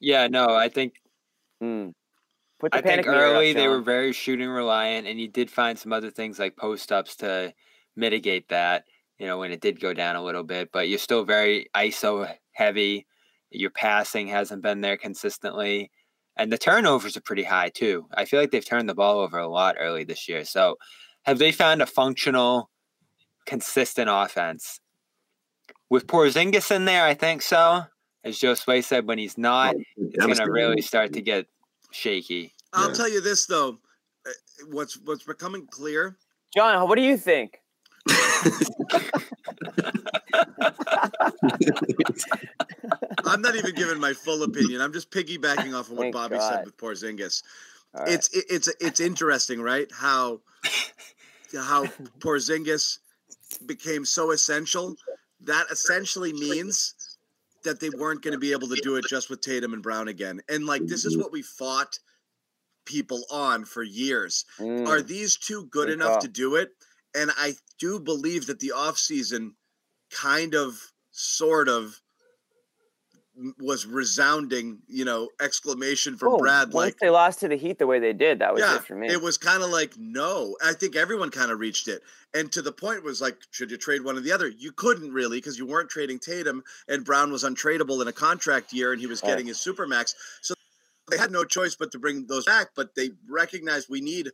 [0.00, 0.94] Yeah, no, I think.
[1.60, 5.28] Put the I think panic meter up, early they were very shooting reliant, and you
[5.28, 7.52] did find some other things like post ups to
[7.94, 8.84] mitigate that.
[9.18, 12.32] You know, when it did go down a little bit, but you're still very ISO
[12.52, 13.06] heavy.
[13.50, 15.90] Your passing hasn't been there consistently,
[16.38, 18.06] and the turnovers are pretty high too.
[18.14, 20.44] I feel like they've turned the ball over a lot early this year.
[20.44, 20.76] So,
[21.24, 22.70] have they found a functional,
[23.46, 24.80] consistent offense?
[25.90, 27.82] With Porzingis in there, I think so.
[28.24, 31.46] As Josue said, when he's not, it's going to really start to get
[31.92, 32.54] shaky.
[32.72, 32.94] I'll Yeah.
[32.94, 33.78] tell you this though,
[34.26, 34.30] uh,
[34.70, 36.16] what's what's becoming clear.
[36.54, 37.58] John, what do you think?
[43.24, 44.80] I'm not even giving my full opinion.
[44.80, 46.52] I'm just piggybacking off of what Thank Bobby God.
[46.52, 47.42] said with Porzingis.
[47.94, 48.08] Right.
[48.08, 49.90] It's it, it's it's interesting, right?
[49.92, 50.40] How
[51.54, 51.84] how
[52.20, 52.98] Porzingis
[53.66, 54.96] became so essential.
[55.40, 56.94] That essentially means
[57.64, 60.08] that they weren't going to be able to do it just with Tatum and Brown
[60.08, 60.40] again.
[60.48, 61.98] And like this is what we fought
[62.84, 64.44] people on for years.
[64.58, 64.88] Mm.
[64.88, 66.20] Are these two good Good enough call.
[66.22, 66.70] to do it?
[67.14, 69.52] And I do believe that the offseason
[70.10, 72.00] kind of sort of
[73.58, 76.72] was resounding, you know, exclamation from Oh, Brad.
[76.72, 78.82] once Like, they lost to the Heat the way they did, that was yeah, it
[78.84, 79.16] for me.
[79.16, 80.56] it was kind of like no.
[80.64, 82.02] I think everyone kind of reached it,
[82.34, 84.48] and to the point was like, should you trade one or the other?
[84.48, 88.72] You couldn't really because you weren't trading Tatum, and Brown was untradeable in a contract
[88.72, 89.30] year, and he was Right.
[89.30, 90.14] getting his supermax.
[90.42, 90.54] So
[91.10, 92.70] they had no choice but to bring those back.
[92.76, 94.30] But they recognized we need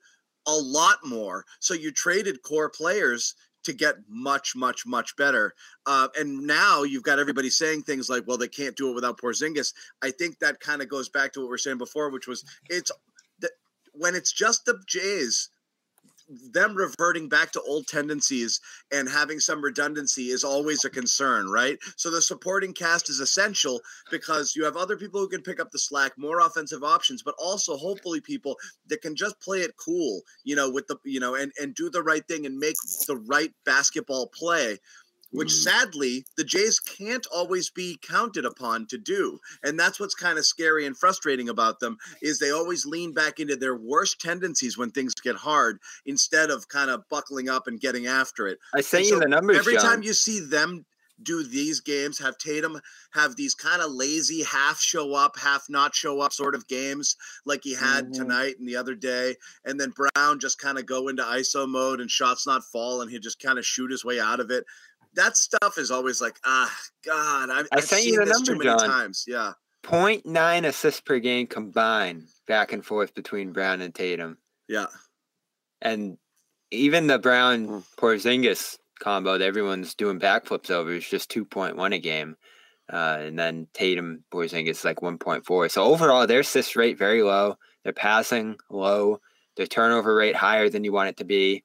[0.47, 1.45] a lot more.
[1.61, 3.35] So you traded core players
[3.65, 5.55] to get much, much, much better.
[5.87, 9.19] Uh, and now you've got everybody saying things like, well, they can't do it without
[9.19, 9.73] Porzingis.
[10.03, 12.45] I think that kind of goes back to what we are saying before, which was
[12.69, 12.91] it's
[13.95, 15.51] when it's just the Jays,
[16.29, 18.61] them reverting back to old tendencies
[18.93, 21.79] and having some redundancy is always a concern, right?
[21.97, 23.81] So the supporting cast is essential
[24.11, 27.35] because you have other people who can pick up the slack, more offensive options, but
[27.39, 28.57] also hopefully people
[28.89, 31.91] that can just play it cool, you know, with the you know, and and do
[31.91, 32.77] the right thing and make
[33.07, 34.79] the right basketball play.
[35.35, 40.39] Which sadly the Jays can't always be counted upon to do, and that's what's kind
[40.39, 44.79] of scary and frustrating about them is they always lean back into their worst tendencies
[44.79, 48.59] when things get hard instead of kind of buckling up and getting after it.
[48.75, 49.83] I sent And you the numbers, Every John.
[49.83, 50.87] time you see them
[51.23, 52.81] do these games, have Tatum
[53.13, 57.17] have these kind of lazy half show up, half not show up sort of games
[57.45, 58.15] like he had Mhm.
[58.15, 62.01] tonight and the other day, and then Brown just kind of go into ISO mode
[62.01, 64.65] and shots not fall and he just kind of shoot his way out of it.
[65.17, 66.75] That stuff is always like, ah,
[67.05, 68.79] God, I've, I I've sent you seen the this too many John.
[68.89, 69.25] times.
[69.27, 69.53] Yeah.
[69.85, 74.39] 0.9 assists per game combined back and forth between Brown and Tatum.
[74.69, 74.87] Yeah.
[75.83, 76.17] And
[76.71, 77.23] even the Hmm.
[77.23, 82.37] Brown Porzingis combo that everyone's doing backflips over is just 2.1 a game.
[82.93, 85.71] Uh, and then Tatum Porzingis like 1.4.
[85.71, 87.57] So overall, their assist rate very low.
[87.85, 89.21] Their passing low.
[89.57, 91.63] Their turnover rate higher than you want it to be.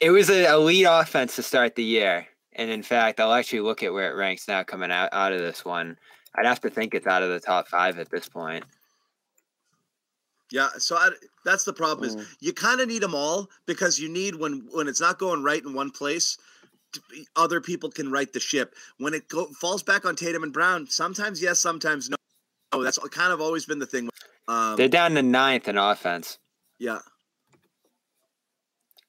[0.00, 2.26] It was an elite offense to start the year.
[2.54, 5.40] And in fact, I'll actually look at where it ranks now coming out, out of
[5.40, 5.96] this one.
[6.34, 8.64] I'd have to think it's out of the top five at this point.
[10.50, 11.10] Yeah, so I,
[11.44, 12.26] that's the problem is Mm.
[12.40, 15.62] you kind of need them all because you need when when it's not going right
[15.62, 16.38] in one place,
[17.36, 18.74] other people can right the ship.
[18.98, 22.16] When it go, falls back on Tatum and Brown, sometimes yes, sometimes no.
[22.72, 24.08] Oh, that's kind of always been the thing.
[24.48, 26.38] Um, They're down to ninth in offense,
[26.80, 26.98] yeah,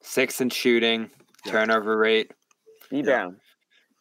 [0.02, 1.10] sixth in shooting,
[1.46, 1.52] Yeah.
[1.52, 2.32] turnover rate.
[2.90, 3.38] B Brown.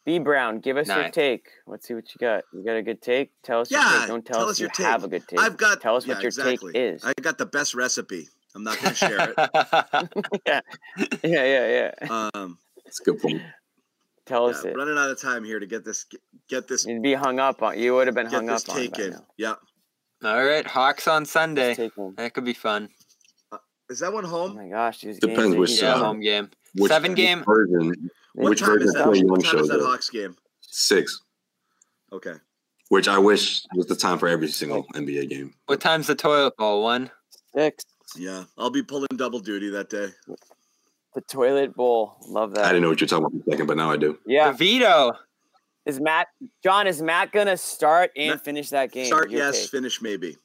[0.03, 1.47] B Brown, give us your take.
[1.67, 2.43] Let's see what you got.
[2.53, 3.31] You got a good take?
[3.43, 4.07] Tell us your Yeah, take.
[4.07, 4.85] Don't tell, tell us, us you take.
[4.85, 5.39] have a good take.
[5.39, 5.79] I've got.
[5.79, 6.73] Tell us yeah, what your exactly.
[6.73, 7.03] take is.
[7.05, 8.27] I got the best recipe.
[8.55, 9.35] I'm not going to share it.
[10.45, 10.61] yeah.
[11.23, 12.29] yeah, yeah, yeah.
[12.33, 13.41] Um, That's a good point.
[14.25, 14.75] Tell yeah, us it.
[14.75, 16.05] running out of time here to get this
[16.49, 17.77] get this You'd be hung up on.
[17.79, 18.81] You would have been get hung this up on.
[18.81, 19.11] taken.
[19.11, 19.25] now.
[19.37, 19.55] Yeah,
[20.23, 21.69] All right, Hawks on Sunday.
[21.69, 22.13] Just take one.
[22.17, 22.89] That could be fun.
[23.91, 24.51] Is that one home?
[24.51, 25.55] Oh my gosh, these Depends games.
[25.55, 25.85] are which, easy.
[25.85, 26.49] Yeah, uh, home game.
[26.75, 27.43] Which, Seven game.
[27.43, 28.09] version?
[28.35, 29.07] What Which time version is of that?
[29.07, 29.81] Trae Young What time is that?
[29.81, 30.35] Hawks game?
[30.61, 31.21] Six.
[32.13, 32.35] Okay.
[32.87, 35.53] Which I wish was the time for every single NBA game.
[35.65, 36.83] What time's the toilet bowl?
[36.83, 37.11] One.
[37.53, 37.83] Six.
[38.17, 40.07] Yeah, I'll be pulling double duty that day.
[41.13, 42.15] The toilet bowl.
[42.27, 42.63] Love that.
[42.63, 44.17] I didn't know what you're talking about for a second, but now I do.
[44.25, 44.53] Yeah.
[44.53, 45.11] DeVito.
[45.85, 46.27] Is Matt
[46.63, 46.87] John?
[46.87, 49.05] Is Matt gonna start and Matt- finish that game?
[49.07, 49.71] Start yes, take.
[49.71, 50.37] finish maybe.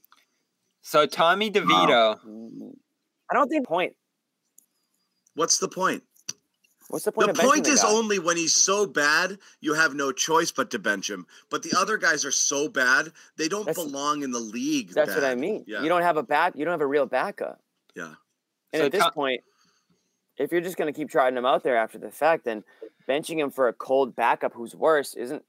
[0.82, 2.18] So Tommy DeVito.
[2.27, 2.73] Mm,
[3.30, 3.94] I don't think point.
[5.34, 6.02] What's the point?
[6.88, 7.34] What's the point?
[7.34, 7.88] The of point is guy?
[7.90, 11.26] only when he's so bad, you have no choice but to bench him.
[11.50, 14.90] But the other guys are so bad, they don't That's- belong in the league.
[14.92, 15.64] That's what I mean.
[15.66, 15.82] Yeah.
[15.82, 16.54] You don't have a back.
[16.56, 17.60] You don't have a real backup.
[17.94, 18.14] Yeah.
[18.72, 19.40] And So at this Tom- point,
[20.36, 22.62] if you're just going to keep trotting him out there after the fact, then
[23.08, 25.42] benching him for a cold backup who's worse isn't.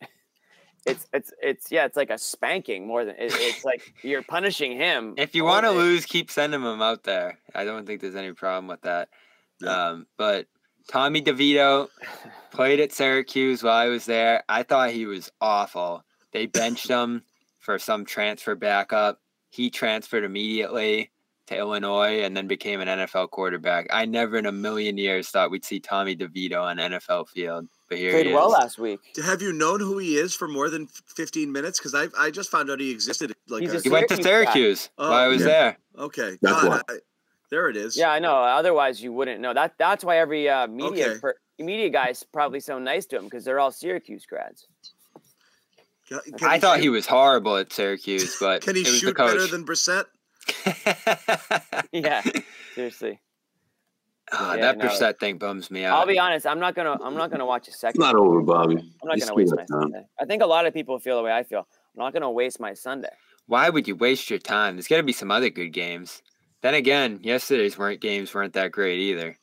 [0.85, 4.77] It's it's it's yeah, it's like a spanking more than it, it's like you're punishing
[4.77, 5.15] him.
[5.17, 7.39] If you want to lose, keep sending him out there.
[7.53, 9.09] I don't think there's any problem with that.
[9.59, 9.89] Yeah.
[9.89, 10.47] Um, but
[10.87, 11.89] Tommy DeVito
[12.51, 14.43] played at Syracuse while I was there.
[14.47, 16.03] I thought he was awful.
[16.31, 17.23] They benched him
[17.59, 19.19] for some transfer backup.
[19.49, 21.11] He transferred immediately
[21.47, 23.87] to Illinois and then became an NFL quarterback.
[23.89, 27.97] I never in a million years thought we'd see Tommy DeVito on NFL field, but
[27.97, 28.53] here played he well is.
[28.59, 28.99] last week.
[29.23, 31.80] Have you known who he is for more than 15 minutes?
[31.80, 33.34] Because I I just found out he existed.
[33.47, 35.45] Like He's a- a He went to Syracuse Oh, while I was yeah.
[35.47, 35.77] there.
[35.99, 36.81] okay, That's God, why.
[36.95, 36.99] I-
[37.49, 37.95] there it is.
[37.97, 38.35] Yeah, I know.
[38.35, 39.53] Otherwise, you wouldn't know.
[39.53, 41.19] That that's why every uh, media Okay.
[41.19, 44.68] per, media guy's probably so nice to him because they're all Syracuse grads.
[46.09, 48.99] Can- can I thought shoot- he was horrible at Syracuse, but Can he it was
[48.99, 49.31] shoot the coach.
[49.34, 50.05] better than Brissett?
[51.93, 52.22] Yeah,
[52.76, 53.19] seriously.
[54.31, 54.85] Ah, Yeah, that no.
[54.85, 55.97] Brissett thing bums me out.
[55.97, 56.45] I'll be honest.
[56.45, 56.97] I'm not gonna.
[57.01, 58.01] I'm not gonna watch a second.
[58.01, 58.17] It's second.
[58.17, 58.75] not over, Bobby.
[58.75, 59.67] I'm not You gonna waste my time.
[59.83, 60.05] Sunday.
[60.19, 61.59] I think a lot of people feel the way I feel.
[61.95, 63.09] I'm not gonna waste my Sunday.
[63.47, 64.75] Why would you waste your time?
[64.75, 66.21] There's got to be some other good games.
[66.61, 69.37] Then again, yesterday's weren't games weren't that great either.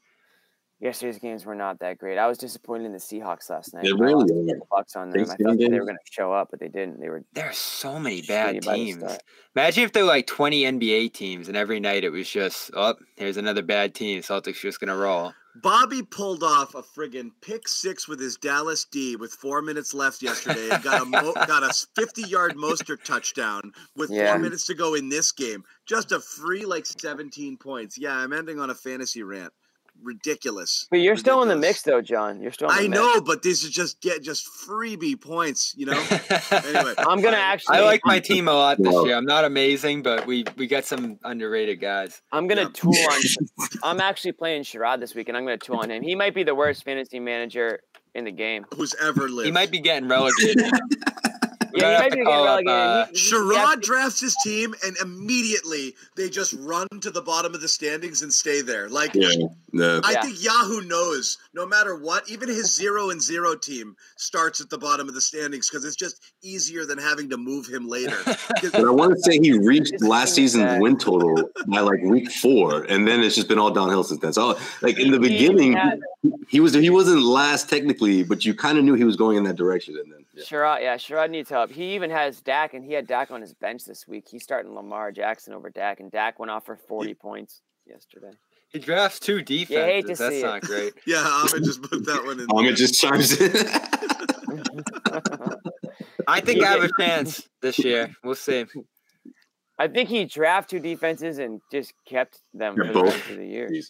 [0.84, 2.18] Yesterday's games were not that great.
[2.18, 3.82] I was disappointed in the Seahawks last night.
[3.82, 4.34] They really lost are.
[4.44, 5.22] the Bucks on them.
[5.22, 7.00] I thought that they were going to show up, but they didn't.
[7.00, 9.18] They were There are so many bad shitty by the teams.
[9.56, 12.94] Imagine if there were like 20 NBA teams and every night it was just, oh,
[13.16, 14.20] here's another bad team.
[14.22, 15.32] Celtics just going to roll.
[15.62, 20.20] Bobby pulled off a friggin' pick six with his Dallas D with four minutes left
[20.20, 20.68] yesterday.
[20.68, 24.32] and got a mo- got a fifty yard Mostert touchdown with Yeah.
[24.32, 25.62] four minutes to go in this game.
[25.86, 27.96] Just a free like seventeen points.
[27.96, 29.52] Yeah, I'm ending on a fantasy rant.
[30.02, 30.86] Ridiculous.
[30.90, 32.40] But you're still in the mix, though, John.
[32.42, 32.68] You're still.
[32.68, 33.00] In the I mix.
[33.00, 35.72] know, but these are just get just freebie points.
[35.76, 35.92] You know.
[36.50, 37.78] Anyway, I'm gonna actually.
[37.78, 39.16] I like my team a lot this year.
[39.16, 42.20] I'm not amazing, but we we got some underrated guys.
[42.32, 42.68] I'm gonna Yeah.
[42.74, 43.68] tool on.
[43.82, 46.02] I'm actually playing Sherrod this week, and I'm gonna tool on him.
[46.02, 47.80] He might be the worst fantasy manager
[48.14, 48.66] in the game.
[48.76, 49.46] who's ever lived?
[49.46, 50.58] He might be getting relegated.
[50.60, 50.70] We're
[51.80, 52.68] Yeah, gonna he have might be getting call up, relegated.
[52.70, 57.10] uh, He- he- he Sherrod actually- drafts his team, and immediately they just run to
[57.10, 58.88] the bottom of the standings and stay there.
[58.88, 59.28] Like Yeah.
[59.74, 60.00] Yeah.
[60.04, 60.22] I Yeah.
[60.22, 64.78] think Yahoo knows no matter what, even his zero and zero team starts at the
[64.78, 68.16] bottom of the standings because it's just easier than having to move him later.
[68.72, 72.84] But I want to say he reached last season's win total by like week four,
[72.84, 74.32] and then it's just been all downhill since then.
[74.32, 76.00] So, like in the beginning, had-
[76.48, 79.44] he was he wasn't last technically, but you kind of knew he was going in
[79.44, 79.96] that direction.
[79.96, 80.44] And then, yeah.
[80.44, 81.70] Sherrod, yeah, Sherrod needs help.
[81.70, 84.26] He even has Dak, and he had Dak on his bench this week.
[84.28, 88.30] He's starting Lamar Jackson over Dak, and Dak went off for 40 points yesterday.
[88.74, 89.84] He drafts two defenses.
[89.86, 90.62] hate to That's see not it.
[90.64, 90.92] great.
[91.06, 92.46] yeah, Ahmed just put that one in.
[92.50, 93.50] Ahmed just chimes in.
[96.26, 98.12] I think I have a chance this year.
[98.24, 98.66] We'll see.
[99.78, 103.14] I think he drafted two defenses and just kept them Yeah, for the both.
[103.14, 103.68] rest of the year.
[103.70, 103.86] Jeez.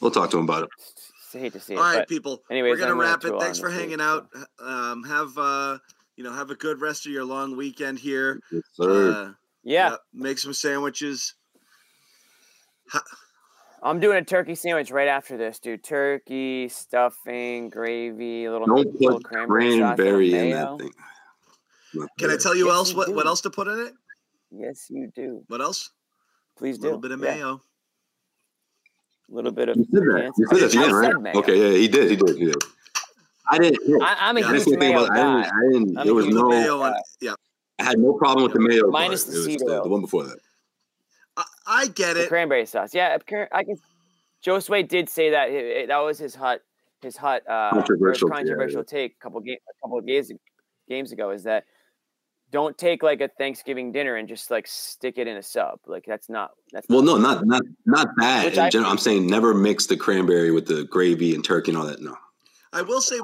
[0.00, 0.70] we'll talk to him about it.
[1.34, 1.76] I hate to see it.
[1.76, 2.42] All right, but people.
[2.50, 3.28] anyways, we're gonna I'm gonna wrap it.
[3.28, 4.28] tool Thanks on for this hanging week, out.
[4.58, 5.76] Um, have uh,
[6.16, 8.40] you know, have a good rest of your long weekend here.
[8.50, 9.10] Yes, sir.
[9.12, 11.34] Uh, yeah, make some sandwiches.
[13.82, 15.84] I'm doing a turkey sandwich right after this, dude.
[15.84, 20.76] Turkey, stuffing, gravy, a little, Don't little put cranberry, sauce, cranberry in mayo.
[20.76, 20.92] that thing.
[21.94, 23.92] Not Can I tell you Yes, else you what, what else to put in it?
[24.50, 25.42] Yes, you do.
[25.48, 25.90] What else?
[26.58, 26.86] Please A do.
[26.86, 27.60] A little bit of Yeah, mayo.
[29.30, 29.76] A little bit of.
[29.76, 30.32] You said that.
[30.36, 31.12] You said that at the I right?
[31.12, 31.38] said mayo.
[31.38, 32.10] Okay, yeah, he did.
[32.10, 32.36] He did.
[32.36, 32.56] He did.
[33.48, 34.02] I didn't.
[34.02, 35.12] I, I'm a Yeah, I didn't huge say mayo about.
[35.12, 35.42] I didn't.
[35.42, 35.48] guy.
[35.48, 36.60] I didn't there was huge Put the no.
[36.60, 36.94] mayo on.
[37.20, 37.34] Yeah,
[37.78, 38.90] I had no problem with the mayo.
[38.90, 39.32] Minus part.
[39.34, 39.82] the It was seed oil.
[39.84, 40.38] the one before that.
[41.66, 42.28] I, I get The it.
[42.28, 42.94] cranberry sauce.
[42.94, 43.16] Yeah,
[43.52, 43.76] I can.
[44.44, 45.50] Josue did say that.
[45.50, 46.60] It- it- that was his hot
[47.02, 48.84] His hot Uh, Controversial, controversial yeah.
[48.98, 50.32] take a couple game, a couple of games
[50.88, 51.64] games ago is that
[52.52, 55.80] don't take like a Thanksgiving dinner and just like stick it in a sub.
[55.86, 56.52] Like that's not.
[56.72, 58.44] That's Well, not no, not not not that.
[58.46, 61.72] Which In I- general, I'm saying never mix the cranberry with the gravy and turkey
[61.72, 62.00] and all that.
[62.00, 62.16] No.
[62.72, 63.18] I will say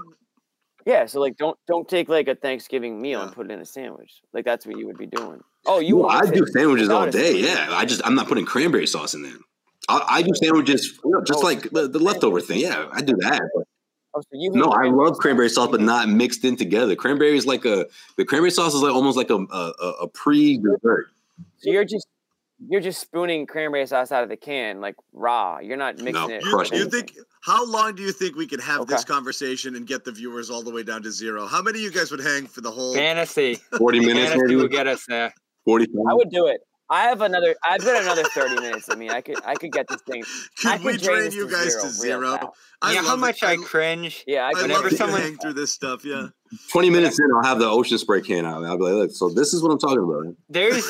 [0.87, 3.65] Yeah, so like don't don't take like a Thanksgiving meal and put it in a
[3.65, 4.21] sandwich.
[4.33, 5.41] Like that's what you would be doing.
[5.67, 7.37] Oh, you Well, I do sandwiches all day.
[7.39, 9.37] Yeah, I just I'm not putting cranberry sauce in there.
[9.89, 12.61] I, I do sandwiches, you know, just Oh, like the, the leftover thing.
[12.61, 13.41] Yeah, I do that.
[14.15, 16.95] Oh, so you no, I love cranberry sauce, but not mixed in together.
[16.97, 17.87] Cranberry is like a
[18.19, 21.07] the cranberry sauce is like almost like a a, a- a pre dessert.
[21.59, 22.07] So you're just
[22.69, 25.59] you're just spooning cranberry sauce out of the can like raw.
[25.59, 26.71] You're not mixing No, it.
[26.73, 30.05] you, you think how long do you think we could have this conversation and get
[30.05, 31.47] the viewers all the way down to zero?
[31.47, 32.95] How many of you guys would hang for the whole?
[32.95, 33.57] Fantasy.
[33.79, 35.33] Forty minutes, Fantasy will maybe get us there.
[35.65, 35.87] forty.
[36.09, 36.61] I would do it.
[36.93, 37.55] I have another.
[37.64, 38.89] I've got another thirty minutes.
[38.90, 39.36] I mean, I could.
[39.44, 40.23] I could get this thing.
[40.66, 42.52] I Could we could drain drain you to guys zero to zero?
[42.82, 43.20] I you know how love it.
[43.23, 44.24] much I, I cringe?
[44.27, 44.60] Yeah, I I could.
[44.70, 46.05] love Whenever someone- hang through this stuff.
[46.05, 46.28] Yeah.
[46.70, 48.62] Twenty minutes in, I'll have the ocean spray can out.
[48.64, 50.36] I'll be like, look, so this is what I'm talking about.
[50.51, 50.85] There's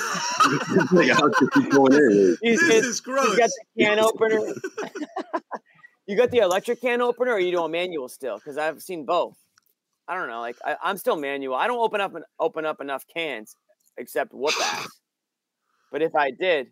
[0.92, 2.36] like, I'll just keep going in.
[2.42, 3.36] He's this got- is he's gross.
[3.38, 4.40] got the can opener.
[6.06, 8.36] you got the electric can opener, or you doing manual still?
[8.38, 9.36] Because I've seen both.
[10.08, 10.40] I don't know.
[10.40, 11.54] Like I, I'm still manual.
[11.54, 13.54] I don't open up and open up enough cans,
[13.96, 14.88] except whoop ass.
[15.92, 16.68] But if I did,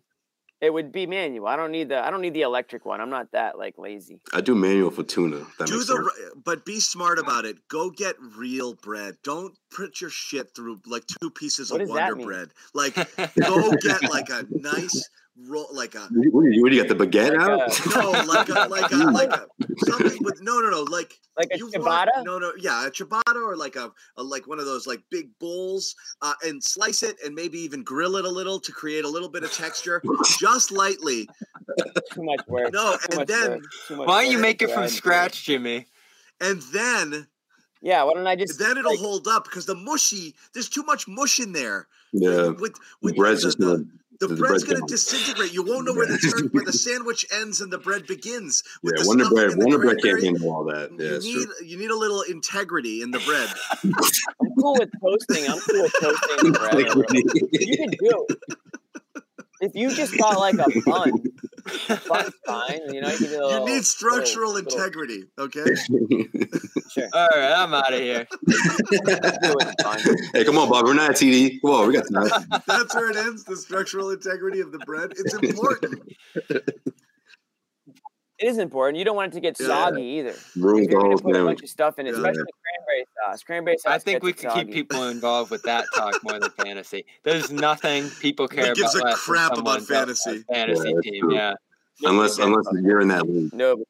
[0.59, 1.47] it would be manual.
[1.47, 2.03] I don't need the.
[2.05, 2.99] I don't need the electric one.
[3.01, 4.19] I'm not that like lazy.
[4.33, 5.45] I do manual for tuna.
[5.57, 6.33] That Do makes the, sense.
[6.43, 7.67] but be smart about it.
[7.67, 9.15] Go get real bread.
[9.23, 12.25] Don't put your shit through like two pieces What of does Wonder?
[12.25, 12.49] Bread.
[12.73, 12.93] Like,
[13.39, 15.09] go get like a nice
[15.47, 16.95] roll, like a What do you, what you got?
[16.97, 17.95] The baguette Like out?
[17.95, 19.47] no, like a like a like a
[19.85, 22.09] something with no no no like Like a you ciabatta.
[22.15, 25.01] want no no yeah a ciabatta or like a, a like one of those like
[25.09, 29.05] big bowls uh, and slice it and maybe even grill it a little to create
[29.05, 30.01] a little bit of texture
[30.39, 31.27] just lightly.
[32.13, 32.73] Too much work.
[32.73, 35.87] No, Too and then work, why don't you make it from scratch, Jimmy?
[36.41, 37.27] and then
[37.81, 40.83] Yeah, why don't I just then it'll like, hold up because the mushy there's too
[40.83, 41.87] much mush in there.
[42.13, 42.49] Yeah.
[42.49, 43.83] with with Bread's the, just the, gonna
[44.19, 45.51] the the bread's bread's gonna gonna- disintegrate.
[45.53, 48.63] You won't know where the turn, where the sandwich ends and the bread begins.
[48.83, 49.51] With Yeah, the Wonder Bread.
[49.57, 50.91] Wonder Bread can't handle all that.
[50.99, 51.65] Yeah, you need true.
[51.67, 53.49] you need a little integrity in the bread.
[54.41, 55.49] I'm cool with toasting.
[55.49, 56.59] I'm cool with toasting the
[57.01, 57.61] bread.
[57.61, 59.23] You can do it.
[59.61, 61.13] If you just got like a bun
[61.69, 62.81] Fun's fine.
[62.93, 65.23] You know, you, you little, need structural little, integrity.
[65.37, 65.63] Okay.
[66.91, 67.09] sure.
[67.13, 68.27] All right, I'm out of here.
[70.33, 70.85] hey, come on, Bob.
[70.85, 71.61] We're not at TD.
[71.61, 72.61] Come on, we got time.
[72.67, 73.43] That's where it ends.
[73.43, 75.13] The structural integrity of the bread.
[75.17, 76.01] It's important.
[78.41, 78.97] It is important.
[78.97, 79.67] You don't want it to get Yeah.
[79.67, 80.33] soggy either.
[80.57, 81.63] Ruins If you're the whole put a bunch sandwich.
[81.63, 82.15] of stuff in, it, Yeah.
[82.17, 83.43] especially cranberry sauce.
[83.43, 83.93] Cranberry sauce.
[83.93, 87.05] I think we can keep people involved with that talk more than fantasy.
[87.23, 90.43] There's nothing people care That gives about a less than crap about fantasy.
[90.51, 91.21] fantasy Yeah, team.
[91.21, 91.35] true.
[91.35, 91.53] Yeah,
[92.03, 93.53] Unless unless you're in that league.
[93.53, 93.85] No, but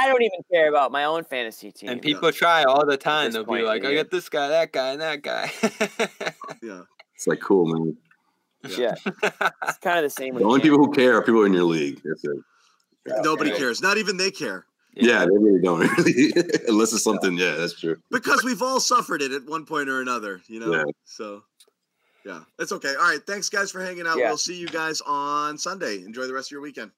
[0.00, 1.90] I don't even care about my own fantasy team.
[1.90, 3.30] and people try all the time.
[3.30, 5.52] They'll point be like, in "I got this guy, that guy, and that guy."
[6.62, 6.82] Yeah.
[7.14, 7.96] It's like cool, man.
[8.78, 8.94] yeah,
[9.64, 10.34] it's kind of the same.
[10.36, 12.00] The only people who care are people in your league.
[12.04, 12.36] That's it.
[13.06, 13.58] Nobody right.
[13.58, 13.82] cares.
[13.82, 14.66] Not even they care.
[14.94, 15.82] Yeah, they really don't.
[16.68, 17.36] Unless it's something.
[17.36, 17.96] Yeah, that's true.
[18.10, 20.72] Because we've all suffered it at one point or another, you know?
[20.72, 20.84] Yeah.
[21.04, 21.44] So,
[22.26, 22.94] yeah, it's okay.
[22.94, 23.26] All right.
[23.26, 24.18] Thanks, guys, for hanging out.
[24.18, 24.28] Yeah.
[24.28, 25.96] We'll see you guys on Sunday.
[26.04, 26.90] Enjoy the rest of your weekend.